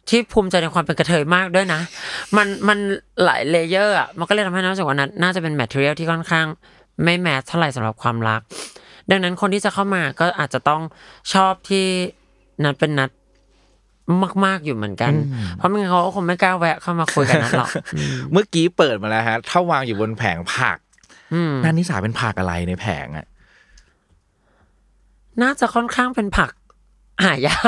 [0.10, 1.82] ที่ภูมิใจในความเป็นกระเทยมากด้วยนะ
[2.38, 2.78] มันมัน
[3.24, 6.48] หลาย layer อะมันก็เลยทำให้นัทรู้สึกว่านัทน่าจะเป็น material ที่ค่อนข้าง
[7.04, 8.42] ไม่ match เท่าไหร่สำหรับความรัก
[9.10, 10.82] ดังนั้นคนที่จะเข้ามาก็อาจจะต้อง
[11.34, 11.86] ชอบที่
[12.64, 13.10] นัทเป็นนัท
[14.46, 15.14] มาก ๆ อยู่เหมือนกัน
[15.58, 20.78] เพราะไม่งั้นเขาก็คงไม่กล้าแวะเข้ามาคุยกับนัทหรอกอืมเมื่อกี้เปิดมาแล้วฮะ ถ้าวางอยู่บนแผงผัก
[21.34, 23.26] อืมนัทนิสาเป็นผักอะไรในแผงอะ
[25.42, 26.52] น่าจะค่อนข้างเป็นผัก
[27.24, 27.60] หายาก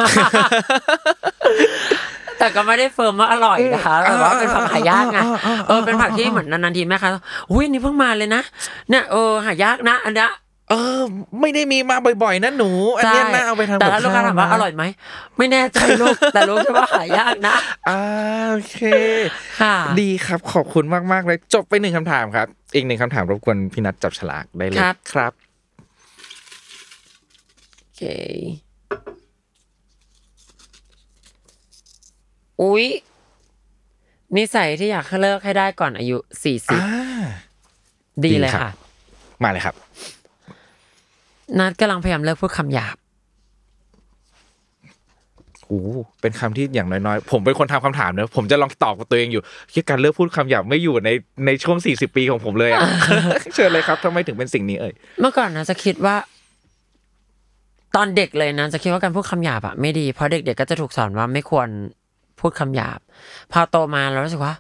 [2.44, 5.20] แต่ก็ไม่ได้ firm ว่าอร่อยนะคะแต่ว่าเป็นผักหายากไง
[5.68, 7.10] เออเป็นผักที่เหมือนนานๆทีแม่ค้า
[7.52, 8.42] อุ้ยอันนี้เพิ่งมาเลยนะ
[8.90, 10.32] เนี่ยเออหายากนะอันเนี้ย
[10.70, 11.00] เออ
[11.42, 14.84] ไม่ได้มีมาบ่อยๆนะหนู อันเนี้ยน่าเอาไปทำแต่กับถ้าลูกค้าถามว่าอร่อยไหม
[15.38, 17.56] ไม่แน่ใจลูก แต่รู้แค่ว่าหายากนะ
[17.90, 18.00] อ่า
[18.52, 18.78] โอเค
[19.62, 25.32] ค่ะ ดีครับขอบคุณมากๆเลย จบไปหนึ่งคำถามครับ อีกหนึ่งคำถามรบกวนพี่นัทจับฉลากได้เลยครับ ครับ
[27.80, 28.04] โอเค
[32.64, 32.86] อุ๊ย
[34.38, 37.24] นิสัยที่อยากให้เลิกให้ได้ก่อนอายุสี่สิบอ่า
[38.26, 38.72] ดีเลยดีครับค่ะ
[39.44, 39.76] มาเลยครับ
[41.60, 42.96] นัดกำลังพยายามเลิกพูดคำหยาบ
[45.66, 45.90] โอ้โห
[46.22, 49.44] เป็นคำที่อย่างน้อยๆ ผมเป็นคนทำคำถามเนอะผมจะลองตอบกับตัวเองอยู่
[49.74, 51.10] ที่การเลิกพูดคำหยาบไม่อยู่ใน
[51.46, 52.82] ในช่วง40ปีของผมเลยอะ
[53.56, 56.16] เชิญเลยครับทำไมถึงเป็นสิ่งนี้เอ่ยเมื่อก่อนนะจะคิดว่า
[57.96, 61.68] ตอนเด็กเลยนะจะคิดว่าการพูดคำหยาบอะไม่ดีเพราะเด็กๆก็จะถูกสอนว่าไม่ควร
[62.44, 63.00] พูดคำหยาบ
[63.52, 64.54] พอโตมาเรารู้สึกว่า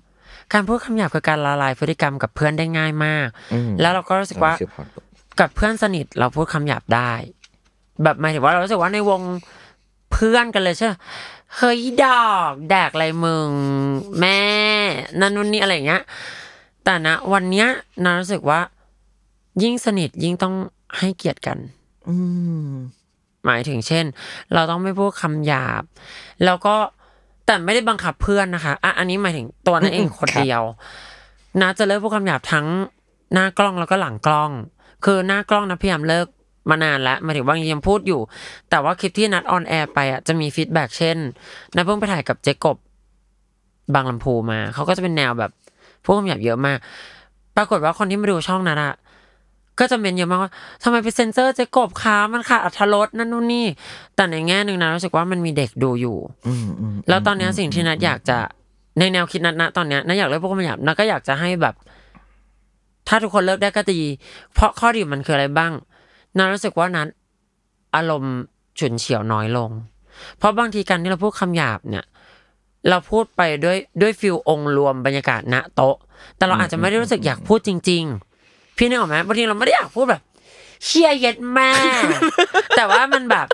[0.53, 4.87] การพูดคำหยาบคือการละลายพฤติกรรมกับเพื่อนได้ง่ายมากอืมแล้วเราก็รู้สึกว่าชื่อพอด
[5.39, 7.11] กับเพื่อนสนิทเราพูดคำหยาบได้
[8.03, 9.21] แบบหมายถึงว่าเรารู้สึกว่าในวง
[10.11, 10.93] เพื่อนกันเลยใช่ไหม
[11.57, 13.49] เฮ้ยดอกแดกอะไรมึง
[14.19, 14.41] แม่
[15.19, 16.03] นั่นนู่นนี่อะไรอย่างเงี้ย
[16.83, 17.67] แต่นะวันเนี้ย
[18.03, 18.59] นารู้สึกว่า
[19.63, 20.55] ยิ่งสนิทยิ่งต้อง
[20.97, 21.57] ให้เกียรติกัน
[22.07, 22.15] อื
[22.67, 22.69] ม
[23.45, 24.05] หมายถึงเช่น
[24.53, 25.83] เราต้องไม่พูดคำหยาบ
[26.45, 26.75] แล้วก็
[27.45, 30.61] แต่ไม่ได้บังคับเพื่อนนะคะอะอันนี้หมายถึงตัวนัทเองคนเดียว
[31.61, 32.67] นะจะเลิกพูดคำหยาบทั้ง
[33.33, 34.51] หน้ากล้องแล้วก็หลังกล้อง
[35.05, 36.27] คือหน้ากล้องนะพยายามเลิก
[36.69, 38.21] มานานแล้วหมายถึงว่ายังพูดอยู่
[38.69, 41.17] แต่ว่าคลิปที่นัท on air ไปอะจะมี feedback เช่น
[41.75, 42.77] นัทเพิ่งไปถ่ายกับเจ๊กบ
[43.93, 45.51] บางลำพูมา เขาก็จะเป็นแนวแบบ
[46.03, 46.77] พูดคำหยาบเยอะมาก
[47.57, 48.93] ปรากฏว่าคนที่มาดูช่องนัทอะ
[49.79, 50.51] ก็จะเมนต์เยอะมากว่า
[50.83, 53.65] ทำไมไปเซ็นเซอร์เจ๊กบคะมันขาดอรรถรสนั่นนู่นนี่
[54.15, 56.17] แต่ในแง่หนึ่งนัทรู้สึกว่ามันมีเด็กดูอยู่
[56.47, 58.37] อืมอืมแล้วตอนเนี้ยสิ่งที่นัทอยากจะ
[58.99, 61.75] ในแนวคิดนัทนะตอนเนี้ยนัทอยากเลิกพูดคำหยาบนัทก็อยากจะให้แบบ
[63.07, 64.01] ถ้าทุกคนเลิกได้ก็ดี
[64.53, 65.71] เพราะข้อดีมันคืออะไรบ้าง
[66.37, 67.07] นัทรู้สึกว่านัท
[67.95, 68.35] อารมณ์
[68.79, 69.69] ฉุนเฉียวน้อยลง
[70.37, 72.05] เพราะบางทีการที่เราพูดคำหยาบเนี่ย
[72.89, 75.95] เราพูดไปด้วยด้วย feel องค์รวมบรรยากาศณโต๊ะ
[76.37, 78.32] แต่เราอาจจะไม่ได้รู้สึกอยากพูดจริง ๆ
[78.77, 80.21] พี่นึกออกไหมบางทีเราไม่ได้อยากพูดแบบ
[80.85, 81.71] เชียเย็ดแม่
[82.77, 83.47] แต่ว่ามันแบบ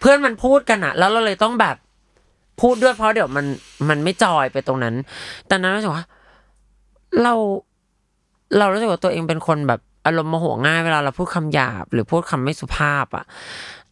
[0.00, 1.76] เพื่อนมันพูดกันอะแล้วเราเลยต้องแบบ
[2.60, 3.46] พูดด้วยเพราะเดี๋ยวมัน
[3.88, 4.94] มันไม่จอยไปตรงนั้น
[5.46, 6.04] แต่นั้นรู้สึกว่า
[7.22, 7.34] เรา
[8.58, 13.24] เรารู้สึกว่าตัวเองเป็นคนแบบอารมณ์โมโหง่ายเวลาเราพูดคำหยาบ หรือพูดคำไม่สุภาพอะ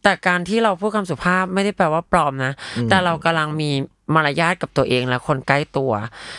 [0.03, 2.51] แต่การที่เราพูดคำสุภาพไม่ได้แปลว่าปลอมนะ
[2.89, 3.69] แต่เรากำลังมี
[4.15, 5.91] มารยาทกับตัวเองและคนใกล้ตัว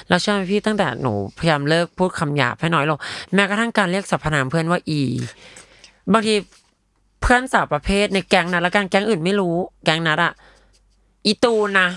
[0.09, 2.99] แล้วเชื่อไหมพี่ตั้งแต่หนูพยายามเลิกพูดคำหยาบให้น้อยลง
[3.35, 5.03] แม้กระทั่งการเรียกสรรพนามเพื่อนว่าอี
[6.13, 6.35] บางที
[7.21, 9.55] เพื่อนสาวประเภทในแก๊งนั้นและกันแก๊งอื่นไม่รู้
[9.85, 10.33] แก๊งนั้นอะ
[11.27, 11.89] อีตูนนะ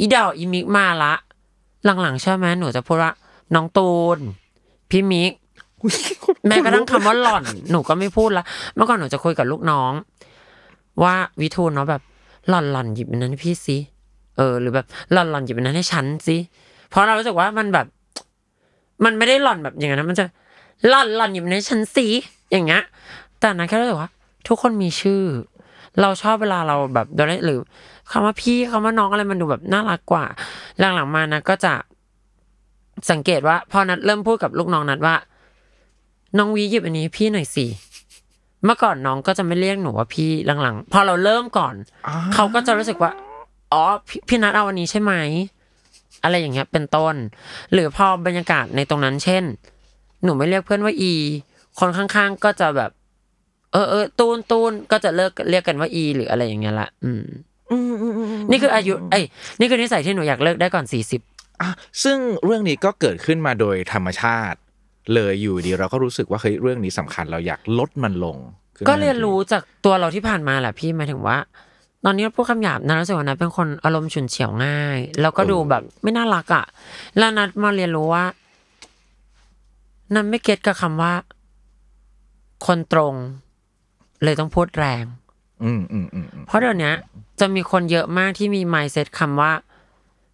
[0.00, 1.12] อีดาวอีมิกมาละ
[2.00, 3.12] หลังๆใช่ไหมหนูจะพูดว่า
[3.54, 4.18] น้องตูน
[4.90, 5.32] พี่มิก
[6.48, 9.92] แม้กระทั่งคำว่าหล่อน หนูก็ไม่พูดละเมื่อก่อนหนูจะคุยกับลูกน้อง
[11.02, 12.02] ว่าวิทูลเนาะแบบ
[12.48, 13.76] หล่อนหล่อนหยิบอันนั้นพี่สิ
[14.36, 16.36] เออ หรือแบบหล่อนหล่อนหยิบอันนั้นให้ฉันสิ
[16.90, 17.86] เพราะเรารู้สึกว่ามันแบบ
[19.04, 20.24] มันไม่ได้หล่อนแบบอย่างนั้นนะมันจะ
[20.88, 22.06] หล่อนหล่อนหยิบอันนั้นให้ฉันสิ
[22.52, 22.82] อย่างเงี้ย
[23.40, 24.10] แต่นะแค่รู้สึกว่า
[24.48, 25.22] ทุกคนมีชื่อ
[26.00, 27.60] เราชอบเวลาเราแบบโดนหรือ
[28.10, 30.24] คำว่าพี่คำว่าน้องอะไรมันดูแบบน่ารักกว่า
[30.78, 31.72] หลังๆมานะก็จะ
[33.10, 35.14] สังเกตว่าพอนัดเริ่มพูดกับลูกน้องนัดว่า
[36.38, 37.66] น้องวีหยิบอันนี้ให้พี่หน่อยสิ
[38.64, 40.30] เมื่อก่อนน้องก็จะไม่เรียกหนูว่าพี่
[40.62, 41.74] หลังๆ พอเราเริ่มก่อน
[42.34, 43.10] เขาก็จะรู้สึกว่า
[43.74, 45.12] อ๋อพี่พี่นัดเอาอันนี้ใช่ไหม
[46.24, 47.14] อะไรอย่างเงี้ย เป็นต้น
[47.72, 49.44] หรือพอบรรยากาศในตรงนั้นเช่น
[50.24, 51.12] หนูไม่เรียกเพื่อนว่าอี
[51.78, 52.90] คนข้างๆก็จะแบบ
[53.72, 57.24] เออเออตูนตูนก็จะเลิกเรียกกันว่าอี หรืออะไรอย่างเงี้ยละอืม
[58.50, 59.24] นี่คืออายุเอ้ย
[59.58, 61.20] นี่คือนิสัยที่หนูอยากเลิกได้ก่อนสี่สิบ
[61.60, 61.70] อะ
[62.02, 64.58] ซึ่งเรื่องนี้ก็เกิดขึ้นมาโดยธรรมชาติ
[65.14, 68.36] เลยอยู่ดีเราก็รู้สึกว่าเฮ้ยเรื่องนี้สำคัญเราอยากลดมันลง
[68.76, 71.36] คือก็เรียนรู้จากตัวเราที่ผ่านมาแหละพี่หมายถึงว่า
[72.04, 76.64] ตอนนี้พูดคำหยาบนะรู้สึกว่านัทเป็นคนอารมณ์ฉุนเฉียวง่าย แล้วก็ดูแบบ ไม่น่ารักอะ
[77.18, 78.24] แล้วนัทมาเรียนรู้ว่า
[80.14, 81.12] นั่นไม่เก็ตกับคำว่า
[82.66, 83.14] คนตรง
[84.22, 85.04] เลยต้องพูดแรง
[85.64, 86.92] อืมอืมอืมอืมเพราะเดี๋ยวนี้
[87.40, 89.52] จะมีคนเยอะมากที่มี mindset คำว่า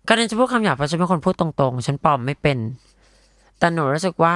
[0.06, 2.59] การเรียนจะพูดคำหยาบเพราะฉันเป็นคนพูดตรงๆ ฉันปลอมไม่เป็น
[3.59, 4.34] แต่หนูรู้สึกว่า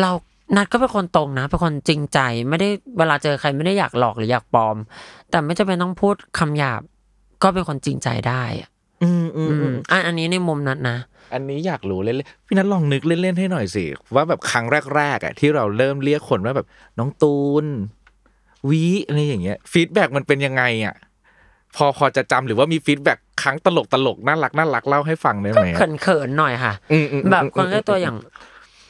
[0.00, 0.10] เรา
[0.56, 2.18] นัดก็เป็นคนตรงนะเป็นคนจริงใจ
[2.48, 2.68] ไม่ได้
[2.98, 4.76] เวลาเจอใครไม่ได้อยากหลอกหรืออยากปลอม
[5.30, 6.80] แต่ไม่จำเป็นต้องพูดคำหยาบ
[7.42, 8.70] ก็เป็นคนจริงใจได้อะ
[9.02, 10.98] อืมอืมอือืมมอันอันนี้ในมุมนั้นนะ
[11.34, 14.66] อันนี้อยากรู้เล่นๆพี่นัทลองนึกเล่นๆให้หน่อยสิว่าแบบครั้ง
[14.96, 16.66] แรกๆอะที่เราเริ่มเรียกคนว่าแบบ
[16.98, 17.66] น้องตูน
[18.68, 20.94] วีอะไรอย่างเงี้ย feedback มันเป็นยังไงอะ
[21.76, 28.16] พอพอจะจำหรือว่ามี feedback ครั้งตลกตลกๆน่ารักน่ารักเล่าให้ฟังได้ไหมเขินเขินๆหน่อยค่ะอืมอืมอืมแบบคนใกล้ตัวอย่าง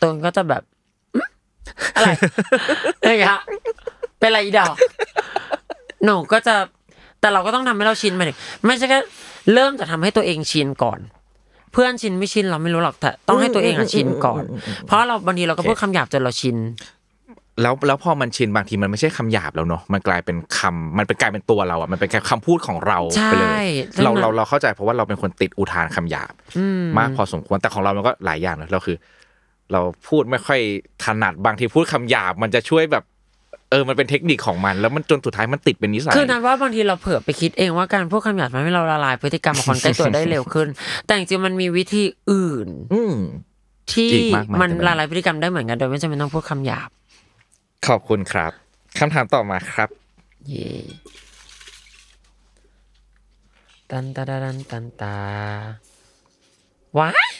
[0.02, 0.62] ตูนก็จะแบบ
[1.66, 2.10] อื้ออะไร
[3.00, 3.40] อะไรอย่างเงี้ย
[4.18, 4.74] เป็นอะไรอีดอก
[6.04, 6.54] หนูก็จะ
[7.20, 8.32] แต่เราก็ต้องทำให้เราชินไปดิ
[8.66, 9.00] ไม่ใช่แค่
[9.54, 10.98] เริ่มจะทำให้ตัวเองชินก่อน
[11.72, 14.42] เพื่อนชินไม่ชินเราไม่รู้หรอกแต่ต้องให้ตัวเองอะชินก่อน
[14.86, 16.56] เพราะเราบางทีเราก็พูดคำหยาบจนเราชิน
[17.62, 23.48] แล้วแล้วพอมันชินบางทีมันไม่ใช่คำหยาบแล้วเนาะมันกลายเป็นคำมันเป็นกลายเป็นตัวเราอะมันเป็นแค่คำพูดของเราใช่ไปเลย
[23.94, 28.96] ซึ่งเรามันเราเราเข้าใจเพราะว่าเราเป็นคนติดอุทานคำหยาบอืมมากพอสมควรแต่ของเรามันก็หลายอย่างเลยเราคือ
[29.72, 30.60] เราพูดไม่ค่อย
[31.04, 33.04] ถนัดบางทีพูดคำหยาบมันจะช่วยแบบ
[33.70, 40.68] เออมันเป็นเทคนิคของมัน แล้วมันจนสุดท้ายมันติดเป็นนิสัยคือนั้นว่าบางทีเราเผลอไปคิดเองว่าการพูดคำหยาบทำให้เราละลายพฤติกรรมของคนใกล้ตัวได้เร็วขึ้น
[41.06, 43.16] แต่จริงๆมันมีวิธีอื่น อืม
[43.92, 46.88] ที่อีกมากมายมันแต่มันละลายพฤติกรรมได้เหมือนกันโดยไม่จำเป็นต้องพูดคำหยาบ
[47.86, 48.52] ขอบคุณครับ
[48.98, 49.88] คำถามต่อมาครับ
[50.48, 50.70] เย่
[53.90, 55.16] ตันตาดาดันตันตา
[56.98, 57.30] ว้าย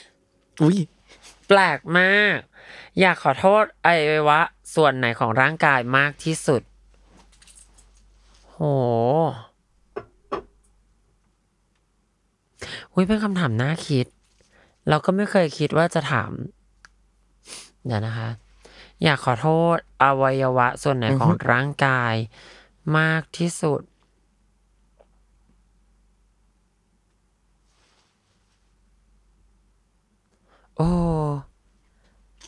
[0.62, 0.76] อุ้ย
[1.46, 2.38] แปลกมาก
[3.00, 4.40] อยากขอโทษไอวัยวะ
[4.74, 6.62] ส่วนไหนของร่างกายมากที่สุด
[8.52, 8.58] โห
[12.92, 14.06] อุ้ยเป็นคำถามน่าคิด
[14.88, 16.30] เราก็ไม่เคยคิดว่าจะถาม
[17.86, 18.28] เดี๋ยวนะคะ
[19.02, 22.14] อยากขอโทษอวัยวะส่วนไหนของร่างกาย
[22.98, 23.80] มากที่สุด
[30.76, 30.88] โอ้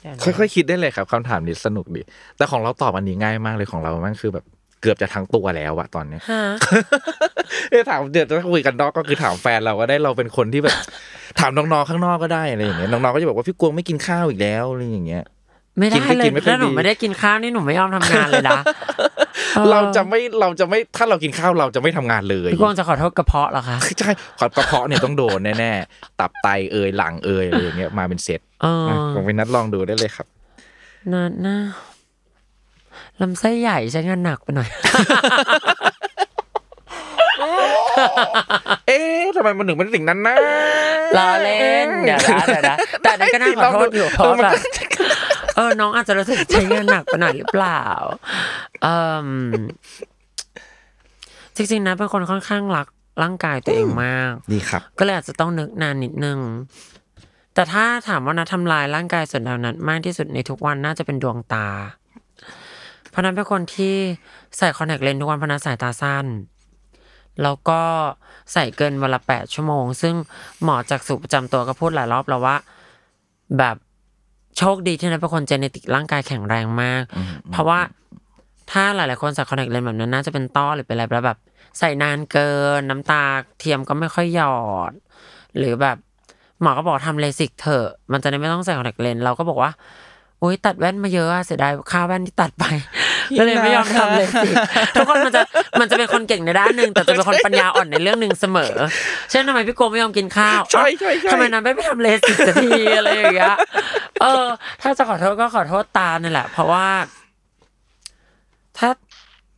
[0.00, 2.00] เดี๋ยวนะค่อยๆคิดได้เลยครับคำถามนี้สนุกดี
[2.36, 4.44] แต่ของเราตอบอันนี้ง่ายมากเลยของเรามันคือแบบ
[4.80, 6.42] เกือบจะทั้งตัวแล้วอะตอนเนี้ยฮะ
[7.70, 10.78] เอ้ยถามเดี๋ยวจะคุยกันนอกก็คือถามแฟนเราก็ได้เราเป็นคนที่แบบ
[11.38, 15.24] ถามน้องๆข้างนอกก็ได้อะไรอย่างเงี้ยน้องๆก็จะบอกว่าพี่กวงไม่กินข้าวอีกแล้วอะไรอย่างเงี้ย
[15.78, 18.59] ไม่ได้กินก็เลกิยนไม่ค่อยถ้าหนูดีไม่ได้กินข้าวนี่หนูไม่ยอมทำงานเลยนะ
[19.18, 19.27] ออ
[19.70, 24.10] เราจะไม่เราจะไม่ถ้าเรากินข้าวเราจะไม่ทำงานเลยพี่กวางจะขอโทษกระเพาะเหรอคะใช่
[24.40, 30.26] ขอกระเพาะเนี่ยต้องโดนแน่ๆตับไตเอยหลังเอยอะไรอย่างเงี้ยมาเป็นเซตเอออะผมไปนัดลองดูได้เลยครับ
[31.12, 31.56] น่าน่า
[33.20, 34.68] ลำไส้ใหญ่ใช้งานหนักไปหน่อย
[38.86, 40.36] เอ๊ะทำไมมันถึงเป็นสิ่งนั้นนะ
[41.16, 44.54] ล้อเล่นเดี๋ยวนะเดี๋ยวนะแต่อันนั้นก็น่าขอโทษอยู่เพราะแบบ
[45.59, 47.82] เออ น้องอาจจะรู้สึกใช้งานหนักไปหน่อยหรือเปล่า
[48.82, 48.86] เอ
[49.26, 49.28] ม
[51.56, 52.86] จริงๆนะเป็นคนค่อนข้างรัก
[53.22, 56.39] ร่างกายตัวเองมาก ดีครับ ก็เลยอาจจะต้องนึกนานนิดนึง
[57.55, 61.68] แต่ถ้าถามว่านัททำลายร่างกายส่วนใดนั้นมากที่สุดในทุกวันน่าจะเป็นดวงตา
[63.10, 63.94] เพราะนัทเป็นคนที่
[64.56, 66.26] ใส่คอนแทคเลนส์ทุกวันเพราะนัทสายตาสั้น
[67.43, 67.80] แล้วก็
[68.52, 70.14] ใส่เกินวันละแปดชั่วโมง ซึ่ง
[70.62, 72.56] หมอจักษุประจำตัวก็พูดหลายรอบแล้วว่า
[73.59, 73.76] แบบ
[74.59, 77.02] โชคดีที่นัทเป็นคน genetic ร่างกายแข็งแรงมาก
[77.51, 77.80] เพราะว่า
[78.70, 81.39] ถ้าหลาย ๆ คนใส่คอนแทคเลนส์แบบนั้นน่าจะเป็นต้อหรือเป็นอะไรแล้วแบบ
[81.78, 83.24] ใส่นานเกิน น้ำตา
[83.59, 84.59] เทียมก็ไม่ค่อยหยอ
[84.90, 84.93] ด
[85.59, 85.97] หรือแบบ
[86.62, 89.70] หมอก็บอกทำเลสิกเถอะ มันจะได้ไม่ต้องใส่คอนแทคเลนส์เราก็บอกว่า
[90.43, 92.65] อุ้ยตัดแว่นมาเยอะอะเสียดายค่าแว่นที่ตัดไป
[93.39, 94.55] ก็เลยไม่ยอมทำเลสิก
[94.94, 95.43] ทุกคนมันจะ
[95.81, 98.74] มันจะเป็นคนเก่งในด้านหนึ่งแต่จะเป็นคนปัญญาอ่อนในเรื่องหนึ่งเสมอ
[99.31, 103.56] เช่นทำไมพี่โกไม่ยอมกินข้าวใช่ใช่ใช่ทำไมนั้นไม่ไปทำเลสิกสักทีอะไรอย่างเงี้ย
[104.23, 104.44] เออ
[104.82, 106.86] ถ้าจะขอโทษก็ขอโทษตาเนี่ยแหละ เพราะว่า
[108.78, 108.90] ถ้า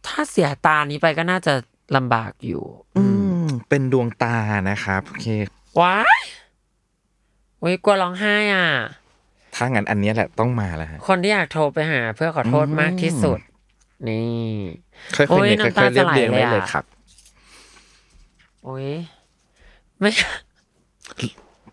[0.07, 1.52] ถ้าเสียตานี้ไปก็น่าจะ
[1.97, 2.65] ลำบากอยู่
[2.97, 3.05] อื
[3.43, 4.36] ม เป็นดวงตา
[4.70, 5.27] นะครับโอเค
[5.81, 6.23] ว้าย
[7.59, 8.66] โอ้ยกลัวร้องไห้อะ
[9.55, 13.39] ถ้างั้นอันเนี้ยแหละต้องมาแล้วฮะคนที่อยากโทรไปหา เพื่อขอโทษมากที่สุด
[14.09, 14.28] นี่
[15.16, 16.85] ค่อยโอ้ๆยเนี่ยน้ำค่ตาอยๆเรียบเรียงจะไหลเลยไว้เลยอะครับ
[18.64, 18.89] โอ้ย
[19.98, 20.10] ไม่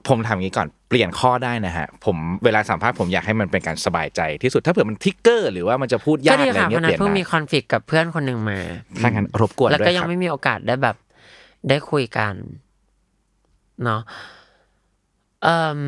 [0.07, 8.59] ผมทำงี้ก่อนเปลี่ยนข้อได้นะฮะ ผมเวลาสัมภาษณ์ผมอยากให้มันเป็นการสบายใจที่สุดถ้าเผื่อมันทริกเกอร์หรือว่ามันจะพูดก็ยากดีอะไรค่ะเงี้พยนัเปนลี่ยนเพิ่งได้มีคอนฟ lict กับเพื่อนคนหนึ่งมา
[9.03, 10.95] ถ้างั้นรบกวนแล้วด้วก็ยยัคงรับไม่มีโอกาสได้แบบ
[11.69, 12.33] ได้คุยกัน
[13.83, 14.01] เนาะ
[15.43, 15.81] เอ่ม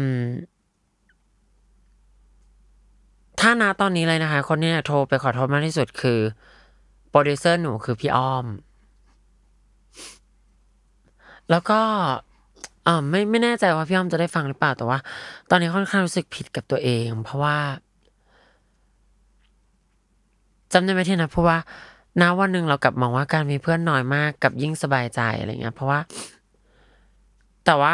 [3.52, 6.20] ถ้านาตอนนี้เลยนะคะ คนที่โทรไปขอโทษมากที่สุดคือ
[7.10, 8.46] โปรดิวเซอร์หนูคือพี่อ้อม
[11.50, 11.80] แล้วก็
[12.88, 15.00] อ่าไม่ไม่แน่ใจว่าพี่อ้อมจะได้ฟังหรือเปล่าแต่ว่า
[15.50, 17.58] ตอนนี้ค่อนข้างรู้สึกผิดกับตัวเอง เพราะว่า
[20.74, 21.58] จำได้ไหมที่นะเพราะว่า
[22.22, 26.00] ณวันหนึ่งเรากลับมองว่าการมีเพื่อนน้อยมากกับยิ่งสบายใจอะไรเงี้ย เพราะว่า
[27.66, 27.94] แต่ว่า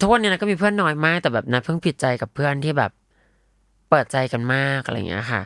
[0.00, 2.92] ทุกวันนี้นะก็มีเพื่อนน้อยมากแต่แบบนะเพิ่งผิดใจกับเพื่อนที่แบบ
[3.90, 5.40] เปิดใจกันมากอะไรเงี้ยค่ะ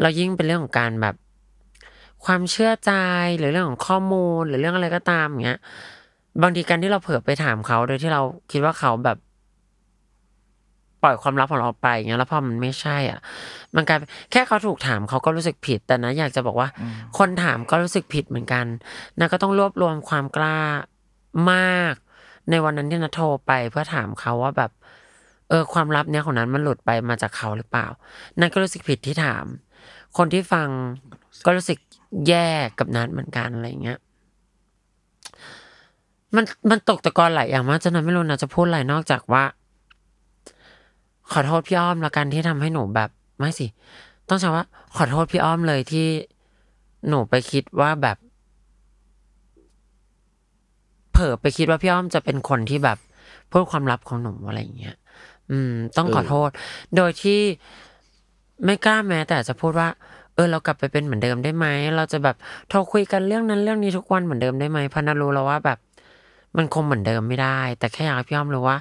[0.00, 1.14] เรายิ่งเป็นเรื่องของการแบบ
[2.24, 2.92] ความเชื่อใจ
[3.38, 5.58] หรือเรื่องของข้อมูลหรือเรื่องอะไรก็ตามอย่างเงี้ย
[6.42, 8.22] บางทีการที่เราเผลอไปถามเขาโดยที่เรา
[8.52, 9.18] คิดว่าเขาแบบ
[11.02, 13.20] ปล่อยความลับของเราไปอย่างเงี้ยแล้วพอมันไม่ใช่ อะ
[13.76, 16.68] มันกลายเป็นแค่เขาถูกถามเขาก็รู้สึกผิด แต่นะอยากจะบอกว่า
[17.18, 18.66] คนถามก็รู้สึกผิดเหมือนกัน
[19.18, 20.58] นะก็ต้องรวบรวมความกล้า
[21.52, 21.94] มาก
[22.50, 24.70] ในวันนั้นที่นะโทรไปเพื่อถามเขาว่าแบบ
[25.50, 27.86] เออความลับเนี้ยของนั้นมันหลุดไปมาจากเขาหรือเปล่า
[28.40, 29.44] นั่นก็รู้สึกผิดที่ถาม
[30.16, 30.68] คนที่ฟัง
[31.44, 31.78] ก็รู้สึก
[32.28, 32.48] แย่
[32.78, 33.98] กับนัดเหมือนกันอะไรเงี้ย
[36.36, 39.44] มันมันตกตะกอนหลายอย่างมากจนนั้นไม่รู้นะจะพูดอะไรนอกจากว่า
[41.32, 43.66] ขอโทษพี่อ้อมละกันที่ทำให้หนูแบบ ไม่สิ
[44.28, 44.64] ต้องใช้ว่า
[44.96, 46.06] ขอโทษพี่อ้อมเลยที่
[47.08, 48.16] หนูไปคิดว่าแบบ
[51.12, 52.98] เผลอไปคิดว่าพี่อ้อมจะเป็นคนที่แบบ
[53.50, 54.96] พูดความลับของหนูอะไรอย่างเงี้ย
[55.50, 56.50] อืม ต้องขอโทษ
[56.96, 57.40] โดยที่
[58.64, 59.88] ไม่กล้าแม้ แต่จะพูดว่า
[60.34, 61.66] เออ เรากลับไปเป็นเหมือนเดิมได้ไหม
[61.96, 62.36] เราจะแบบ
[62.68, 65.78] โทรคุยกันเรื่องนั้นเรื่องนี้ทุกวันเหมือนเดิมได้ไหมเพราะนารู้แล้วว่าแบบ
[66.56, 68.78] มันคงเหมือนเดิมไม่ได้ แต่แค่อยากให้พี่อ้อมรู้ว่า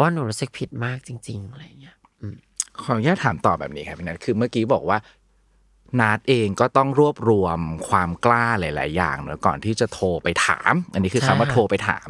[0.00, 1.96] ว่าหนูรู้สึกผิดมากจริง ๆ อะไรอย่างเงี้ย
[2.82, 4.98] ขออนุญาตถามต่อแบบนี้ครับพี่นัทคือเมื่อกี้บอกว่า
[6.00, 7.58] นัดเองก็ต้องรวบรวม
[7.88, 12.08] ความกล้าหลาย ๆ อย่างเนอะก่อนที่จะโทรไปถาม อันนี้คือคำว่าใช่โทรไปถาม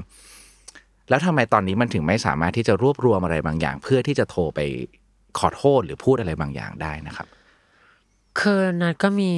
[1.08, 4.60] แล้วทำไมตอนนี้มันถึงไม่สามารถที่จะรวบรวมอะไรบางอย่าง เพื่อที่จะโทรไป
[5.38, 7.26] ขอโทษหรือพูดอะไรบางอย่างได้นะครับ
[8.40, 9.32] คือนัดก็มี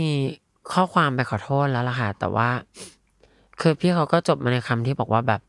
[0.72, 2.48] ข้อความไปขอโทษแล้วล่ะค่ะ แต่ว่า
[3.60, 5.40] คือพี่เขาก็จบมาในคำที่บอกว่าแบบ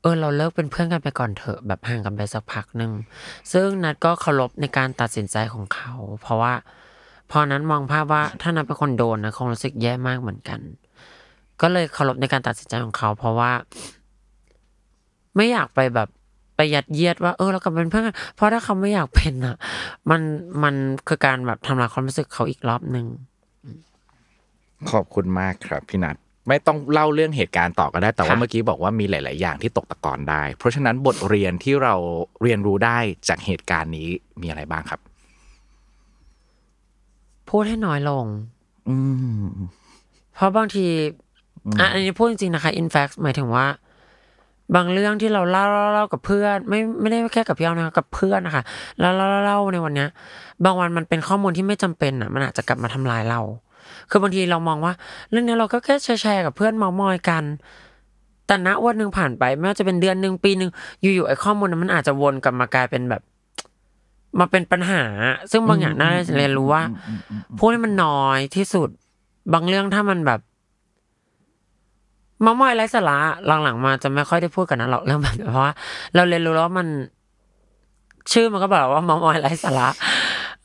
[0.00, 2.92] เออเราเลิกเป็นเพื่อนกันไปก่อนเถอะแบบห่างกันไปสักพักหนึ่ง
[3.52, 6.52] ซึ่งนัดก็เคารพในการตัดสินใจของเขา เพราะว่า
[7.30, 10.60] พอนั้นมองภาพว่าถ้านัดเป็นคนโดนนะคงรู้สึกแย่มากเหมือนกัน
[11.60, 13.52] ก็เลยเคารพในการตัดสินใจของเขา เพราะว่า
[15.36, 16.08] ไม่อยากไปแบบ
[16.56, 19.56] ไปยัดเยียดว่าเออเรากลับเป็นเพื่อนกันเพราะถ้าเขาไม่อยากเป็นอะ
[20.10, 20.20] มัน
[20.62, 20.74] มัน
[21.08, 23.06] คือการแบบทำลายความรู้สึกเขาอีกรอบหนึ่ง
[24.90, 26.16] ขอบคุณมากครับพี่นัท
[26.48, 31.94] ไม่ต้องเล่าเรื่องเหตุการณ์ต่อก็ได้แต่ว่าค่ะเมื่อกี้บอกว่ามีหลาย ๆ อย่างที่ตกตะกอนได้ เพราะฉะนั้นบทเรียนที่เรา
[32.42, 32.98] เรียนรู้ได้
[33.28, 34.08] จากเหตุการณ์นี้
[34.40, 35.00] มีอะไรบ้างครับ
[37.50, 38.24] พูดให้น้อยลง
[38.88, 38.96] อื
[39.42, 39.46] ม
[40.34, 40.86] เพราะบางที
[41.80, 43.66] อะอันนี้พูดจริงๆนะคะ in fact หมายถึงว่า
[44.74, 45.64] บางเรื่องที่เราเล่า
[45.94, 48.62] เล่ากับเพื่อน ไม่ไม่ได้แค่กับพี่อ้อมนะคะกับเพื่อนนะคะ
[49.00, 50.08] แล้วเล่าเล่าเล่าในวันเนี้ย
[50.64, 53.40] บางวันมันเป็นข้อมูลที่ไม่จำเป็นอะมันอาจจะกลับมาทำลายเรา
[54.10, 54.92] คือบางทีเรามองว่า
[55.30, 57.44] เรื่องนี้เราก็แค่แชร์กับเพื่อนเมามอยกัน
[58.46, 60.70] แต่ณวันหนึ่งผ่านไปไม่ว่าจะเป็นเดือนหนึ่งปีหนึ่ง
[61.00, 63.22] อยู่ๆไอ้ข้อมูลนั้นมันอาจจะวนกลับมากลายเป็นแบบ
[64.38, 65.02] มาเป็นปัญหา
[65.50, 66.82] ซึ่งบางอย่างน่าจะเรียนรู้ว่า
[67.58, 68.88] พูดให้มันน้อยที่สุด
[69.52, 70.40] บางเรื่องถ้ามันแบบ
[72.44, 73.18] มามอยไร้สาระ
[73.62, 75.72] หลังๆมาจะไม่ค่อยได้พูดกันนะหรอกเรื่องแบบนี้เพราะว่า
[76.14, 76.88] เราเรียนรู้แล้วว่ามัน
[78.32, 79.88] ชื่อมันก็บอกว่ามามอยไร้สาระ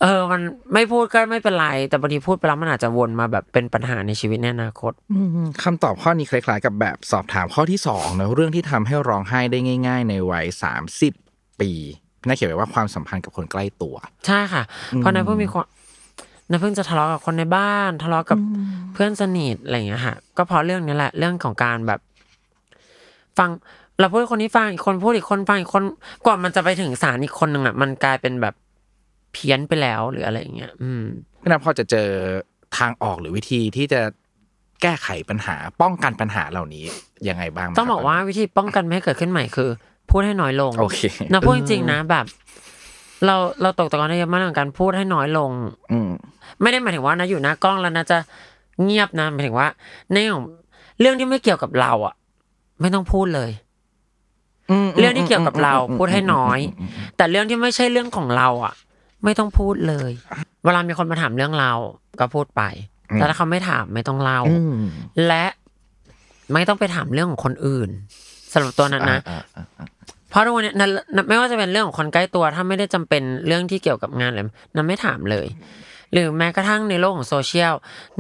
[0.02, 0.42] เออ มัน
[0.74, 11.14] ไม่พูดก็ไม่เป็นไร แต่บางทีพูดไปแล้วมันอาจจะวนมาแบบเป็นปัญหาในชีวิตในอนาคตอืมคำตอบข้อนี้คล้ายๆ กับแบบสอบถามข้อที่สองนะเรื่องที่ทำให้ร้องไห้ได้ง่าย ๆ ในวัยสามสิบ
[11.62, 11.72] ปี
[12.20, 13.96] พี่น่าเขียนไว้ว่าความสัมพันธ์กับคนใกล้ตัว
[14.28, 14.64] ใช่ค่ะ
[14.98, 15.66] เพราะนั้นเพิ่งมีความ
[16.52, 18.40] นั้นเพิ่งจะทะเลาะกับคนในบ้าน ทะเลาะกับ
[18.94, 22.00] เพื่อนสนิทอะไรอย่างเงี้ยค่ะ ก็เพราะเรื่องนี้แหละเรื่องของการแบบ
[23.38, 23.50] ฟัง
[24.00, 25.84] เราพูดคนนี้ฟังอีกคนพูดอีกคนฟังอีกคน
[26.26, 28.56] กว่ามันจะไปถึงสารอีกคนหนึ่งอะ มันกลายเป็นแบบ
[29.34, 31.04] เพี้ยนไปแล้วหรืออะไรอย่างเงี้ย อืม
[31.42, 32.08] พี่นัทพอจะเจอ
[32.78, 34.02] ทางออกหรือวิธีที่จะ
[34.82, 36.86] แก้ไขปัญหา ป้องกันปัญหาเหล่านี้
[37.28, 39.70] ยังไงบ้างไหมต้องบอกครับว่าวิธีป้องกันไม่ให้เกิดขึ้นใหม่คือ
[40.10, 41.00] พูดให้น้อยลงโอเค
[41.32, 42.26] นะพูดจริงๆนะแบบ
[43.26, 45.52] เราเราตกตะกอนได้เยอะมากเรื่องการพูดให้น้อยลง
[45.92, 46.10] อืม
[46.62, 48.18] ไม่ได้หมายถึงว่านะอยู่หน้ากล้องแล้วนะจะ
[48.84, 49.68] เงียบนะหมายถึงว่า
[50.12, 50.46] ในของ
[51.00, 52.16] เรื่องที่ไม่เกี่ยวกับเราอะ
[52.82, 53.52] ไม่ต้องพูดเลย
[55.00, 56.60] เรื่องที่เกี่ยวกับเราพูดให้น้อย
[57.18, 58.74] แต่เรื่องที่ไม่ใช่เรื่องของเรา อะ
[59.24, 60.12] ไม่ต้องพูดเลย
[60.66, 61.72] เวลามีคนมาถามเรื่องเรา
[62.20, 62.62] ก็พูดไป
[63.16, 64.40] แต่ถ้าเขาไม่ถามไม่ต้องเล่า
[65.28, 65.46] และ
[66.54, 67.90] ไม่ต้องไปถามเรื่องของคนอื่น
[68.54, 69.20] สำหรับตัวนั้นนะ
[70.30, 75.48] เพราะทุกวันนี้นันนันไม่ว่าจะเป็นเรื่องของคนใกล้ตัว ถ้าไม่ได้จำเป็นเรื่องที่เกี่ยวกับงานเลยนันไม่ถามเลย
[76.14, 77.74] หรือแม้กระทั่งในโลกของโซเชียล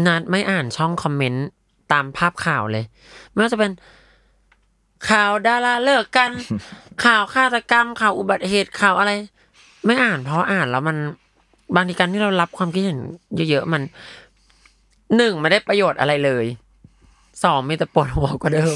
[0.06, 1.48] นัดไม่อ่านช่องคอมเมนต์
[1.92, 2.84] ตามภาพข่าวเลย
[3.32, 3.72] ไม่ว่าจะเป็น
[5.10, 6.32] ข่าวดาราเลิกกัน
[7.06, 9.12] ข่าวฆาตกรรม ข่าวอุบัติเหตุข่าวอะไร
[9.86, 10.98] ไม่อ่านเพราะอ่านแล้วมัน
[11.76, 13.00] บางทีการที่เรารับความคิดเห็น
[13.50, 13.82] เยอะๆมัน
[15.18, 16.46] หนึ่งไม่ได้ประโยชน์อะไรเลย
[17.44, 18.76] สองมีแต่ปวดหัวกว่าเดิม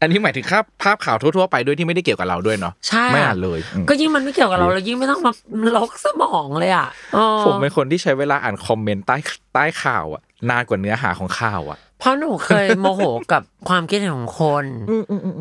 [0.00, 5.32] อันนี้หมายถึงภาพภาพข่าวทั่วๆไปด้วยที่ไม่ได้เกี่ยวกับเราด้วยเนาะใช่ไม่อ่านเลยอืมก็ยิ่งมันไม่เกี่ยวกับเราแล้วยิ่งไม่ต้องมา
[5.76, 9.16] ล็อกสมองเลยอะเออผมเป็นคนที่ใช้เวลาอ่านคอมเมนต์ใต้
[9.54, 13.02] ใต้ข่าวอะนานกว่าเนื้อหาของข่าวอะเพราะหนูเคยโมโห
[13.32, 14.64] กับความคิดเห็นของคน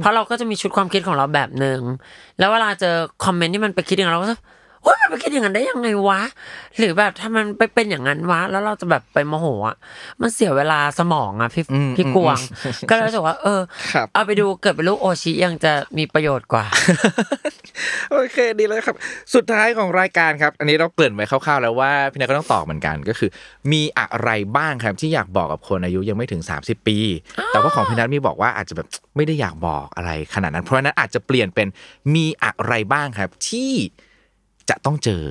[0.02, 1.80] เพราะเราก็จะมีชุดความคิดของเราแบบหนึ่ง
[2.40, 2.96] แล้วเวลาเจอ
[3.26, 4.38] คอมเมนต์ที่มันไปคิดอย่างนั้นเราก็จะ
[4.84, 6.22] โอ๊ยมันไปคิดอย่างนั้นได้ยังไงวะ
[6.78, 9.76] หรือแบบถ้ามันไปเป็นอย่างนั้นวะ แล้วเราจะแบบไปโมโหอะ
[10.22, 11.66] มันเสียเวลาสมองอะพี่
[11.98, 12.42] พี่กวาง
[12.90, 13.62] ก็เลยรู้สึกว่า เออ
[13.94, 16.66] ครับเอาไปดูเกิดเป็นลูกโอชิยังจะมีประโยชน์กว่า
[18.12, 18.96] โอเคดีเลยครับ
[19.34, 23.30] สุดท้ายของรายการครับ อันนี้เราเกริ่นไว้คร่าวๆแล้วว่าพี่นายก็ต้องตอบเหมือนกันก็คือ
[23.72, 26.98] มีอะไรบ้างครับที่อยากบอกกับคนอายุยังไม่ถึง 30 ปี
[27.50, 31.68] แต่ว่าของพี่นัทมีบอกว่าอาจจะแบบไม่ได้อยากบอกอะไรขนาดนั้น เพราะฉะนั้นอาจจะเปลี่ยนเป็น
[32.16, 33.72] มีอะไรบ้างครับที่
[34.70, 35.24] จะต้องเจอ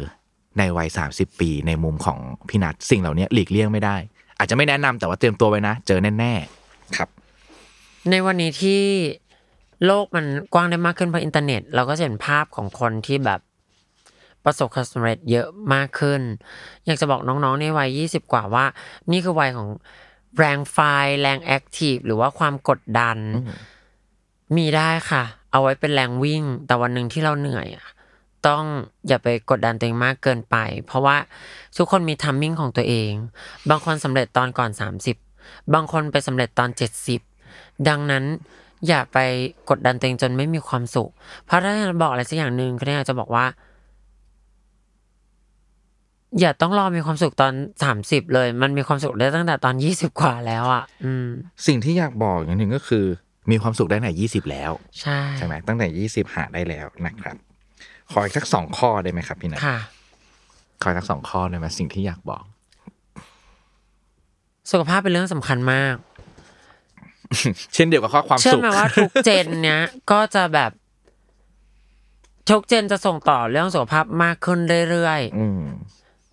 [0.59, 2.19] ในวัย 30 ปีในมุมของ
[2.49, 3.97] พี่นัทสิ่งเหล่านี้หลีกเลี่ยงไม่ได้
[4.39, 7.09] อาจจะไม่แนะนำแต่ว่าเตรียมตัวไว้นะ เจอแน่ๆครับ
[8.11, 8.83] ในวันนี้ที่
[9.87, 13.41] โลกมันกว้างได้มากขึ้นเพราะอินเทอร์เน็ต เราก็จะเห็นภาพของคนที่แบบ
[14.45, 16.21] ประสบความสำเร็จเยอะมากขึ้น
[16.87, 18.65] อยากจะบอกน้องๆในวัยยี่สิบกว่าว่า
[19.11, 19.69] นี่คือวัยของ
[20.39, 20.79] แรงไฟ
[21.21, 23.17] แรง active หรือว่าความกดดัน
[24.57, 25.23] มีได้ค่ะ
[25.53, 27.87] เอาไว้เป็นแรงวิ่ง แต่วันหนึ่งที่เราเหนื่อยอะ
[28.47, 28.65] ต้อง
[29.09, 30.57] อย่าไปกดดันตัวเองมากเกินไป
[30.87, 31.17] เพราะว่า
[31.77, 33.13] ทุกคนมีทัมมิ่งของตัวเอง
[33.71, 34.71] บางคนสำเร็จตอนก่อน
[35.23, 36.71] 30 บางคนไปสำเร็จตอน
[37.29, 38.25] 70 ดังนั้น
[38.89, 39.19] อย่าไป
[39.71, 41.11] กดดันตัวเองจนไม่มีความสุข
[41.47, 43.47] เพราะถ้าจะบอกอะไรสักอย่างหนึ่งก็เนี่ยจะบอกว่า
[46.41, 47.53] อย่าต้องรอมีความสุขตอน
[47.83, 51.29] สามสิบเลย มันมีความสุขได้ตั้งแต่ตอนยี่สิบกว่าแล้วอะ อืม
[51.67, 53.05] สิ่งที่อยากบอกอย่างหนึ่งก็คือ
[53.51, 57.37] มีความสุขได้ตั้งแต่ยี่สิบแล้ว ใช่ใช่ไหมตั้งแต่ยี่สิบหาได้แล้วนะครับ
[58.13, 59.79] ขออีกสักสองข้อได้ไหมครับพี่นัทค่ะ
[60.83, 62.45] ขออีกสักสองข้อได้ไหมสิ่งที่อยากบอก
[64.71, 65.97] สุขภาพเป็นเรื่องสำคัญมาก
[67.75, 70.71] เช่นเดียวกับข้อความเชื่อสุขไหมว่าทุกเจนเนี้ยก็จะแบบ
[72.51, 74.59] ทุกเจนจะส่งต่อเรื่องสุขภาพมากขึ้น
[74.91, 75.63] เรื่อยๆอืม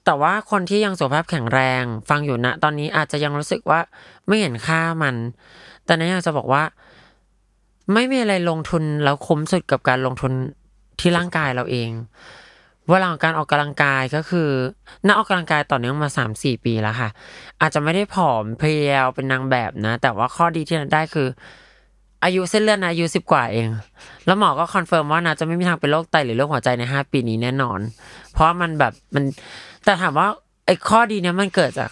[0.06, 3.80] แต่ว่าคนที่ยังสุขภาพแข็งแรง ฟังอยู่นะ ตอนนี้อาจจะยังรู้สึกว่า
[4.28, 5.16] ไม่เห็นค่ามัน
[5.86, 6.64] แต่นัทอยากจะบอกว่า
[7.94, 10.34] ไม่มีอะไรลงทุนแล้วคุ้มสุดกับการลงทุน
[11.00, 11.92] ที่ร่างกายเราเอง
[12.90, 14.50] เวลาของการออกกำลังกายก็คือ
[15.06, 17.10] นัทออกกำลังกายต่อเนื่องมาสามสี่ปีแล้วค่ะ
[17.62, 21.28] อาจจะไม่ได้ผอมเพรียวเป็นนางแบบนะ แต่ว่าข้อดีที่นัทได้คือ
[22.24, 23.68] อายุเส้นเลือดนะอายุสิบกว่าเอง
[24.26, 27.80] แล้วหมอก็ confirm ว่านัทจะไม่มีทางเป็นโรคไตหรือโรคหัวใจในห้าปีนี้แน่นอน
[28.34, 29.24] เพราะมันแบบมัน
[29.84, 30.28] แต่ถามว่า
[30.66, 31.90] ไอ้ข้อดีเนี้ยมันเกิดจาก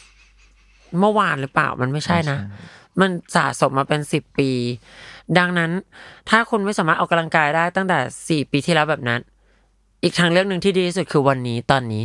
[1.00, 2.38] เมื่อวานหรือเปล่ามันไม่ใช่นะ
[3.00, 4.50] มันสะสมมาเป็นสิบปี
[5.38, 5.72] ดังนั้น
[6.30, 9.20] ถ้าคุณไม่สามารถออกกำลังกายได้ตั้งแต่สี่ปีที่แล้วแบบนั้น
[10.04, 12.04] อีกทางเลือกหนึ่งที่ดีที่สุดคือวันนี้ตอนนี้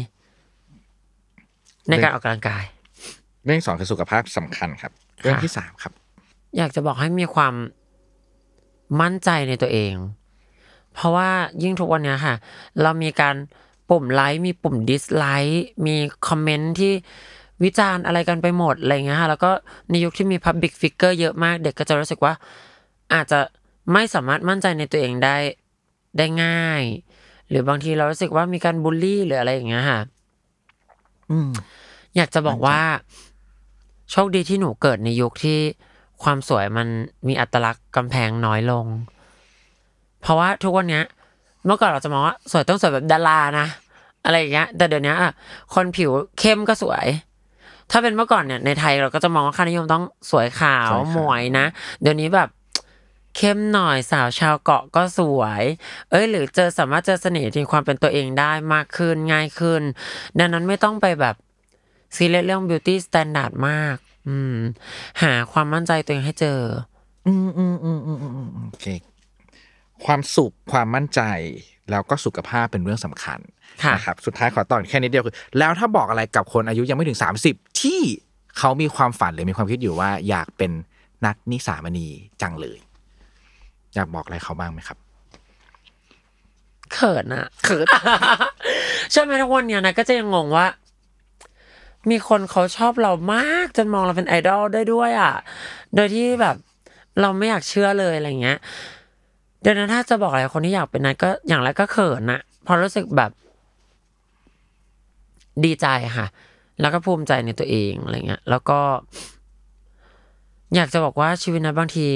[1.89, 2.65] ในการออกกำลังกาย
[3.45, 5.93] เรื่องที่สองคือสุขภาพสำคัญครับ เรื่องที่สามครับ
[6.57, 7.55] อยากจะบอกให้มีความ
[9.01, 9.95] มั่นใจในตัวเอง
[10.95, 11.31] เพราะว่า
[11.63, 12.35] ยิ่งทุกวันเนี้ยค่ะ
[12.83, 13.37] เรามีการ
[13.91, 15.97] ปุ่มไลค์มีปุ่ม dislike มี
[16.29, 16.93] คอมเมนต์ที่
[17.65, 19.51] วิจารณ์อะไรกันไปหมดอะไรเงี้ยค่ะแล้วก็
[19.91, 22.33] ในยุคที่มี Public Figure เยอะมาก เด็กก็จะรู้สึกว่า
[23.15, 23.41] อาจจะ
[23.93, 25.37] ไม่สามารถมั่นใจในตัวเองได้
[26.19, 26.83] ได้ง่าย
[27.49, 30.01] หรือบางทีเรารู้สึกว่ามีการบูลลี่หรืออะไรอย่างเงี้ยค่ะ
[31.31, 31.51] อืม
[32.17, 32.81] อยากจะบอกว่า
[34.11, 35.59] โชคดีที่หนูเกิดในยุคที่
[36.23, 36.89] ความสวยมัน
[37.29, 38.87] มีอัตลักษณ์กำแพงน้อยลง
[40.23, 41.05] เพราะว่าทุกวันเนี้ย
[41.67, 43.67] เมื่อก่อนเราจะมองว่าสวยต้องสวยแบบดารานะ
[44.25, 45.33] อะไรอย่างเงี้ย แต่เดี๋ยวนี้อะ
[45.75, 47.07] คนผิวเข้มก็สวย
[47.91, 51.67] ถ้าเป็นเมื่อก่อนเนี่ยในไทยเราก็จะมองว่าค่านิยมต้องสวยขาวสวยขาวหมวยนะ
[52.03, 52.49] เดี๋ยวนี้แบบ
[53.37, 55.65] เข้มหน่อยสาวชาวเกาะก็สวย
[56.11, 59.83] เอ้ยหรือเจอสามารถเจอเสน่ห์ที่ความเป็นตัวเองได้มากขึ้นง่ายขึ้น
[60.39, 61.37] ดังนั้นไม่ต้องไปแบบ
[62.17, 63.97] ซีเรียสเรื่อง beauty standard มาก
[64.29, 64.57] อืม
[65.23, 66.61] หาความมั่นใจตัวเองให้เจอ
[67.27, 68.87] อืมอืมอืมอืมอืมอืมโอเค
[70.05, 71.21] ความสุขความมั่นใจ
[71.91, 73.39] แล้วก็สุขภาพเป็นเรื่องสำคัญ
[73.83, 77.19] ค่ะนะครับสุดท้ายขอตอนแค่นิดเดียวคือ แล้วถ้าบอกอะไรกับคนอายุยังไม่ถึง
[77.49, 78.01] 30 ที่
[78.59, 80.71] เขามีความฝันหรือมีความคิดอยู่ว่า อยากเป็น
[81.27, 82.07] นักนิสามณี
[82.43, 82.79] จังเลย
[83.95, 84.99] อยากบอกอะไรเขาบ้างไหมครับ
[86.93, 87.87] เขินอะเขิน
[89.13, 90.67] ใช่ไหมทุกวันเนี้ยนะก็จะยังงงว่า
[92.11, 95.35] มีคนเขาชอบเรามากจนมองเราเป็นไอดอลได้ด้วยอะ
[95.95, 96.57] โดยที่แบบ
[97.21, 98.59] เราไม่อยากเชื่อเลยอะไรเงี้ย
[99.65, 103.31] ดังนั้นถ้าจะบอกอะไรคนที่อยากเป็นนัดก็อย่างแรกก็เขินอะพราะรู้สึกแบบ
[105.65, 105.87] ดีใจ
[106.17, 106.27] ค่ะ
[106.81, 108.81] แล้วก็ภูมิใจในตัวเองอะไรเงี้ย แล้วก็
[110.75, 112.07] อยากจะบอกว่าชีวิตนะบางที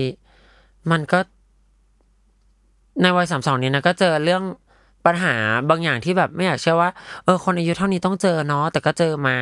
[0.90, 1.18] มันก็
[3.02, 4.42] ในวัยสามสองนี้นะก็เจอเรื่อง
[5.06, 5.34] ปัญหา
[5.70, 6.90] บางอย่างที่แบบไม่อยากเชื่อว่า
[7.24, 9.36] เออคนอายุเท่านี้ต้องเจอเนาะแต่ก็เจอมา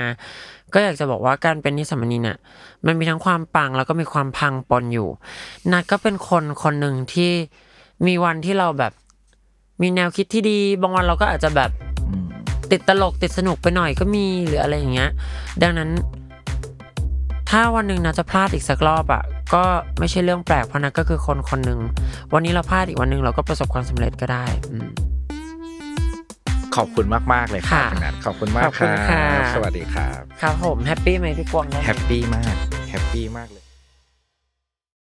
[0.75, 2.39] ก็อยากจะบอกว่าการเป็นนิสสัมมณีเนี่ย
[2.87, 5.09] มันมีทั้งความปังแล้วก็มีความพังปนอยู่
[5.73, 7.33] นัดก็เป็นคนคนหนึ่งที่
[8.07, 8.93] มีวันที่เราแบบ
[9.83, 11.71] มีแนวคิดที่ดี บางวันเราก็อาจจะแบบ
[12.71, 15.11] ติดตลกติดสนุกไปหน่อยก็มีหรืออะไรอย่างเงี้ย
[15.63, 15.91] ดังนั้น
[17.57, 19.23] ถ้าวันหนึ่งนะจะพลาดอีกสักรอบอะ
[19.55, 19.63] ก็
[19.99, 21.81] ไม่ใช่เรื่องแปลกเพราะนัทก็คือคนคนหนึ่ง
[22.35, 24.89] วันนี้เราพลาดอีกวันหนึ่งเราก็ประสบความสำเร็จก็ได้อืม
[26.77, 32.55] ขอบคุณมาก ๆ เลยครับค่ะพี่นัทขอบคุณมากขอบคุณครับค่ะสวัสดีครับ ครับผม happy ไหมพี่กวาง happy มาก
[32.91, 33.64] happy มากเลย